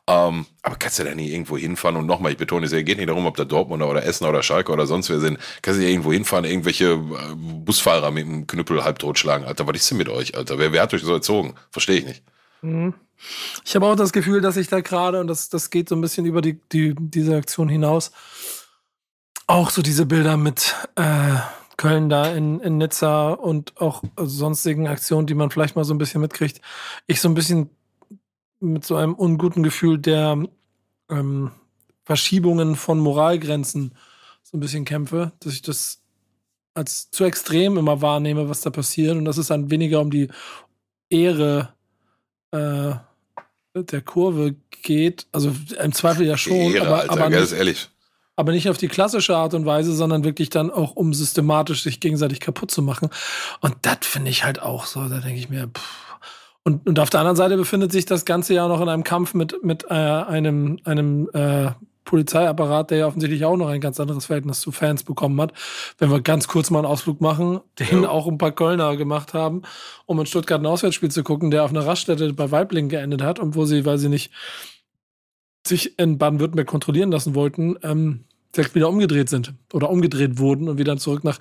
Ähm, 0.07 0.45
aber 0.61 0.77
kannst 0.77 0.99
du 0.99 1.03
da 1.03 1.13
nicht 1.13 1.29
irgendwo 1.29 1.57
hinfahren 1.57 1.97
und 1.97 2.05
nochmal, 2.05 2.31
ich 2.31 2.37
betone 2.37 2.65
es, 2.65 2.71
geht 2.71 2.95
nicht 2.95 3.09
darum, 3.09 3.25
ob 3.25 3.35
da 3.35 3.43
Dortmunder 3.43 3.89
oder 3.89 4.05
Essen 4.05 4.25
oder 4.25 4.41
Schalke 4.41 4.71
oder 4.71 4.87
sonst 4.87 5.09
wer 5.09 5.19
sind. 5.19 5.37
Kannst 5.61 5.81
du 5.81 5.83
ja 5.83 5.89
irgendwo 5.89 6.13
hinfahren, 6.13 6.45
irgendwelche 6.45 6.93
äh, 6.93 7.35
Busfahrer 7.35 8.11
mit 8.11 8.25
einem 8.25 8.47
Knüppel 8.47 8.85
halb 8.85 8.99
totschlagen. 8.99 9.45
Alter, 9.45 9.67
was 9.67 9.75
ist 9.75 9.91
denn 9.91 9.97
mit 9.97 10.07
euch, 10.07 10.37
Alter? 10.37 10.57
Wer, 10.59 10.71
wer 10.71 10.81
hat 10.81 10.93
euch 10.93 11.01
so 11.01 11.11
erzogen? 11.11 11.55
Verstehe 11.71 11.97
ich 11.97 12.05
nicht. 12.05 12.23
Mhm. 12.61 12.93
Ich 13.65 13.75
habe 13.75 13.85
auch 13.85 13.95
das 13.95 14.13
Gefühl, 14.13 14.41
dass 14.41 14.57
ich 14.57 14.67
da 14.67 14.81
gerade, 14.81 15.19
und 15.19 15.27
das, 15.27 15.49
das 15.49 15.69
geht 15.69 15.89
so 15.89 15.95
ein 15.95 16.01
bisschen 16.01 16.25
über 16.25 16.41
die, 16.41 16.59
die, 16.71 16.95
diese 16.97 17.35
Aktion 17.35 17.69
hinaus, 17.69 18.11
auch 19.47 19.69
so 19.69 19.81
diese 19.81 20.05
Bilder 20.05 20.37
mit 20.37 20.75
äh, 20.95 21.35
Köln 21.77 22.09
da 22.09 22.31
in, 22.31 22.59
in 22.59 22.77
Nizza 22.77 23.31
und 23.31 23.79
auch 23.81 24.03
sonstigen 24.17 24.87
Aktionen, 24.87 25.27
die 25.27 25.33
man 25.33 25.49
vielleicht 25.49 25.75
mal 25.75 25.85
so 25.85 25.93
ein 25.93 25.97
bisschen 25.97 26.21
mitkriegt, 26.21 26.61
ich 27.07 27.21
so 27.21 27.29
ein 27.29 27.33
bisschen 27.33 27.69
mit 28.59 28.85
so 28.85 28.95
einem 28.95 29.13
unguten 29.13 29.63
Gefühl 29.63 29.97
der 29.97 30.43
ähm, 31.09 31.51
Verschiebungen 32.03 32.75
von 32.75 32.99
Moralgrenzen 32.99 33.95
so 34.43 34.57
ein 34.57 34.59
bisschen 34.59 34.85
kämpfe, 34.85 35.31
dass 35.39 35.53
ich 35.53 35.61
das 35.61 36.01
als 36.73 37.11
zu 37.11 37.23
extrem 37.23 37.77
immer 37.77 38.01
wahrnehme, 38.01 38.49
was 38.49 38.61
da 38.61 38.69
passiert. 38.69 39.15
Und 39.15 39.25
dass 39.25 39.37
es 39.37 39.47
dann 39.47 39.69
weniger 39.69 40.01
um 40.01 40.11
die 40.11 40.29
Ehre 41.09 41.73
äh, 42.51 42.93
der 43.83 44.01
Kurve 44.01 44.55
geht, 44.81 45.27
also 45.31 45.53
im 45.81 45.93
Zweifel 45.93 46.25
ja 46.25 46.37
schon, 46.37 46.73
Ehre, 46.73 46.87
aber, 46.87 46.99
Alter, 47.01 47.11
aber, 47.11 47.29
nicht, 47.29 47.51
ehrlich. 47.51 47.89
aber 48.35 48.51
nicht 48.51 48.69
auf 48.69 48.77
die 48.77 48.87
klassische 48.87 49.35
Art 49.35 49.53
und 49.53 49.65
Weise, 49.65 49.93
sondern 49.93 50.23
wirklich 50.23 50.49
dann 50.49 50.71
auch, 50.71 50.95
um 50.95 51.13
systematisch 51.13 51.83
sich 51.83 51.99
gegenseitig 51.99 52.39
kaputt 52.39 52.71
zu 52.71 52.81
machen. 52.81 53.09
Und 53.61 53.75
das 53.81 53.99
finde 54.01 54.31
ich 54.31 54.43
halt 54.43 54.61
auch 54.61 54.85
so, 54.85 55.07
da 55.07 55.19
denke 55.19 55.39
ich 55.39 55.49
mir, 55.49 55.67
pff. 55.67 56.05
Und, 56.63 56.87
und 56.87 56.99
auf 56.99 57.09
der 57.09 57.21
anderen 57.21 57.37
Seite 57.37 57.57
befindet 57.57 57.91
sich 57.91 58.05
das 58.05 58.25
Ganze 58.25 58.53
ja 58.53 58.67
noch 58.67 58.81
in 58.81 58.89
einem 58.89 59.03
Kampf 59.03 59.33
mit, 59.33 59.63
mit 59.63 59.85
äh, 59.85 59.93
einem, 59.93 60.77
einem 60.83 61.29
äh, 61.33 61.71
Polizeiapparat, 62.09 62.89
der 62.89 62.97
ja 62.97 63.07
offensichtlich 63.07 63.45
auch 63.45 63.55
noch 63.55 63.67
ein 63.67 63.81
ganz 63.81 63.99
anderes 63.99 64.25
Verhältnis 64.25 64.61
zu 64.61 64.71
Fans 64.71 65.03
bekommen 65.03 65.39
hat. 65.39 65.53
Wenn 65.99 66.09
wir 66.09 66.21
ganz 66.21 66.47
kurz 66.47 66.71
mal 66.71 66.79
einen 66.79 66.87
Ausflug 66.87 67.21
machen, 67.21 67.59
den 67.77 68.03
ja. 68.03 68.09
auch 68.09 68.27
ein 68.27 68.39
paar 68.39 68.51
Kölner 68.51 68.97
gemacht 68.97 69.35
haben, 69.35 69.61
um 70.07 70.19
in 70.19 70.25
Stuttgart 70.25 70.59
ein 70.59 70.65
Auswärtsspiel 70.65 71.11
zu 71.11 71.23
gucken, 71.23 71.51
der 71.51 71.63
auf 71.63 71.69
einer 71.69 71.85
Raststätte 71.85 72.33
bei 72.33 72.49
Weibling 72.49 72.89
geendet 72.89 73.21
hat 73.21 73.37
und 73.37 73.55
wo 73.55 73.65
sie, 73.65 73.85
weil 73.85 73.99
sie 73.99 74.09
nicht 74.09 74.31
sich 75.67 75.99
in 75.99 76.17
Baden-Württemberg 76.17 76.67
kontrollieren 76.67 77.11
lassen 77.11 77.35
wollten, 77.35 77.77
ähm, 77.83 78.25
direkt 78.57 78.73
wieder 78.73 78.89
umgedreht 78.89 79.29
sind 79.29 79.53
oder 79.71 79.91
umgedreht 79.91 80.39
wurden 80.39 80.67
und 80.67 80.79
wieder 80.79 80.97
zurück 80.97 81.23
nach 81.23 81.37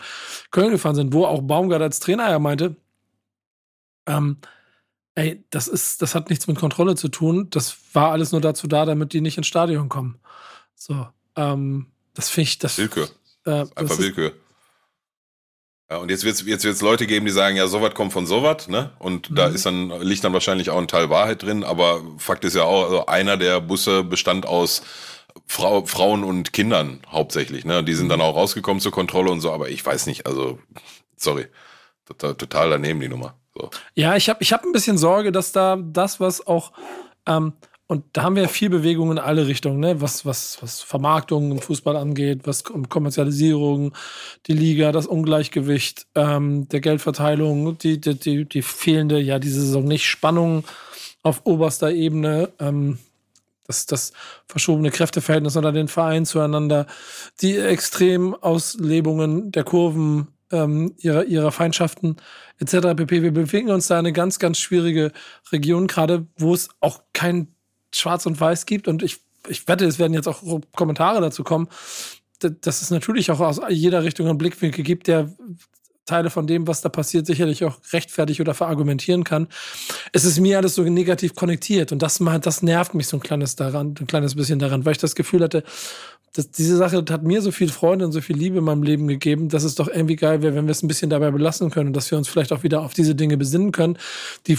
Köln 0.51 0.73
gefahren 0.73 0.97
sind, 0.97 1.15
wo 1.15 1.25
auch 1.25 1.41
Baumgart 1.41 1.81
als 1.81 1.99
Trainer 1.99 2.29
ja 2.29 2.39
meinte, 2.39 2.77
ähm, 4.07 4.37
ey, 5.15 5.43
das 5.49 5.67
ist, 5.67 6.03
das 6.03 6.15
hat 6.15 6.29
nichts 6.29 6.47
mit 6.47 6.59
Kontrolle 6.59 6.95
zu 6.95 7.09
tun. 7.09 7.49
Das 7.49 7.75
war 7.95 8.13
alles 8.13 8.33
nur 8.33 8.43
dazu 8.43 8.67
da, 8.67 8.85
damit 8.85 9.15
die 9.15 9.23
nicht 9.23 9.39
ins 9.39 9.47
Stadion 9.47 9.89
kommen. 9.89 10.21
So, 10.79 11.09
ähm, 11.37 11.87
das 12.15 12.31
finde 12.31 12.49
ich, 12.49 12.59
das. 12.59 12.79
Willkür. 12.79 13.11
Äh, 13.45 13.67
Einfach 13.75 13.99
Willkür. 13.99 14.33
Ja, 15.91 15.97
und 15.97 16.11
jetzt 16.11 16.23
wird 16.23 16.35
es 16.35 16.47
jetzt 16.47 16.65
wird's 16.65 16.83
Leute 16.83 17.07
geben, 17.07 17.27
die 17.27 17.33
sagen, 17.33 17.57
ja, 17.57 17.67
sowas 17.67 17.95
kommt 17.95 18.13
von 18.13 18.27
sowas, 18.27 18.69
ne? 18.69 18.93
Und 18.99 19.31
mhm. 19.31 19.35
da 19.35 19.47
ist 19.49 19.67
dann, 19.67 19.91
liegt 20.01 20.23
dann 20.23 20.33
wahrscheinlich 20.33 20.71
auch 20.71 20.79
ein 20.79 20.87
Teil 20.87 21.11
Wahrheit 21.11 21.43
drin, 21.43 21.65
aber 21.65 22.03
Fakt 22.19 22.45
ist 22.45 22.55
ja 22.55 22.63
auch, 22.63 22.85
also 22.85 23.07
einer 23.07 23.37
der 23.37 23.61
Busse 23.61 24.05
bestand 24.05 24.47
aus 24.47 24.83
Frau, 25.47 25.85
Frauen 25.85 26.25
und 26.25 26.53
Kindern 26.53 27.01
hauptsächlich, 27.11 27.65
ne? 27.65 27.83
Die 27.83 27.95
sind 27.95 28.07
mhm. 28.07 28.11
dann 28.11 28.21
auch 28.21 28.37
rausgekommen 28.37 28.81
zur 28.81 28.93
Kontrolle 28.93 29.31
und 29.31 29.41
so, 29.41 29.51
aber 29.51 29.71
ich 29.71 29.85
weiß 29.85 30.07
nicht, 30.07 30.27
also, 30.27 30.59
sorry. 31.17 31.47
Total, 32.07 32.35
total 32.35 32.71
daneben 32.71 33.01
die 33.01 33.09
Nummer. 33.09 33.35
So. 33.55 33.71
Ja, 33.95 34.17
ich 34.17 34.29
habe 34.29 34.43
ich 34.43 34.53
hab 34.53 34.65
ein 34.65 34.73
bisschen 34.73 34.97
Sorge, 34.97 35.33
dass 35.33 35.53
da 35.53 35.77
das, 35.77 36.21
was 36.21 36.47
auch 36.47 36.73
ähm, 37.27 37.55
und 37.91 38.05
da 38.13 38.23
haben 38.23 38.37
wir 38.37 38.51
viel 38.51 38.69
Bewegung 38.69 39.11
in 39.11 39.19
alle 39.19 39.47
Richtungen, 39.47 39.81
ne? 39.81 40.03
was, 40.03 40.27
was, 40.27 40.59
was 40.61 40.83
Vermarktung 40.83 41.53
im 41.53 41.59
Fußball 41.59 41.97
angeht, 41.97 42.41
was 42.45 42.63
Kommerzialisierung, 42.63 43.95
die 44.47 44.53
Liga, 44.53 44.93
das 44.93 45.07
Ungleichgewicht 45.07 46.07
ähm, 46.15 46.69
der 46.69 46.81
Geldverteilung, 46.81 47.79
die, 47.79 47.99
die, 47.99 48.15
die, 48.15 48.45
die 48.45 48.61
fehlende, 48.61 49.19
ja, 49.19 49.39
diese 49.39 49.63
Saison 49.63 49.85
nicht 49.85 50.05
Spannung 50.05 50.65
auf 51.23 51.41
oberster 51.45 51.91
Ebene, 51.91 52.53
ähm, 52.61 52.99
das, 53.67 53.87
das 53.87 54.13
verschobene 54.47 54.91
Kräfteverhältnis 54.91 55.57
unter 55.57 55.73
den 55.73 55.89
Vereinen 55.89 56.27
zueinander, 56.27 56.87
die 57.41 57.57
Extremauslebungen 57.57 59.51
der 59.51 59.65
Kurven, 59.65 60.29
ähm, 60.53 60.95
ihrer, 60.99 61.25
ihrer 61.25 61.53
Feindschaften 61.53 62.17
etc. 62.59 62.95
pp. 62.97 63.23
Wir 63.23 63.33
bewegen 63.33 63.71
uns 63.71 63.87
da 63.87 63.95
in 63.95 64.01
eine 64.01 64.13
ganz, 64.13 64.39
ganz 64.39 64.59
schwierige 64.59 65.13
Region, 65.53 65.87
gerade 65.87 66.27
wo 66.37 66.53
es 66.53 66.69
auch 66.81 67.01
kein 67.15 67.49
Schwarz 67.95 68.27
und 68.27 68.41
Weiß 68.41 68.67
gibt. 68.67 68.89
Und 68.89 69.03
ich 69.03 69.21
ich 69.49 69.67
wette, 69.69 69.85
es 69.85 69.99
werden 69.99 70.15
jetzt 70.15 70.29
auch 70.29 70.43
Kommentare 70.75 71.21
dazu 71.21 71.45
kommen, 71.45 71.69
dass 72.41 72.83
es 72.83 72.91
natürlich 72.91 73.31
auch 73.31 73.41
aus 73.41 73.61
jeder 73.69 74.05
Richtung 74.05 74.29
einen 74.29 74.39
Blickwinkel 74.39 74.85
gibt, 74.85 75.07
der 75.09 75.31
Teile 76.07 76.31
von 76.31 76.47
dem, 76.47 76.67
was 76.67 76.81
da 76.81 76.89
passiert, 76.89 77.27
sicherlich 77.27 77.65
auch 77.65 77.79
rechtfertig 77.93 78.41
oder 78.41 78.55
verargumentieren 78.55 79.25
kann. 79.25 79.49
Es 80.13 80.25
ist 80.25 80.41
mir 80.41 80.57
alles 80.57 80.75
so 80.75 80.83
negativ 80.83 81.35
konnektiert 81.35 81.93
und 81.93 82.01
das, 82.03 82.23
das 82.41 82.63
nervt 82.63 82.95
mich 82.95 83.09
so 83.09 83.19
ein 83.19 83.21
kleines 83.21 83.57
daran, 83.57 83.95
ein 84.01 84.07
kleines 84.07 84.35
bisschen 84.35 84.59
daran, 84.59 84.87
weil 84.87 84.93
ich 84.93 84.99
das 84.99 85.15
Gefühl 85.15 85.43
hatte, 85.43 85.65
dass 86.33 86.51
diese 86.51 86.77
Sache 86.77 87.05
hat 87.11 87.23
mir 87.25 87.43
so 87.43 87.51
viel 87.51 87.69
Freude 87.69 88.05
und 88.05 88.13
so 88.13 88.21
viel 88.21 88.37
Liebe 88.37 88.59
in 88.59 88.65
meinem 88.65 88.83
Leben 88.83 89.09
gegeben, 89.09 89.49
dass 89.49 89.65
es 89.65 89.75
doch 89.75 89.89
irgendwie 89.89 90.17
geil 90.17 90.41
wäre, 90.41 90.55
wenn 90.55 90.67
wir 90.67 90.73
es 90.73 90.83
ein 90.83 90.89
bisschen 90.89 91.11
dabei 91.11 91.31
belassen 91.31 91.71
können 91.71 91.89
und 91.89 91.97
dass 91.97 92.11
wir 92.11 92.19
uns 92.19 92.29
vielleicht 92.29 92.53
auch 92.53 92.63
wieder 92.63 92.83
auf 92.83 92.95
diese 92.95 93.15
Dinge 93.15 93.37
besinnen 93.37 93.73
können, 93.73 93.99
die 94.47 94.57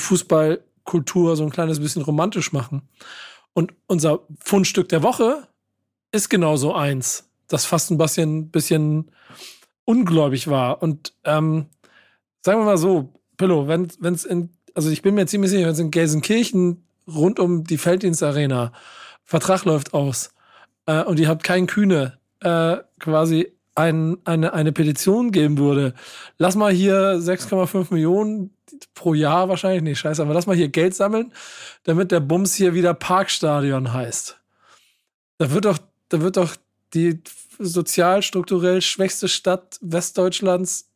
Fußballkultur 0.90 1.36
so 1.36 1.44
ein 1.44 1.50
kleines 1.50 1.80
bisschen 1.80 2.02
romantisch 2.02 2.52
machen. 2.52 2.84
Und 3.54 3.74
unser 3.88 4.22
Fundstück 4.40 4.90
der 4.90 5.04
Woche 5.04 5.48
ist 6.12 6.30
genauso 6.30 6.74
eins, 6.74 7.30
das 7.48 7.66
fast 7.66 7.92
ein 7.92 7.98
bisschen, 7.98 8.50
bisschen 8.52 9.12
ungläubig 9.86 10.48
war. 10.48 10.82
Und 10.82 11.14
ähm, 11.24 11.68
sagen 12.42 12.60
wir 12.60 12.66
mal 12.66 12.78
so, 12.78 13.14
Pillow, 13.38 13.68
wenn 13.68 13.88
es 14.02 14.26
in, 14.26 14.50
also 14.74 14.90
ich 14.90 15.02
bin 15.02 15.16
mir 15.16 15.26
ziemlich 15.26 15.52
sicher, 15.52 15.66
wenn 15.66 15.74
es 15.74 15.80
in 15.80 15.92
Gelsenkirchen 15.92 16.84
rund 17.08 17.40
um 17.40 17.64
die 17.64 17.78
Felddienstarena 17.78 18.72
Vertrag 19.24 19.66
läuft 19.66 19.94
aus 19.94 20.32
äh, 20.86 21.04
und 21.04 21.20
ihr 21.20 21.28
habt 21.28 21.44
kein 21.44 21.68
Kühne 21.68 22.20
äh, 22.42 22.78
quasi 23.00 23.54
ein, 23.80 24.18
eine, 24.26 24.54
eine 24.54 24.74
Petition 24.74 25.32
geben 25.32 25.58
würde, 25.58 25.94
lass 26.38 26.56
mal 26.56 26.72
hier 26.72 27.16
6,5 27.16 27.94
Millionen 27.94 28.54
pro 28.94 29.14
Jahr 29.14 29.48
wahrscheinlich, 29.48 29.82
nee, 29.82 29.96
scheiße, 29.96 30.22
aber 30.22 30.34
lass 30.34 30.48
mal 30.48 30.56
hier 30.56 30.68
Geld 30.68 30.94
sammeln, 30.96 31.32
damit 31.84 32.12
der 32.12 32.20
Bums 32.20 32.56
hier 32.56 32.74
wieder 32.74 32.94
Parkstadion 32.94 33.94
heißt. 33.94 34.38
Da 35.38 35.52
wird 35.52 35.64
doch, 35.64 35.80
da 36.10 36.20
wird 36.22 36.36
doch 36.36 36.58
die 36.94 37.22
sozial, 37.58 38.22
strukturell 38.22 38.82
schwächste 38.82 39.30
Stadt 39.30 39.80
Westdeutschlands 39.82 40.90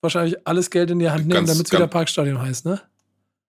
wahrscheinlich 0.00 0.46
alles 0.46 0.70
Geld 0.70 0.90
in 0.90 0.98
die 0.98 1.10
Hand 1.10 1.26
nehmen, 1.26 1.46
damit 1.46 1.66
es 1.66 1.72
wieder 1.72 1.88
Parkstadion 1.88 2.40
heißt, 2.40 2.64
ne? 2.64 2.80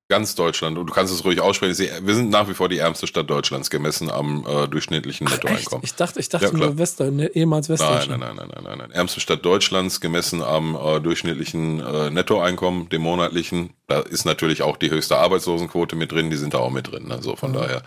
Ganz 0.08 0.36
Deutschland. 0.36 0.78
Und 0.78 0.86
du 0.86 0.94
kannst 0.94 1.12
es 1.12 1.26
ruhig 1.26 1.42
aussprechen. 1.42 1.90
Wir 2.06 2.14
sind 2.16 2.30
nach 2.30 2.48
wie 2.48 2.54
vor 2.54 2.70
die 2.70 2.78
ärmste 2.78 3.08
Stadt 3.08 3.28
Deutschlands, 3.28 3.72
gemessen 3.72 4.12
am 4.12 4.46
äh, 4.46 4.68
durchschnittlichen 4.68 5.26
Nettoeinkommen. 5.26 5.84
Ich 5.84 5.96
dachte, 5.96 6.20
ich 6.20 6.30
dachte 6.30 6.46
ja, 6.46 6.52
nur 6.52 6.78
Wester, 6.78 7.10
ne, 7.10 7.28
ehemals 7.28 7.70
Westdeutschland. 7.70 8.22
Nein, 8.22 8.36
nein, 8.36 8.48
nein, 8.48 8.50
nein, 8.54 8.64
nein, 8.64 8.78
nein. 8.78 8.92
Ärmste 8.92 9.20
Stadt 9.20 9.44
Deutschlands, 9.44 10.02
gemessen 10.02 10.44
am 10.44 10.76
äh, 10.76 11.00
durchschnittlichen 11.00 11.80
äh, 11.80 12.12
Nettoeinkommen, 12.12 12.88
dem 12.90 13.02
monatlichen. 13.02 13.72
Da 13.88 14.02
ist 14.02 14.26
natürlich 14.26 14.62
auch 14.62 14.78
die 14.78 14.92
höchste 14.92 15.18
Arbeitslosenquote 15.18 15.96
mit 15.96 16.12
drin, 16.12 16.30
die 16.30 16.38
sind 16.38 16.54
da 16.54 16.60
auch 16.60 16.72
mit 16.72 16.92
drin. 16.92 17.08
Ne? 17.08 17.24
So 17.24 17.36
von 17.36 17.54
daher 17.54 17.82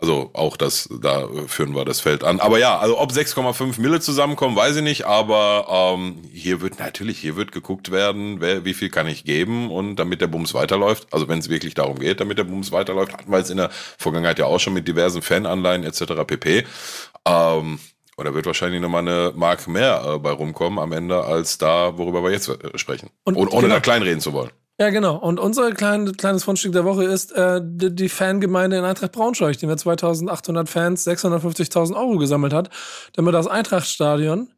also 0.00 0.30
auch 0.32 0.56
das, 0.56 0.88
da 1.02 1.28
führen 1.46 1.74
wir 1.74 1.84
das 1.84 2.00
Feld 2.00 2.24
an. 2.24 2.40
Aber 2.40 2.58
ja, 2.58 2.78
also 2.78 2.98
ob 2.98 3.12
6,5 3.12 3.80
Mille 3.80 4.00
zusammenkommen, 4.00 4.56
weiß 4.56 4.76
ich 4.76 4.82
nicht. 4.82 5.06
Aber 5.06 5.66
ähm, 5.94 6.22
hier 6.32 6.62
wird 6.62 6.78
natürlich, 6.78 7.18
hier 7.18 7.36
wird 7.36 7.52
geguckt 7.52 7.90
werden, 7.90 8.40
wer, 8.40 8.64
wie 8.64 8.72
viel 8.72 8.88
kann 8.88 9.06
ich 9.06 9.24
geben 9.24 9.70
und 9.70 9.96
damit 9.96 10.22
der 10.22 10.28
Bums 10.28 10.54
weiterläuft. 10.54 11.08
Also 11.10 11.28
wenn 11.28 11.38
es 11.38 11.50
wirklich 11.50 11.74
darum 11.74 11.98
geht, 11.98 12.20
damit 12.20 12.38
der 12.38 12.44
Bums 12.44 12.72
weiterläuft, 12.72 13.12
hatten 13.12 13.30
wir 13.30 13.38
jetzt 13.38 13.50
in 13.50 13.58
der 13.58 13.70
Vergangenheit 13.98 14.38
ja 14.38 14.46
auch 14.46 14.58
schon 14.58 14.72
mit 14.72 14.88
diversen 14.88 15.20
Fananleihen 15.20 15.84
etc. 15.84 16.24
pp. 16.26 16.64
Ähm, 17.26 17.78
oder 18.16 18.34
wird 18.34 18.46
wahrscheinlich 18.46 18.80
nochmal 18.80 19.06
eine 19.06 19.32
Mark 19.34 19.68
mehr 19.68 20.02
äh, 20.06 20.18
bei 20.18 20.30
rumkommen 20.30 20.78
am 20.78 20.92
Ende 20.92 21.24
als 21.24 21.58
da, 21.58 21.98
worüber 21.98 22.22
wir 22.22 22.30
jetzt 22.30 22.48
äh, 22.48 22.78
sprechen. 22.78 23.10
Und, 23.24 23.36
ohne, 23.36 23.50
ohne 23.50 23.62
genau. 23.62 23.74
da 23.74 23.80
kleinreden 23.80 24.20
zu 24.20 24.32
wollen. 24.32 24.50
Ja, 24.80 24.88
genau. 24.88 25.16
Und 25.16 25.38
unser 25.38 25.70
klein, 25.72 26.16
kleines 26.16 26.44
Fundstück 26.44 26.72
der 26.72 26.86
Woche 26.86 27.04
ist 27.04 27.32
äh, 27.32 27.60
die, 27.62 27.94
die 27.94 28.08
Fangemeinde 28.08 28.78
in 28.78 28.84
Eintracht 28.84 29.12
Braunschweig, 29.12 29.58
die 29.58 29.66
mit 29.66 29.78
2800 29.78 30.70
Fans 30.70 31.06
650.000 31.06 31.94
Euro 31.94 32.16
gesammelt 32.16 32.54
hat, 32.54 32.70
damit 33.12 33.34
das 33.34 33.46
Eintrachtstadion 33.46 34.50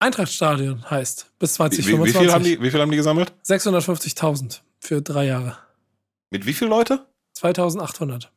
Eintrachtstadion 0.00 0.90
heißt 0.90 1.30
bis 1.38 1.54
2025. 1.54 1.86
Wie, 1.86 2.18
wie, 2.18 2.18
viel, 2.18 2.32
haben 2.32 2.42
die, 2.42 2.60
wie 2.60 2.70
viel 2.72 2.80
haben 2.80 2.90
die 2.90 2.96
gesammelt? 2.96 3.32
650.000 3.46 4.60
für 4.80 5.00
drei 5.00 5.26
Jahre. 5.26 5.56
Mit 6.30 6.44
wie 6.44 6.52
viel 6.52 6.66
Leute? 6.66 7.06
2800. 7.34 8.32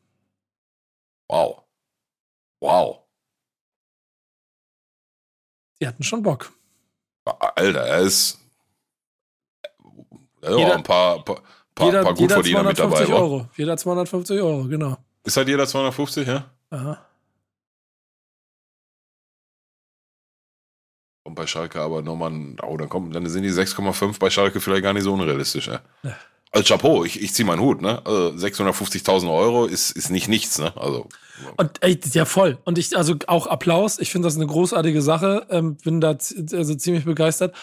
Wow. 1.29 1.63
Wow. 2.61 2.99
Die 5.81 5.87
hatten 5.87 6.03
schon 6.03 6.21
Bock. 6.21 6.53
Alter, 7.25 7.81
er 7.81 8.01
ist 8.01 8.39
ja, 10.43 10.57
jeder, 10.57 10.75
ein 10.75 10.83
paar, 10.83 11.23
paar, 11.23 11.41
jeder, 11.79 12.03
paar 12.03 12.13
Gutverdiener 12.13 12.63
mit 12.63 12.79
dabei. 12.79 13.07
Euro. 13.07 13.47
Jeder 13.55 13.77
250 13.77 14.39
Euro, 14.41 14.63
genau. 14.65 14.97
Ist 15.23 15.37
halt 15.37 15.47
jeder 15.47 15.67
250, 15.67 16.27
ja? 16.27 16.45
Aha. 16.69 17.05
Und 21.23 21.35
bei 21.35 21.45
Schalke 21.45 21.81
aber 21.81 22.01
nochmal, 22.01 22.31
oh, 22.63 22.77
dann, 22.77 22.87
kommt, 22.87 23.13
dann 23.13 23.27
sind 23.27 23.43
die 23.43 23.51
6,5 23.51 24.17
bei 24.17 24.29
Schalke 24.29 24.61
vielleicht 24.61 24.83
gar 24.83 24.93
nicht 24.93 25.03
so 25.03 25.13
unrealistisch, 25.13 25.67
ja. 25.67 25.81
ja. 26.03 26.15
Also 26.51 26.73
Chapeau, 26.73 27.03
ich, 27.03 27.21
ich 27.21 27.33
ziehe 27.33 27.45
meinen 27.45 27.59
Hut, 27.59 27.81
ne? 27.81 28.01
Also 28.05 28.29
650.000 28.29 29.29
Euro 29.29 29.65
ist, 29.65 29.91
ist 29.91 30.09
nicht 30.09 30.29
nichts, 30.29 30.59
ne? 30.59 30.71
Also. 30.77 31.07
Und 31.57 31.83
ey, 31.83 31.99
ja, 32.13 32.23
voll. 32.23 32.57
Und 32.63 32.77
ich, 32.77 32.95
also 32.97 33.15
auch 33.27 33.47
Applaus. 33.47 33.99
Ich 33.99 34.11
finde 34.11 34.27
das 34.27 34.37
eine 34.37 34.47
großartige 34.47 35.01
Sache. 35.01 35.45
Ähm, 35.49 35.75
bin 35.75 35.99
da 35.99 36.11
also 36.11 36.75
ziemlich 36.75 37.03
begeistert. 37.03 37.53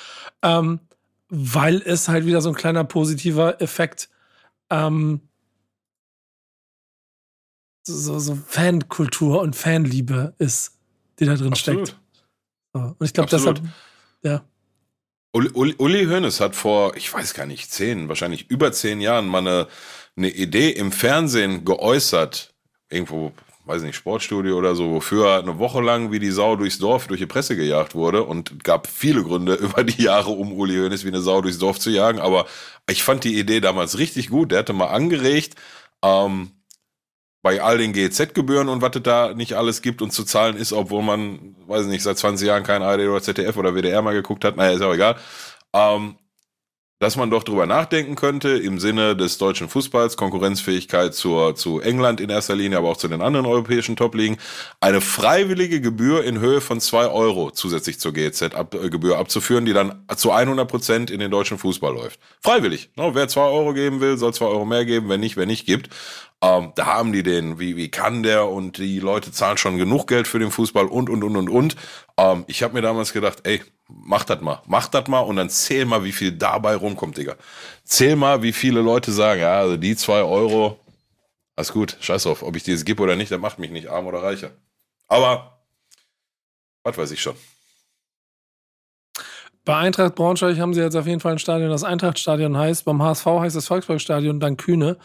Ähm, 0.42 0.80
weil 1.34 1.82
es 1.84 2.08
halt 2.08 2.26
wieder 2.26 2.40
so 2.40 2.48
ein 2.48 2.54
kleiner 2.54 2.84
positiver 2.84 3.60
Effekt 3.60 4.08
ähm, 4.70 5.20
so, 7.86 8.18
so 8.18 8.34
Fankultur 8.34 9.42
und 9.42 9.54
Fanliebe 9.56 10.34
ist, 10.38 10.78
die 11.18 11.26
da 11.26 11.34
drin 11.34 11.52
Absolut. 11.52 11.88
steckt. 11.88 12.00
So. 12.72 12.80
Und 12.98 13.06
ich 13.06 13.12
glaube, 13.12 13.30
deshalb, 13.30 13.60
ja. 14.22 14.44
Uli, 15.32 15.50
Uli, 15.52 15.74
Uli 15.78 16.04
Hoeneß 16.06 16.40
hat 16.40 16.54
vor, 16.54 16.96
ich 16.96 17.12
weiß 17.12 17.34
gar 17.34 17.46
nicht, 17.46 17.70
zehn, 17.70 18.08
wahrscheinlich 18.08 18.50
über 18.50 18.72
zehn 18.72 19.00
Jahren 19.00 19.26
mal 19.26 19.38
eine, 19.38 19.68
eine 20.16 20.30
Idee 20.30 20.70
im 20.70 20.92
Fernsehen 20.92 21.64
geäußert, 21.64 22.54
irgendwo 22.88 23.32
weiß 23.64 23.82
nicht, 23.82 23.96
Sportstudio 23.96 24.58
oder 24.58 24.74
so, 24.74 24.90
wofür 24.90 25.38
eine 25.38 25.58
Woche 25.58 25.80
lang 25.80 26.12
wie 26.12 26.18
die 26.18 26.30
Sau 26.30 26.56
durchs 26.56 26.78
Dorf 26.78 27.06
durch 27.06 27.20
die 27.20 27.26
Presse 27.26 27.56
gejagt 27.56 27.94
wurde 27.94 28.24
und 28.24 28.62
gab 28.62 28.86
viele 28.86 29.22
Gründe 29.22 29.54
über 29.60 29.84
die 29.84 30.02
Jahre, 30.02 30.30
um 30.30 30.52
Uli 30.52 30.76
Hoeneß 30.76 31.04
wie 31.04 31.08
eine 31.08 31.20
Sau 31.20 31.40
durchs 31.40 31.58
Dorf 31.58 31.78
zu 31.78 31.90
jagen. 31.90 32.18
Aber 32.18 32.46
ich 32.88 33.02
fand 33.02 33.24
die 33.24 33.38
Idee 33.38 33.60
damals 33.60 33.98
richtig 33.98 34.28
gut. 34.28 34.52
Der 34.52 34.60
hatte 34.60 34.72
mal 34.72 34.88
angeregt, 34.88 35.54
ähm, 36.02 36.50
bei 37.42 37.62
all 37.62 37.76
den 37.76 37.92
GEZ-Gebühren 37.92 38.70
und 38.70 38.80
was 38.80 38.96
es 38.96 39.02
da 39.02 39.34
nicht 39.34 39.52
alles 39.52 39.82
gibt 39.82 40.00
und 40.00 40.12
zu 40.12 40.24
zahlen 40.24 40.56
ist, 40.56 40.72
obwohl 40.72 41.02
man, 41.02 41.54
weiß 41.66 41.84
nicht, 41.86 42.02
seit 42.02 42.16
20 42.16 42.48
Jahren 42.48 42.62
kein 42.62 42.82
ARD 42.82 43.00
oder 43.00 43.20
ZDF 43.20 43.58
oder 43.58 43.74
WDR 43.74 44.00
mal 44.00 44.14
geguckt 44.14 44.46
hat, 44.46 44.56
naja, 44.56 44.72
ist 44.72 44.80
auch 44.80 44.94
egal. 44.94 45.16
Ähm, 45.74 46.16
dass 47.04 47.16
man 47.16 47.28
doch 47.28 47.42
drüber 47.42 47.66
nachdenken 47.66 48.14
könnte 48.14 48.48
im 48.48 48.78
Sinne 48.78 49.14
des 49.14 49.36
deutschen 49.36 49.68
Fußballs, 49.68 50.16
Konkurrenzfähigkeit 50.16 51.12
zur, 51.12 51.54
zu 51.54 51.80
England 51.80 52.18
in 52.18 52.30
erster 52.30 52.56
Linie, 52.56 52.78
aber 52.78 52.88
auch 52.88 52.96
zu 52.96 53.08
den 53.08 53.20
anderen 53.20 53.44
europäischen 53.44 53.94
Top-Ligen, 53.94 54.38
eine 54.80 55.02
freiwillige 55.02 55.82
Gebühr 55.82 56.24
in 56.24 56.40
Höhe 56.40 56.62
von 56.62 56.80
zwei 56.80 57.06
Euro 57.08 57.50
zusätzlich 57.50 58.00
zur 58.00 58.14
GEZ-Gebühr 58.14 59.18
abzuführen, 59.18 59.66
die 59.66 59.74
dann 59.74 60.06
zu 60.16 60.30
100 60.30 60.66
Prozent 60.66 61.10
in 61.10 61.20
den 61.20 61.30
deutschen 61.30 61.58
Fußball 61.58 61.92
läuft. 61.92 62.18
Freiwillig. 62.40 62.88
No, 62.96 63.14
wer 63.14 63.28
zwei 63.28 63.48
Euro 63.48 63.74
geben 63.74 64.00
will, 64.00 64.16
soll 64.16 64.32
zwei 64.32 64.46
Euro 64.46 64.64
mehr 64.64 64.86
geben, 64.86 65.10
wenn 65.10 65.20
nicht, 65.20 65.36
wer 65.36 65.44
nicht 65.44 65.66
gibt. 65.66 65.90
Ähm, 66.40 66.72
da 66.74 66.86
haben 66.86 67.12
die 67.12 67.22
den, 67.22 67.58
wie, 67.58 67.76
wie 67.76 67.90
kann 67.90 68.22
der 68.22 68.48
und 68.48 68.78
die 68.78 68.98
Leute 68.98 69.30
zahlen 69.30 69.58
schon 69.58 69.76
genug 69.76 70.06
Geld 70.06 70.26
für 70.26 70.38
den 70.38 70.50
Fußball 70.50 70.86
und, 70.86 71.10
und, 71.10 71.22
und, 71.22 71.36
und, 71.36 71.50
und. 71.50 71.76
Ähm, 72.16 72.44
ich 72.46 72.62
habe 72.62 72.72
mir 72.72 72.80
damals 72.80 73.12
gedacht, 73.12 73.40
ey, 73.44 73.60
mach 73.88 74.24
das 74.24 74.40
mal, 74.40 74.62
mach 74.66 74.88
das 74.88 75.08
mal 75.08 75.20
und 75.20 75.36
dann 75.36 75.50
zähl 75.50 75.84
mal, 75.84 76.04
wie 76.04 76.12
viel 76.12 76.32
dabei 76.32 76.76
rumkommt, 76.76 77.16
Digga. 77.16 77.36
Zähl 77.84 78.16
mal, 78.16 78.42
wie 78.42 78.52
viele 78.52 78.80
Leute 78.80 79.12
sagen, 79.12 79.40
ja, 79.40 79.58
also 79.58 79.76
die 79.76 79.96
zwei 79.96 80.22
Euro, 80.22 80.78
alles 81.56 81.72
gut, 81.72 81.96
scheiß 82.00 82.26
auf, 82.26 82.42
ob 82.42 82.56
ich 82.56 82.62
dir 82.62 82.74
es 82.74 82.84
gebe 82.84 83.02
oder 83.02 83.16
nicht, 83.16 83.30
das 83.30 83.40
macht 83.40 83.58
mich 83.58 83.70
nicht 83.70 83.88
arm 83.88 84.06
oder 84.06 84.22
reicher. 84.22 84.50
Aber, 85.08 85.64
was 86.82 86.96
weiß 86.96 87.10
ich 87.10 87.20
schon. 87.20 87.36
Bei 89.64 89.76
Eintracht 89.76 90.14
Braunschweig 90.14 90.58
haben 90.58 90.74
sie 90.74 90.82
jetzt 90.82 90.96
auf 90.96 91.06
jeden 91.06 91.20
Fall 91.20 91.32
ein 91.32 91.38
Stadion, 91.38 91.70
das 91.70 91.84
Eintrachtstadion 91.84 92.56
heißt. 92.56 92.84
Beim 92.84 93.02
HSV 93.02 93.24
heißt 93.26 93.56
es 93.56 93.66
Volksparkstadion, 93.66 94.38
dann 94.38 94.58
Kühne. 94.58 94.98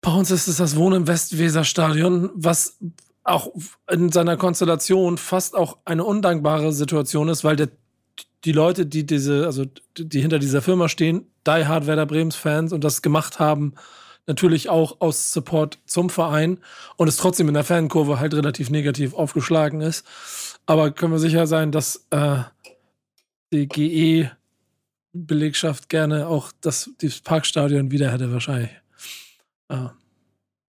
Bei 0.00 0.12
uns 0.12 0.30
ist 0.30 0.48
es 0.48 0.56
das 0.56 0.76
Wohnen 0.76 1.02
im 1.02 1.06
Westweserstadion, 1.06 2.30
was 2.34 2.78
auch 3.28 3.52
in 3.90 4.10
seiner 4.10 4.36
Konstellation 4.36 5.18
fast 5.18 5.54
auch 5.54 5.78
eine 5.84 6.04
undankbare 6.04 6.72
Situation 6.72 7.28
ist, 7.28 7.44
weil 7.44 7.56
der, 7.56 7.68
die 8.44 8.52
Leute, 8.52 8.86
die 8.86 9.04
diese, 9.06 9.46
also 9.46 9.64
die 9.96 10.20
hinter 10.20 10.38
dieser 10.38 10.62
Firma 10.62 10.88
stehen, 10.88 11.26
Die 11.46 11.66
Hard 11.66 11.86
Werder 11.86 12.06
Brems 12.06 12.36
Fans 12.36 12.72
und 12.72 12.84
das 12.84 13.02
gemacht 13.02 13.38
haben, 13.38 13.74
natürlich 14.26 14.68
auch 14.68 15.00
aus 15.00 15.32
Support 15.32 15.78
zum 15.86 16.10
Verein 16.10 16.58
und 16.96 17.08
es 17.08 17.16
trotzdem 17.16 17.48
in 17.48 17.54
der 17.54 17.64
Fankurve 17.64 18.20
halt 18.20 18.34
relativ 18.34 18.70
negativ 18.70 19.14
aufgeschlagen 19.14 19.80
ist. 19.80 20.06
Aber 20.66 20.90
können 20.90 21.12
wir 21.12 21.18
sicher 21.18 21.46
sein, 21.46 21.72
dass 21.72 22.06
äh, 22.10 22.40
die 23.52 23.66
GE-Belegschaft 25.14 25.88
gerne 25.88 26.28
auch 26.28 26.52
das, 26.60 26.90
das 27.00 27.20
Parkstadion 27.20 27.90
wieder 27.90 28.12
hätte, 28.12 28.30
wahrscheinlich. 28.32 28.70
Ja. 29.70 29.97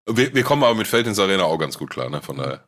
Wir, 0.10 0.34
wir 0.34 0.44
kommen 0.44 0.64
aber 0.64 0.76
mit 0.76 0.88
Feld 0.88 1.08
ins 1.08 1.20
Arena 1.20 1.44
auch 1.44 1.58
ganz 1.58 1.78
gut 1.78 1.90
klar, 1.90 2.10
ne? 2.10 2.22
Von 2.22 2.38
daher. 2.38 2.64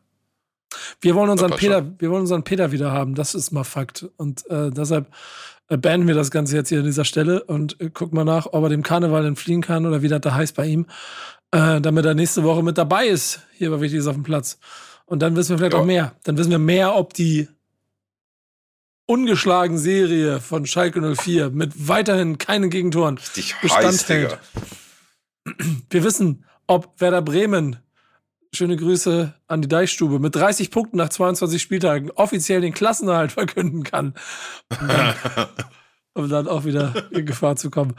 Wir 1.00 1.14
wollen 1.14 1.30
unseren 1.30 1.50
Peter, 1.52 1.84
wir 1.98 2.10
wollen 2.10 2.22
unseren 2.22 2.44
Peter 2.44 2.72
wieder 2.72 2.92
haben. 2.92 3.14
Das 3.14 3.34
ist 3.34 3.50
mal 3.50 3.64
Fakt. 3.64 4.06
Und 4.16 4.48
äh, 4.48 4.70
deshalb 4.70 5.12
äh, 5.68 5.76
beenden 5.76 6.06
wir 6.06 6.14
das 6.14 6.30
Ganze 6.30 6.56
jetzt 6.56 6.68
hier 6.68 6.78
an 6.78 6.84
dieser 6.84 7.04
Stelle 7.04 7.44
und 7.44 7.80
äh, 7.80 7.90
gucken 7.90 8.16
mal 8.16 8.24
nach, 8.24 8.46
ob 8.46 8.62
er 8.64 8.68
dem 8.68 8.82
Karneval 8.82 9.26
entfliehen 9.26 9.62
kann 9.62 9.86
oder 9.86 10.02
wie 10.02 10.08
das 10.08 10.20
da 10.20 10.34
heißt 10.34 10.54
bei 10.56 10.66
ihm, 10.66 10.86
äh, 11.50 11.80
damit 11.80 12.04
er 12.04 12.14
nächste 12.14 12.44
Woche 12.44 12.62
mit 12.62 12.78
dabei 12.78 13.06
ist. 13.06 13.40
Hier 13.56 13.70
bei 13.70 13.80
Wichtiges 13.80 14.06
auf 14.06 14.14
dem 14.14 14.22
Platz. 14.22 14.58
Und 15.04 15.20
dann 15.20 15.36
wissen 15.36 15.50
wir 15.50 15.58
vielleicht 15.58 15.74
ja. 15.74 15.80
auch 15.80 15.84
mehr. 15.84 16.14
Dann 16.24 16.38
wissen 16.38 16.50
wir 16.50 16.58
mehr, 16.58 16.94
ob 16.94 17.14
die 17.14 17.48
ungeschlagen 19.06 19.78
Serie 19.78 20.40
von 20.40 20.66
Schalke 20.66 21.00
04 21.14 21.50
mit 21.50 21.88
weiterhin 21.88 22.38
keinen 22.38 22.70
Gegentoren 22.70 23.18
Richtig 23.18 23.56
Bestand 23.60 23.86
heiß, 23.86 24.08
hält. 24.08 24.38
Wir 25.90 26.04
wissen, 26.04 26.44
ob 26.72 26.98
Werder 27.00 27.20
Bremen 27.20 27.76
schöne 28.54 28.76
Grüße 28.76 29.34
an 29.46 29.62
die 29.62 29.68
Deichstube, 29.68 30.18
mit 30.18 30.34
30 30.34 30.70
Punkten 30.70 30.96
nach 30.96 31.10
22 31.10 31.60
Spieltagen 31.60 32.10
offiziell 32.12 32.60
den 32.62 32.72
Klassenerhalt 32.72 33.32
verkünden 33.32 33.82
kann. 33.82 34.14
Um 34.80 34.88
dann, 34.88 35.14
um 36.14 36.28
dann 36.30 36.48
auch 36.48 36.64
wieder 36.64 36.94
in 37.10 37.26
Gefahr 37.26 37.56
zu 37.56 37.70
kommen. 37.70 37.94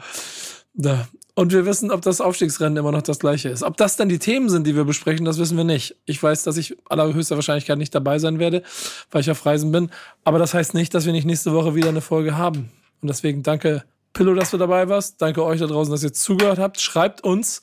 Da. 0.74 1.06
Und 1.36 1.52
wir 1.52 1.66
wissen, 1.66 1.90
ob 1.90 2.02
das 2.02 2.20
Aufstiegsrennen 2.20 2.76
immer 2.76 2.92
noch 2.92 3.02
das 3.02 3.18
gleiche 3.18 3.48
ist. 3.48 3.64
Ob 3.64 3.76
das 3.76 3.96
dann 3.96 4.08
die 4.08 4.20
Themen 4.20 4.48
sind, 4.48 4.66
die 4.66 4.76
wir 4.76 4.84
besprechen, 4.84 5.24
das 5.24 5.38
wissen 5.38 5.56
wir 5.56 5.64
nicht. 5.64 5.96
Ich 6.04 6.20
weiß, 6.22 6.44
dass 6.44 6.56
ich 6.56 6.76
allerhöchster 6.88 7.34
Wahrscheinlichkeit 7.36 7.78
nicht 7.78 7.94
dabei 7.94 8.20
sein 8.20 8.38
werde, 8.38 8.62
weil 9.10 9.20
ich 9.20 9.30
auf 9.30 9.44
Reisen 9.44 9.72
bin. 9.72 9.90
Aber 10.22 10.38
das 10.38 10.54
heißt 10.54 10.74
nicht, 10.74 10.94
dass 10.94 11.06
wir 11.06 11.12
nicht 11.12 11.26
nächste 11.26 11.52
Woche 11.52 11.74
wieder 11.74 11.88
eine 11.88 12.00
Folge 12.00 12.36
haben. 12.36 12.70
Und 13.02 13.08
deswegen 13.08 13.42
danke, 13.42 13.84
Pillow, 14.12 14.34
dass 14.34 14.52
du 14.52 14.58
dabei 14.58 14.88
warst. 14.88 15.20
Danke 15.20 15.44
euch 15.44 15.58
da 15.58 15.66
draußen, 15.66 15.90
dass 15.90 16.04
ihr 16.04 16.12
zugehört 16.12 16.60
habt. 16.60 16.80
Schreibt 16.80 17.22
uns, 17.22 17.62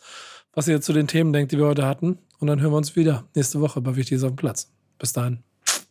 was 0.54 0.68
ihr 0.68 0.82
zu 0.82 0.94
den 0.94 1.08
Themen 1.08 1.34
denkt, 1.34 1.52
die 1.52 1.58
wir 1.58 1.66
heute 1.66 1.86
hatten. 1.86 2.18
Und 2.40 2.48
dann 2.48 2.60
hören 2.62 2.72
wir 2.72 2.78
uns 2.78 2.96
wieder 2.96 3.26
nächste 3.36 3.62
Woche 3.62 3.82
bei 3.82 3.96
Wichtiges 3.96 4.24
auf 4.24 4.32
dem 4.32 4.36
Platz. 4.38 4.70
Bis 4.98 5.14
dahin. 5.14 5.44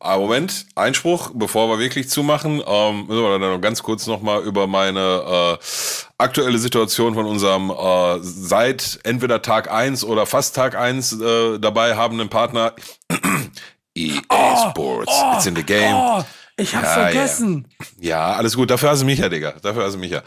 Ah, 0.02 0.16
Moment, 0.16 0.66
Einspruch, 0.76 1.30
bevor 1.34 1.68
wir 1.68 1.78
wirklich 1.78 2.08
zumachen, 2.08 2.62
ähm, 2.66 3.06
müssen 3.06 3.22
wir 3.22 3.38
dann 3.38 3.52
noch 3.52 3.60
ganz 3.60 3.82
kurz 3.82 4.06
nochmal 4.06 4.42
über 4.42 4.66
meine 4.66 5.58
äh, 5.58 5.64
aktuelle 6.16 6.56
Situation 6.56 7.12
von 7.12 7.26
unserem 7.26 7.70
äh, 7.70 8.18
seit 8.22 8.98
entweder 9.04 9.42
Tag 9.42 9.70
1 9.70 10.04
oder 10.04 10.24
fast 10.24 10.56
Tag 10.56 10.74
1 10.74 11.20
äh, 11.20 11.58
dabei 11.58 11.96
habenden 11.96 12.30
Partner 12.30 12.72
EA 13.94 14.20
oh, 14.30 14.70
Sports. 14.70 15.12
Oh, 15.14 15.32
It's 15.36 15.46
in 15.46 15.54
the 15.54 15.62
game. 15.62 15.94
Oh, 15.94 16.24
ich 16.60 16.74
hab's 16.74 16.94
ja, 16.96 17.02
vergessen. 17.02 17.66
Ja. 17.98 18.10
ja. 18.10 18.36
alles 18.36 18.56
gut. 18.56 18.70
Dafür 18.70 18.90
hast 18.90 19.02
du 19.02 19.06
mich 19.06 19.18
ja, 19.18 19.28
Digga. 19.28 19.54
Dafür 19.62 19.84
hast 19.84 19.94
du 19.94 19.98
mich 19.98 20.10
ja. 20.10 20.22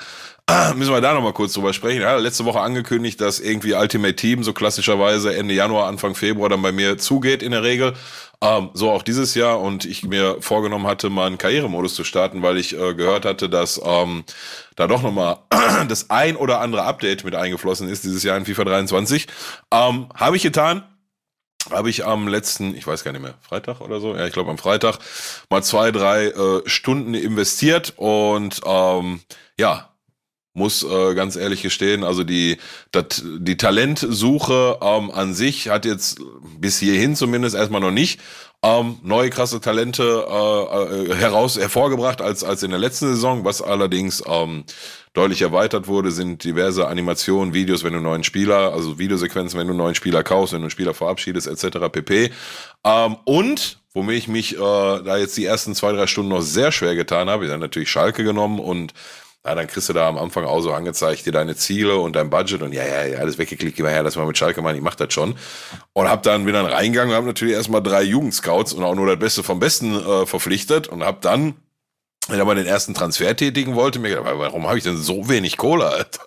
müssen 0.76 0.92
wir 0.92 1.02
da 1.02 1.14
nochmal 1.14 1.34
kurz 1.34 1.54
drüber 1.54 1.74
sprechen. 1.74 2.02
Ja, 2.02 2.18
letzte 2.18 2.46
Woche 2.46 2.60
angekündigt, 2.60 3.22
dass 3.22 3.40
irgendwie 3.40 3.74
Ultimate 3.74 4.16
Team 4.16 4.44
so 4.44 4.54
klassischerweise 4.54 5.36
Ende 5.36 5.54
Januar, 5.54 5.88
Anfang 5.88 6.16
Februar 6.16 6.50
dann 6.50 6.62
bei 6.62 6.72
mir 6.72 6.98
zugeht 6.98 7.42
in 7.42 7.52
der 7.52 7.64
Regel. 7.64 7.94
Ähm, 8.42 8.70
so 8.74 8.92
auch 8.92 9.04
dieses 9.04 9.36
Jahr 9.36 9.62
und 9.62 9.86
ich 9.86 10.04
mir 10.04 10.38
vorgenommen 10.42 10.86
hatte, 10.86 11.10
mal 11.10 11.28
einen 11.28 11.38
Karrieremodus 11.38 11.96
zu 11.96 12.04
starten, 12.04 12.42
weil 12.42 12.58
ich 12.58 12.78
äh, 12.78 12.94
gehört 12.94 13.24
hatte, 13.26 13.48
dass 13.48 13.80
ähm, 13.84 14.26
da 14.76 14.88
doch 14.88 15.02
nochmal 15.02 15.38
das 15.88 16.10
ein 16.10 16.36
oder 16.36 16.60
andere 16.60 16.84
Update 16.84 17.24
mit 17.24 17.36
eingeflossen 17.36 17.88
ist 17.88 18.04
dieses 18.04 18.24
Jahr 18.24 18.36
in 18.36 18.46
FIFA 18.46 18.66
23. 18.66 19.28
Ähm, 19.72 20.10
Habe 20.14 20.36
ich 20.36 20.44
getan 20.44 20.84
habe 21.72 21.90
ich 21.90 22.06
am 22.06 22.28
letzten, 22.28 22.76
ich 22.76 22.86
weiß 22.86 23.04
gar 23.04 23.12
nicht 23.12 23.22
mehr, 23.22 23.36
Freitag 23.42 23.82
oder 23.82 24.00
so, 24.00 24.16
ja, 24.16 24.26
ich 24.26 24.34
glaube 24.34 24.52
am 24.52 24.58
Freitag, 24.58 24.98
mal 25.50 25.64
zwei, 25.64 25.92
drei 25.92 26.28
äh, 26.28 26.62
Stunden 26.66 27.14
investiert 27.14 27.94
und 27.98 28.62
ähm, 28.66 29.22
ja, 29.58 29.90
muss 30.54 30.84
äh, 30.84 31.16
ganz 31.16 31.36
ehrlich 31.36 31.64
gestehen, 31.64 32.04
also 32.04 32.24
die, 32.24 32.58
dat, 32.92 33.24
die 33.26 33.58
Talentsuche 33.58 34.78
ähm, 34.82 35.10
an 35.10 35.34
sich 35.34 35.70
hat 35.70 35.86
jetzt 35.86 36.22
bis 36.60 36.80
hierhin 36.80 37.16
zumindest 37.16 37.56
erstmal 37.56 37.82
noch 37.82 37.92
nicht 37.92 38.20
ähm, 38.64 38.98
neue 39.04 39.30
krasse 39.30 39.60
Talente 39.60 40.26
äh, 40.28 41.12
äh, 41.12 41.16
heraus 41.16 41.58
hervorgebracht 41.58 42.22
als, 42.22 42.44
als 42.44 42.64
in 42.64 42.72
der 42.72 42.80
letzten 42.80 43.08
Saison, 43.08 43.44
was 43.44 43.62
allerdings 43.62 44.24
ähm, 44.26 44.64
deutlich 45.14 45.42
erweitert 45.42 45.88
wurde, 45.88 46.12
sind 46.12 46.44
diverse 46.44 46.88
Animationen, 46.88 47.54
Videos, 47.54 47.84
wenn 47.84 47.94
du 47.94 48.00
neuen 48.00 48.24
Spieler, 48.24 48.74
also 48.74 48.98
Videosequenzen, 48.98 49.60
wenn 49.60 49.68
du 49.68 49.74
neuen 49.74 49.96
Spieler 49.96 50.24
kaufst, 50.24 50.54
wenn 50.54 50.62
du 50.62 50.66
einen 50.66 50.72
Spieler 50.72 50.94
verabschiedest, 50.94 51.48
etc. 51.48 51.90
pp. 51.92 52.32
Ähm, 52.86 53.18
und 53.26 53.80
womit 53.94 54.18
ich 54.18 54.28
mich 54.30 54.56
äh, 54.56 54.58
da 54.58 55.18
jetzt 55.18 55.38
die 55.38 55.46
ersten 55.46 55.76
zwei, 55.76 55.92
drei 55.92 56.08
Stunden 56.08 56.30
noch 56.30 56.42
sehr 56.42 56.72
schwer 56.72 56.96
getan 56.96 57.30
habe, 57.30 57.46
ich 57.46 57.52
habe 57.52 57.62
natürlich 57.62 57.92
Schalke 57.92 58.24
genommen 58.24 58.60
und 58.60 58.94
ja, 59.46 59.56
dann 59.56 59.68
kriegst 59.68 59.90
du 59.90 59.94
da 59.94 60.08
am 60.08 60.18
Anfang 60.18 60.46
auch 60.46 60.62
so 60.62 60.72
angezeigt, 60.72 61.26
dir 61.26 61.34
deine 61.34 61.56
Ziele 61.56 61.98
und 61.98 62.16
dein 62.16 62.30
Budget 62.30 62.62
und 62.62 62.72
ja, 62.72 62.86
ja, 62.86 63.06
ja, 63.06 63.18
alles 63.20 63.38
weggeklickt, 63.38 63.76
geh 63.76 63.84
mal 63.84 63.92
her, 63.92 64.04
lass 64.04 64.16
mal 64.16 64.26
mit 64.26 64.38
Schalke 64.38 64.62
machen, 64.62 64.78
ich 64.78 64.82
mach 64.82 64.96
das 64.96 65.14
schon. 65.14 65.36
Und 65.92 66.10
hab 66.10 66.24
dann 66.24 66.48
wieder 66.48 66.64
reingegangen 66.64 67.12
und 67.12 67.18
hab 67.18 67.26
natürlich 67.26 67.54
erstmal 67.54 67.84
drei 67.84 68.04
Jugendscouts 68.04 68.74
und 68.74 68.84
auch 68.84 68.96
nur 68.96 69.08
das 69.08 69.20
Beste 69.20 69.44
vom 69.44 69.60
Besten 69.60 69.96
äh, 69.96 70.26
verpflichtet 70.26 70.88
und 70.88 71.04
hab 71.04 71.22
dann 71.22 71.56
wenn 72.30 72.40
er 72.40 72.46
mal 72.46 72.56
den 72.56 72.66
ersten 72.66 72.94
Transfer 72.94 73.36
tätigen 73.36 73.76
wollte, 73.76 74.00
mir 74.00 74.10
gedacht, 74.10 74.26
warum 74.38 74.66
habe 74.68 74.78
ich 74.78 74.84
denn 74.84 74.98
so 74.98 75.28
wenig 75.28 75.58
Kohle, 75.58 75.88
Alter? 75.88 76.22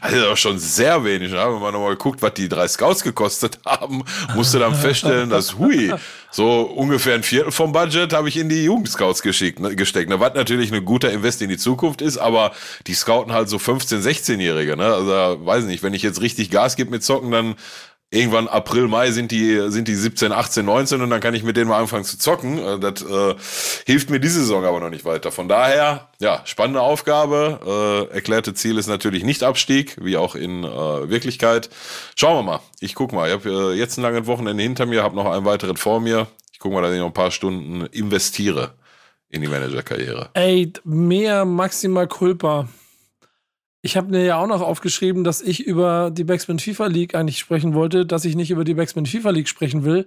Also 0.00 0.20
doch 0.20 0.36
schon 0.36 0.58
sehr 0.58 1.04
wenig. 1.04 1.30
Ne? 1.30 1.38
Wenn 1.38 1.60
man 1.60 1.72
nochmal 1.72 1.90
geguckt, 1.90 2.22
was 2.22 2.34
die 2.34 2.48
drei 2.48 2.66
Scouts 2.66 3.02
gekostet 3.02 3.58
haben, 3.66 4.02
musste 4.34 4.58
dann 4.58 4.74
feststellen, 4.74 5.28
dass 5.28 5.58
hui, 5.58 5.92
so 6.30 6.62
ungefähr 6.62 7.14
ein 7.14 7.22
Viertel 7.22 7.52
vom 7.52 7.72
Budget 7.72 8.12
habe 8.12 8.28
ich 8.28 8.36
in 8.36 8.48
die 8.48 8.64
Jugendscouts 8.64 9.22
geschickt, 9.22 9.60
ne, 9.60 9.76
gesteckt. 9.76 10.08
Ne? 10.08 10.18
Was 10.20 10.34
natürlich 10.34 10.72
ein 10.72 10.84
guter 10.84 11.10
Invest 11.10 11.42
in 11.42 11.50
die 11.50 11.58
Zukunft 11.58 12.00
ist, 12.00 12.16
aber 12.16 12.52
die 12.86 12.94
scouten 12.94 13.32
halt 13.32 13.48
so 13.48 13.58
15-, 13.58 14.02
16-Jährige. 14.02 14.76
Ne? 14.76 14.86
Also 14.86 15.44
weiß 15.44 15.64
nicht, 15.64 15.82
wenn 15.82 15.94
ich 15.94 16.02
jetzt 16.02 16.20
richtig 16.20 16.50
Gas 16.50 16.76
gebe 16.76 16.90
mit 16.90 17.04
Zocken, 17.04 17.30
dann 17.30 17.54
irgendwann 18.12 18.46
April, 18.46 18.88
Mai 18.88 19.10
sind 19.10 19.32
die, 19.32 19.70
sind 19.70 19.88
die 19.88 19.94
17, 19.94 20.32
18, 20.32 20.64
19 20.64 21.00
und 21.00 21.10
dann 21.10 21.20
kann 21.20 21.34
ich 21.34 21.42
mit 21.42 21.56
denen 21.56 21.70
mal 21.70 21.80
anfangen 21.80 22.04
zu 22.04 22.18
zocken. 22.18 22.58
Äh, 22.58 22.78
das 22.78 23.02
äh, 23.02 23.34
hilft 23.86 24.10
mir 24.10 24.20
diese 24.20 24.40
Saison 24.40 24.64
aber 24.64 24.80
noch 24.80 24.90
nicht 24.90 25.04
weiter. 25.04 25.32
Von 25.32 25.48
daher, 25.48 26.10
ja, 26.20 26.42
spannende 26.44 26.82
Aufgabe. 26.82 28.08
Äh, 28.10 28.14
erklärte 28.14 28.52
Ziel 28.54 28.76
ist 28.76 28.86
natürlich 28.86 29.24
nicht 29.24 29.42
Abstieg, 29.42 29.96
wie 30.00 30.18
auch 30.18 30.34
in 30.34 30.62
äh, 30.62 30.68
Wirklichkeit. 30.68 31.70
Schauen 32.14 32.36
wir 32.36 32.42
mal. 32.42 32.60
Ich 32.80 32.94
guck 32.94 33.12
mal. 33.12 33.28
Ich 33.28 33.34
habe 33.34 33.72
äh, 33.72 33.78
jetzt 33.78 33.96
ein 33.96 34.02
langes 34.02 34.26
Wochenende 34.26 34.62
hinter 34.62 34.84
mir, 34.84 35.02
habe 35.02 35.16
noch 35.16 35.26
ein 35.26 35.46
weiteres 35.46 35.80
vor 35.80 36.00
mir. 36.00 36.26
Ich 36.52 36.58
guck 36.58 36.72
mal, 36.72 36.82
dass 36.82 36.92
ich 36.92 36.98
noch 36.98 37.06
ein 37.06 37.14
paar 37.14 37.30
Stunden 37.30 37.86
investiere 37.86 38.74
in 39.30 39.40
die 39.40 39.48
Managerkarriere. 39.48 40.28
Ey, 40.34 40.70
mehr 40.84 41.46
maximal 41.46 42.06
culpa. 42.06 42.68
Ich 43.84 43.96
habe 43.96 44.10
mir 44.12 44.24
ja 44.24 44.36
auch 44.36 44.46
noch 44.46 44.60
aufgeschrieben, 44.60 45.24
dass 45.24 45.40
ich 45.40 45.64
über 45.64 46.12
die 46.12 46.22
Backspin 46.22 46.60
FIFA 46.60 46.86
League 46.86 47.16
eigentlich 47.16 47.40
sprechen 47.40 47.74
wollte, 47.74 48.06
dass 48.06 48.24
ich 48.24 48.36
nicht 48.36 48.52
über 48.52 48.62
die 48.62 48.74
Backspin 48.74 49.06
FIFA 49.06 49.30
League 49.30 49.48
sprechen 49.48 49.84
will, 49.84 50.06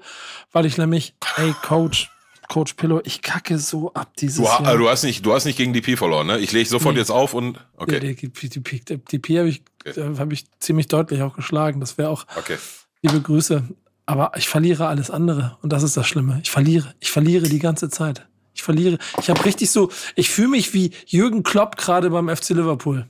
weil 0.53 0.65
ich 0.65 0.77
nämlich, 0.77 1.13
ey, 1.35 1.53
Coach, 1.61 2.09
Coach 2.47 2.75
Pillow, 2.75 3.01
ich 3.03 3.21
kacke 3.21 3.59
so 3.59 3.93
ab 3.93 4.13
dieses 4.17 4.37
du, 4.37 4.43
Jahr. 4.43 4.77
Du 4.77 4.89
hast 4.89 5.03
nicht, 5.03 5.25
du 5.25 5.33
hast 5.33 5.43
nicht 5.43 5.57
gegen 5.57 5.73
DP 5.73 5.97
verloren, 5.97 6.27
ne? 6.27 6.39
Ich 6.39 6.53
lege 6.53 6.69
sofort 6.69 6.93
nee. 6.93 7.01
jetzt 7.01 7.09
auf 7.09 7.33
und 7.33 7.59
okay. 7.75 7.99
Die, 7.99 8.15
die, 8.15 8.49
die, 8.49 8.61
die, 8.61 8.97
DP 8.97 9.39
habe 9.39 9.49
ich, 9.49 9.61
okay. 9.85 10.15
hab 10.17 10.31
ich 10.31 10.45
ziemlich 10.59 10.87
deutlich 10.87 11.21
auch 11.21 11.35
geschlagen. 11.35 11.81
Das 11.81 11.97
wäre 11.97 12.09
auch 12.09 12.25
okay. 12.37 12.57
liebe 13.01 13.19
Grüße. 13.19 13.63
Aber 14.05 14.31
ich 14.37 14.47
verliere 14.47 14.87
alles 14.87 15.09
andere 15.09 15.57
und 15.63 15.73
das 15.73 15.83
ist 15.83 15.97
das 15.97 16.07
Schlimme. 16.07 16.39
Ich 16.43 16.51
verliere, 16.51 16.93
ich 17.01 17.11
verliere 17.11 17.49
die 17.49 17.59
ganze 17.59 17.89
Zeit. 17.89 18.25
Ich 18.53 18.63
verliere. 18.63 18.99
Ich 19.19 19.29
habe 19.29 19.43
richtig 19.43 19.69
so, 19.69 19.91
ich 20.15 20.29
fühle 20.29 20.49
mich 20.49 20.73
wie 20.73 20.91
Jürgen 21.07 21.43
Klopp 21.43 21.75
gerade 21.75 22.09
beim 22.09 22.29
FC 22.29 22.51
Liverpool. 22.51 23.09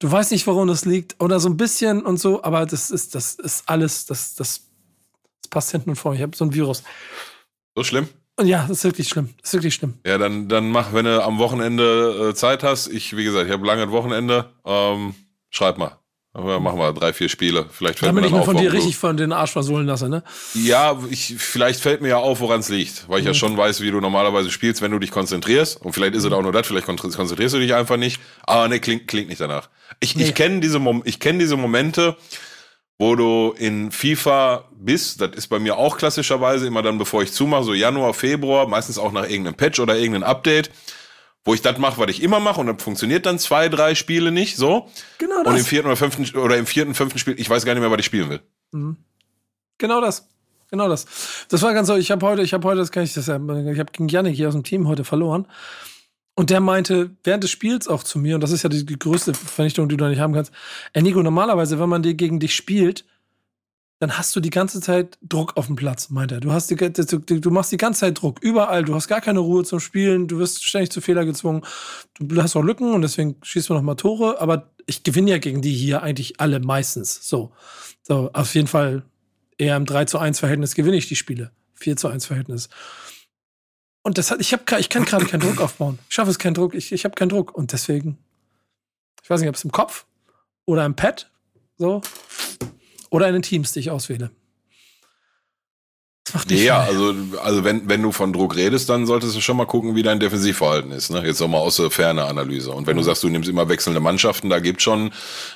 Du 0.00 0.10
weißt 0.10 0.30
nicht, 0.30 0.46
warum 0.46 0.68
das 0.68 0.84
liegt 0.84 1.20
oder 1.20 1.40
so 1.40 1.48
ein 1.48 1.56
bisschen 1.56 2.02
und 2.02 2.20
so, 2.20 2.42
aber 2.44 2.66
das 2.66 2.90
ist, 2.90 3.14
das 3.14 3.34
ist 3.34 3.68
alles, 3.68 4.06
das, 4.06 4.36
das, 4.36 4.62
das 5.40 5.48
passt 5.50 5.72
hinten 5.72 5.90
und 5.90 5.96
vor. 5.96 6.14
Ich 6.14 6.22
habe 6.22 6.36
so 6.36 6.44
ein 6.44 6.54
Virus. 6.54 6.84
So 7.74 7.82
schlimm? 7.82 8.08
Und 8.36 8.46
ja, 8.46 8.62
das 8.68 8.78
ist 8.78 8.84
wirklich 8.84 9.08
schlimm. 9.08 9.34
Das 9.40 9.50
ist 9.50 9.54
wirklich 9.54 9.74
schlimm. 9.74 9.94
Ja, 10.06 10.16
dann, 10.16 10.48
dann 10.48 10.70
mach, 10.70 10.92
wenn 10.92 11.04
du 11.04 11.22
am 11.24 11.38
Wochenende 11.38 12.28
äh, 12.30 12.34
Zeit 12.34 12.62
hast. 12.62 12.86
Ich, 12.86 13.16
wie 13.16 13.24
gesagt, 13.24 13.46
ich 13.46 13.52
habe 13.52 13.66
lange 13.66 13.90
Wochenende. 13.90 14.52
Ähm, 14.64 15.16
schreib 15.50 15.78
mal. 15.78 15.98
Machen 16.34 16.78
wir 16.78 16.92
drei, 16.92 17.12
vier 17.12 17.28
Spiele. 17.28 17.66
Vielleicht 17.70 17.98
fällt 17.98 18.10
Damit 18.10 18.24
mir 18.24 18.30
dann 18.30 18.40
ich 18.40 18.46
mir 18.46 18.52
von 18.52 18.62
dir 18.62 18.72
richtig 18.72 18.96
von 18.96 19.16
den 19.16 19.32
Arsch 19.32 19.50
versohlen 19.50 19.86
lasse, 19.86 20.08
ne? 20.08 20.22
Ja, 20.54 20.98
ich, 21.10 21.34
vielleicht 21.38 21.80
fällt 21.80 22.00
mir 22.00 22.08
ja 22.08 22.18
auf, 22.18 22.40
woran 22.40 22.60
es 22.60 22.68
liegt. 22.68 23.08
Weil 23.08 23.18
ich 23.18 23.24
mhm. 23.24 23.28
ja 23.28 23.34
schon 23.34 23.56
weiß, 23.56 23.80
wie 23.80 23.90
du 23.90 24.00
normalerweise 24.00 24.50
spielst, 24.50 24.82
wenn 24.82 24.92
du 24.92 24.98
dich 24.98 25.10
konzentrierst. 25.10 25.80
Und 25.80 25.94
vielleicht 25.94 26.14
ist 26.14 26.24
es 26.24 26.32
auch 26.32 26.42
nur 26.42 26.52
das, 26.52 26.66
vielleicht 26.66 26.86
konzentrierst 26.86 27.54
du 27.54 27.58
dich 27.58 27.74
einfach 27.74 27.96
nicht. 27.96 28.20
Aber 28.46 28.68
ne, 28.68 28.78
klingt, 28.78 29.08
klingt 29.08 29.28
nicht 29.28 29.40
danach. 29.40 29.68
Ich, 30.00 30.14
nee. 30.14 30.24
ich 30.24 30.34
kenne 30.34 30.60
diese, 30.60 30.80
ich 31.04 31.18
kenn 31.18 31.38
diese 31.38 31.56
Momente, 31.56 32.16
wo 32.98 33.16
du 33.16 33.54
in 33.56 33.90
FIFA 33.90 34.68
bist. 34.76 35.20
Das 35.20 35.30
ist 35.30 35.48
bei 35.48 35.58
mir 35.58 35.76
auch 35.76 35.96
klassischerweise 35.96 36.66
immer 36.66 36.82
dann, 36.82 36.98
bevor 36.98 37.22
ich 37.22 37.32
zumache, 37.32 37.64
so 37.64 37.74
Januar, 37.74 38.12
Februar, 38.12 38.68
meistens 38.68 38.98
auch 38.98 39.12
nach 39.12 39.28
irgendeinem 39.28 39.54
Patch 39.54 39.80
oder 39.80 39.96
irgendeinem 39.96 40.24
Update 40.24 40.70
wo 41.48 41.54
ich 41.54 41.62
das 41.62 41.78
mache, 41.78 41.98
was 41.98 42.10
ich 42.10 42.22
immer 42.22 42.40
mache 42.40 42.60
und 42.60 42.66
dann 42.66 42.78
funktioniert 42.78 43.24
dann 43.24 43.38
zwei, 43.38 43.70
drei 43.70 43.94
Spiele 43.94 44.30
nicht 44.30 44.58
so. 44.58 44.86
Genau 45.16 45.42
das. 45.42 45.50
Und 45.50 45.58
im 45.58 45.64
vierten 45.64 45.86
oder 45.86 45.96
fünften 45.96 46.38
oder 46.38 46.58
im 46.58 46.66
vierten, 46.66 46.94
fünften 46.94 47.18
Spiel, 47.18 47.36
ich 47.38 47.48
weiß 47.48 47.64
gar 47.64 47.72
nicht 47.72 47.80
mehr, 47.80 47.90
was 47.90 48.00
ich 48.00 48.04
spielen 48.04 48.28
will. 48.28 48.40
Mhm. 48.72 48.98
Genau 49.78 50.02
das. 50.02 50.28
Genau 50.70 50.90
das. 50.90 51.06
Das 51.48 51.62
war 51.62 51.72
ganz 51.72 51.88
so, 51.88 51.96
ich 51.96 52.10
habe 52.10 52.26
heute, 52.26 52.42
ich 52.42 52.52
habe 52.52 52.68
heute, 52.68 52.80
das 52.80 52.92
kann 52.92 53.02
ich 53.02 53.14
das 53.14 53.28
ja, 53.28 53.36
ich 53.36 53.78
habe 53.78 53.92
gegen 53.92 54.08
Yannick 54.08 54.36
hier 54.36 54.48
aus 54.48 54.52
dem 54.52 54.62
Team 54.62 54.88
heute 54.88 55.04
verloren. 55.04 55.46
Und 56.34 56.50
der 56.50 56.60
meinte 56.60 57.16
während 57.24 57.44
des 57.44 57.50
Spiels 57.50 57.88
auch 57.88 58.02
zu 58.02 58.18
mir, 58.18 58.34
und 58.34 58.42
das 58.42 58.50
ist 58.50 58.62
ja 58.62 58.68
die, 58.68 58.84
größte 58.84 59.32
Vernichtung, 59.32 59.88
die 59.88 59.96
du 59.96 60.04
da 60.04 60.10
nicht 60.10 60.20
haben 60.20 60.34
kannst, 60.34 60.52
ey 60.92 61.00
Nico, 61.00 61.22
normalerweise, 61.22 61.80
wenn 61.80 61.88
man 61.88 62.02
die 62.02 62.14
gegen 62.14 62.40
dich 62.40 62.54
spielt, 62.54 63.06
dann 64.00 64.16
hast 64.16 64.34
du 64.36 64.40
die 64.40 64.50
ganze 64.50 64.80
Zeit 64.80 65.18
Druck 65.22 65.56
auf 65.56 65.66
dem 65.66 65.76
Platz, 65.76 66.10
meint 66.10 66.30
er. 66.30 66.40
Du, 66.40 66.52
hast 66.52 66.70
die, 66.70 66.76
du, 66.76 67.18
du 67.18 67.50
machst 67.50 67.72
die 67.72 67.76
ganze 67.76 68.00
Zeit 68.00 68.20
Druck, 68.20 68.38
überall. 68.40 68.84
Du 68.84 68.94
hast 68.94 69.08
gar 69.08 69.20
keine 69.20 69.40
Ruhe 69.40 69.64
zum 69.64 69.80
Spielen, 69.80 70.28
du 70.28 70.38
wirst 70.38 70.64
ständig 70.64 70.90
zu 70.90 71.00
Fehler 71.00 71.24
gezwungen. 71.24 71.62
Du 72.20 72.40
hast 72.40 72.54
auch 72.54 72.62
Lücken 72.62 72.92
und 72.92 73.02
deswegen 73.02 73.36
schießt 73.42 73.70
man 73.70 73.78
noch 73.78 73.84
mal 73.84 73.96
Tore, 73.96 74.40
aber 74.40 74.70
ich 74.86 75.02
gewinne 75.02 75.30
ja 75.30 75.38
gegen 75.38 75.62
die 75.62 75.72
hier 75.72 76.02
eigentlich 76.02 76.40
alle 76.40 76.60
meistens. 76.60 77.28
So, 77.28 77.52
so 78.02 78.30
auf 78.32 78.54
jeden 78.54 78.68
Fall 78.68 79.02
eher 79.58 79.76
im 79.76 79.84
3 79.84 80.04
zu 80.04 80.18
1 80.18 80.38
Verhältnis 80.38 80.74
gewinne 80.74 80.96
ich 80.96 81.08
die 81.08 81.16
Spiele. 81.16 81.50
4 81.74 81.96
zu 81.96 82.08
1 82.08 82.26
Verhältnis. 82.26 82.68
Und 84.02 84.16
das 84.16 84.30
hat, 84.30 84.40
ich, 84.40 84.52
hab, 84.52 84.70
ich 84.78 84.88
kann 84.88 85.04
gerade 85.04 85.26
keinen 85.26 85.40
Druck 85.40 85.60
aufbauen. 85.60 85.98
Ich 86.08 86.14
schaffe 86.14 86.30
es 86.30 86.38
keinen 86.38 86.54
Druck. 86.54 86.74
Ich, 86.74 86.92
ich 86.92 87.04
habe 87.04 87.16
keinen 87.16 87.28
Druck. 87.28 87.54
Und 87.54 87.72
deswegen, 87.72 88.16
ich 89.22 89.28
weiß 89.28 89.40
nicht, 89.40 89.48
ob 89.48 89.56
es 89.56 89.64
im 89.64 89.72
Kopf 89.72 90.06
oder 90.66 90.86
im 90.86 90.94
Pad, 90.94 91.30
so, 91.76 92.00
oder 93.10 93.28
in 93.28 93.34
den 93.34 93.42
Teams, 93.42 93.72
die 93.72 93.80
ich 93.80 93.90
auswähle. 93.90 94.30
Das 96.28 96.34
macht 96.34 96.50
dich 96.50 96.62
ja, 96.62 96.80
also, 96.80 97.14
also 97.42 97.64
wenn, 97.64 97.88
wenn 97.88 98.02
du 98.02 98.12
von 98.12 98.34
Druck 98.34 98.54
redest, 98.54 98.90
dann 98.90 99.06
solltest 99.06 99.34
du 99.34 99.40
schon 99.40 99.56
mal 99.56 99.64
gucken, 99.64 99.94
wie 99.94 100.02
dein 100.02 100.20
Defensivverhalten 100.20 100.92
ist. 100.92 101.10
Ne? 101.10 101.24
Jetzt 101.24 101.40
nochmal 101.40 101.62
aus 101.62 101.76
der 101.76 101.90
Ferne 101.90 102.26
Analyse. 102.26 102.70
Und 102.70 102.86
wenn 102.86 102.98
du 102.98 103.02
sagst, 103.02 103.22
du 103.22 103.30
nimmst 103.30 103.48
immer 103.48 103.70
wechselnde 103.70 104.00
Mannschaften, 104.00 104.50
da 104.50 104.60
gibt 104.60 104.82
schon, 104.82 105.10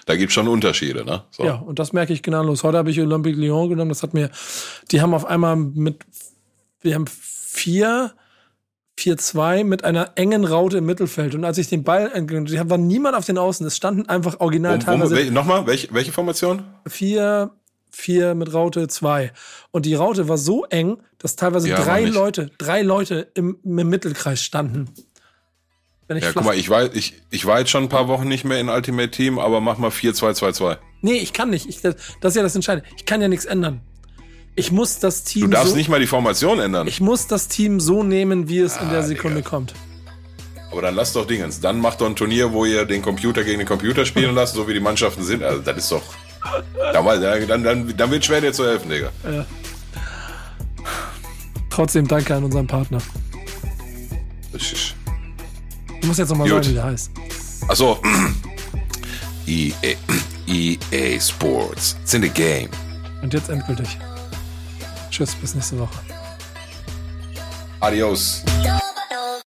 da 0.07 0.16
gibt 0.16 0.32
schon 0.32 0.48
Unterschiede. 0.48 1.05
Ne? 1.05 1.24
So. 1.30 1.44
Ja, 1.44 1.57
und 1.57 1.78
das 1.78 1.92
merke 1.92 2.14
ich 2.14 2.22
genau 2.22 2.42
los. 2.42 2.64
Heute 2.64 2.78
habe 2.78 2.90
ich 2.90 2.98
Olympique 2.98 3.38
Lyon 3.38 3.68
genommen. 3.68 3.90
Das 3.90 4.03
hat 4.03 4.14
mir, 4.14 4.30
die 4.90 5.03
haben 5.03 5.12
auf 5.12 5.26
einmal 5.26 5.57
mit, 5.57 5.98
wir 6.80 6.94
haben 6.94 7.07
vier 7.07 8.14
4-2 9.03 9.64
mit 9.64 9.84
einer 9.84 10.12
engen 10.14 10.44
Raute 10.44 10.78
im 10.78 10.86
Mittelfeld. 10.86 11.34
Und 11.34 11.44
als 11.44 11.59
ich 11.59 11.68
den 11.68 11.82
Ball, 11.82 12.11
da 12.14 12.70
war 12.70 12.78
niemand 12.78 13.16
auf 13.16 13.24
den 13.24 13.38
Außen. 13.38 13.66
Es 13.66 13.76
standen 13.76 14.09
einfach 14.09 14.40
original 14.40 14.76
wo, 14.76 14.84
teilweise. 14.84 15.16
Wel 15.16 15.30
Nochmal, 15.30 15.66
welche, 15.66 15.92
welche 15.92 16.12
Formation? 16.12 16.62
4, 16.86 17.50
4 17.90 18.34
mit 18.34 18.53
Raute 18.53 18.88
2. 18.88 19.32
Und 19.70 19.86
die 19.86 19.94
Raute 19.94 20.28
war 20.28 20.38
so 20.38 20.64
eng, 20.66 20.98
dass 21.18 21.36
teilweise 21.36 21.68
ja, 21.68 21.82
drei 21.82 22.05
Leute, 22.05 22.50
drei 22.59 22.82
Leute 22.82 23.28
im, 23.34 23.59
im 23.64 23.88
Mittelkreis 23.88 24.42
standen. 24.42 24.88
ja, 26.09 26.32
guck 26.32 26.44
mal, 26.44 26.57
ich 26.57 26.68
war, 26.68 26.94
ich, 26.94 27.22
ich 27.30 27.44
war 27.46 27.59
jetzt 27.59 27.70
schon 27.70 27.84
ein 27.84 27.88
paar 27.88 28.09
Wochen 28.09 28.28
nicht 28.28 28.44
mehr 28.44 28.61
in 28.61 28.68
Ultimate 28.68 29.11
Team, 29.11 29.38
aber 29.38 29.61
mach 29.61 29.78
mal 29.78 29.90
4-2-2-2. 29.90 30.78
Nee, 31.00 31.14
ich 31.14 31.32
kann 31.32 31.50
nicht. 31.50 31.68
Ich, 31.68 31.80
das, 31.80 31.96
das 32.20 32.32
ist 32.32 32.36
ja 32.36 32.42
das 32.42 32.55
Entscheidende. 32.55 32.88
Ich 32.96 33.05
kann 33.05 33.20
ja 33.20 33.28
nichts 33.28 33.44
ändern. 33.44 33.80
Ich 34.55 34.70
muss 34.70 34.98
das 34.98 35.24
Team. 35.24 35.42
Du 35.42 35.48
darfst 35.48 35.70
so, 35.70 35.76
nicht 35.76 35.88
mal 35.88 36.00
die 36.00 36.07
Formation 36.07 36.61
ändern. 36.61 36.86
Ich 36.86 37.00
muss 37.00 37.26
das 37.26 37.48
Team 37.48 37.80
so 37.80 38.03
nehmen, 38.03 38.48
wie 38.48 38.59
es 38.59 38.76
ah, 38.76 38.82
in 38.82 38.90
der 38.90 39.03
Sekunde 39.03 39.38
Digga. 39.38 39.48
kommt. 39.48 39.74
Aber 40.70 40.82
dann 40.82 40.94
lass 40.94 41.12
doch 41.12 41.26
Dingens. 41.26 41.61
Dann 41.61 41.80
macht 41.80 42.00
doch 42.00 42.07
ein 42.07 42.16
Turnier, 42.16 42.53
wo 42.53 42.64
ihr 42.64 42.84
den 42.84 43.03
Computer 43.03 43.44
gegen 43.44 43.59
den 43.59 43.68
Computer 43.68 44.05
spielen 44.05 44.34
lasst, 44.34 44.55
so 44.55 44.68
wie 44.68 44.74
die 44.74 44.80
Mannschaften 44.80 45.22
sind. 45.22 45.42
Also, 45.42 45.61
das 45.62 45.76
ist 45.76 45.92
doch. 45.92 46.03
Dann, 46.92 47.62
dann, 47.62 47.96
dann 47.96 48.11
wird 48.11 48.24
schwer, 48.24 48.40
dir 48.40 48.53
zu 48.53 48.64
helfen, 48.64 48.90
Digga. 48.90 49.11
Ja. 49.24 49.46
Trotzdem 51.70 52.07
danke 52.07 52.34
an 52.34 52.44
unseren 52.44 52.66
Partner. 52.66 52.98
Du 54.53 56.07
musst 56.07 56.18
jetzt 56.18 56.28
nochmal 56.28 56.48
sagen, 56.48 56.68
wie 56.68 56.74
der 56.74 56.84
heißt. 56.84 57.11
Achso. 57.68 57.98
EA, 59.46 59.96
EA 60.46 61.20
Sports. 61.20 61.96
It's 62.03 62.12
in 62.12 62.22
the 62.22 62.28
game. 62.28 62.68
Und 63.22 63.32
jetzt 63.32 63.48
endgültig. 63.48 63.96
Tschüss, 65.12 65.34
bis 65.34 65.54
nächste 65.54 65.78
Woche. 65.78 66.00
Adios. 67.80 68.42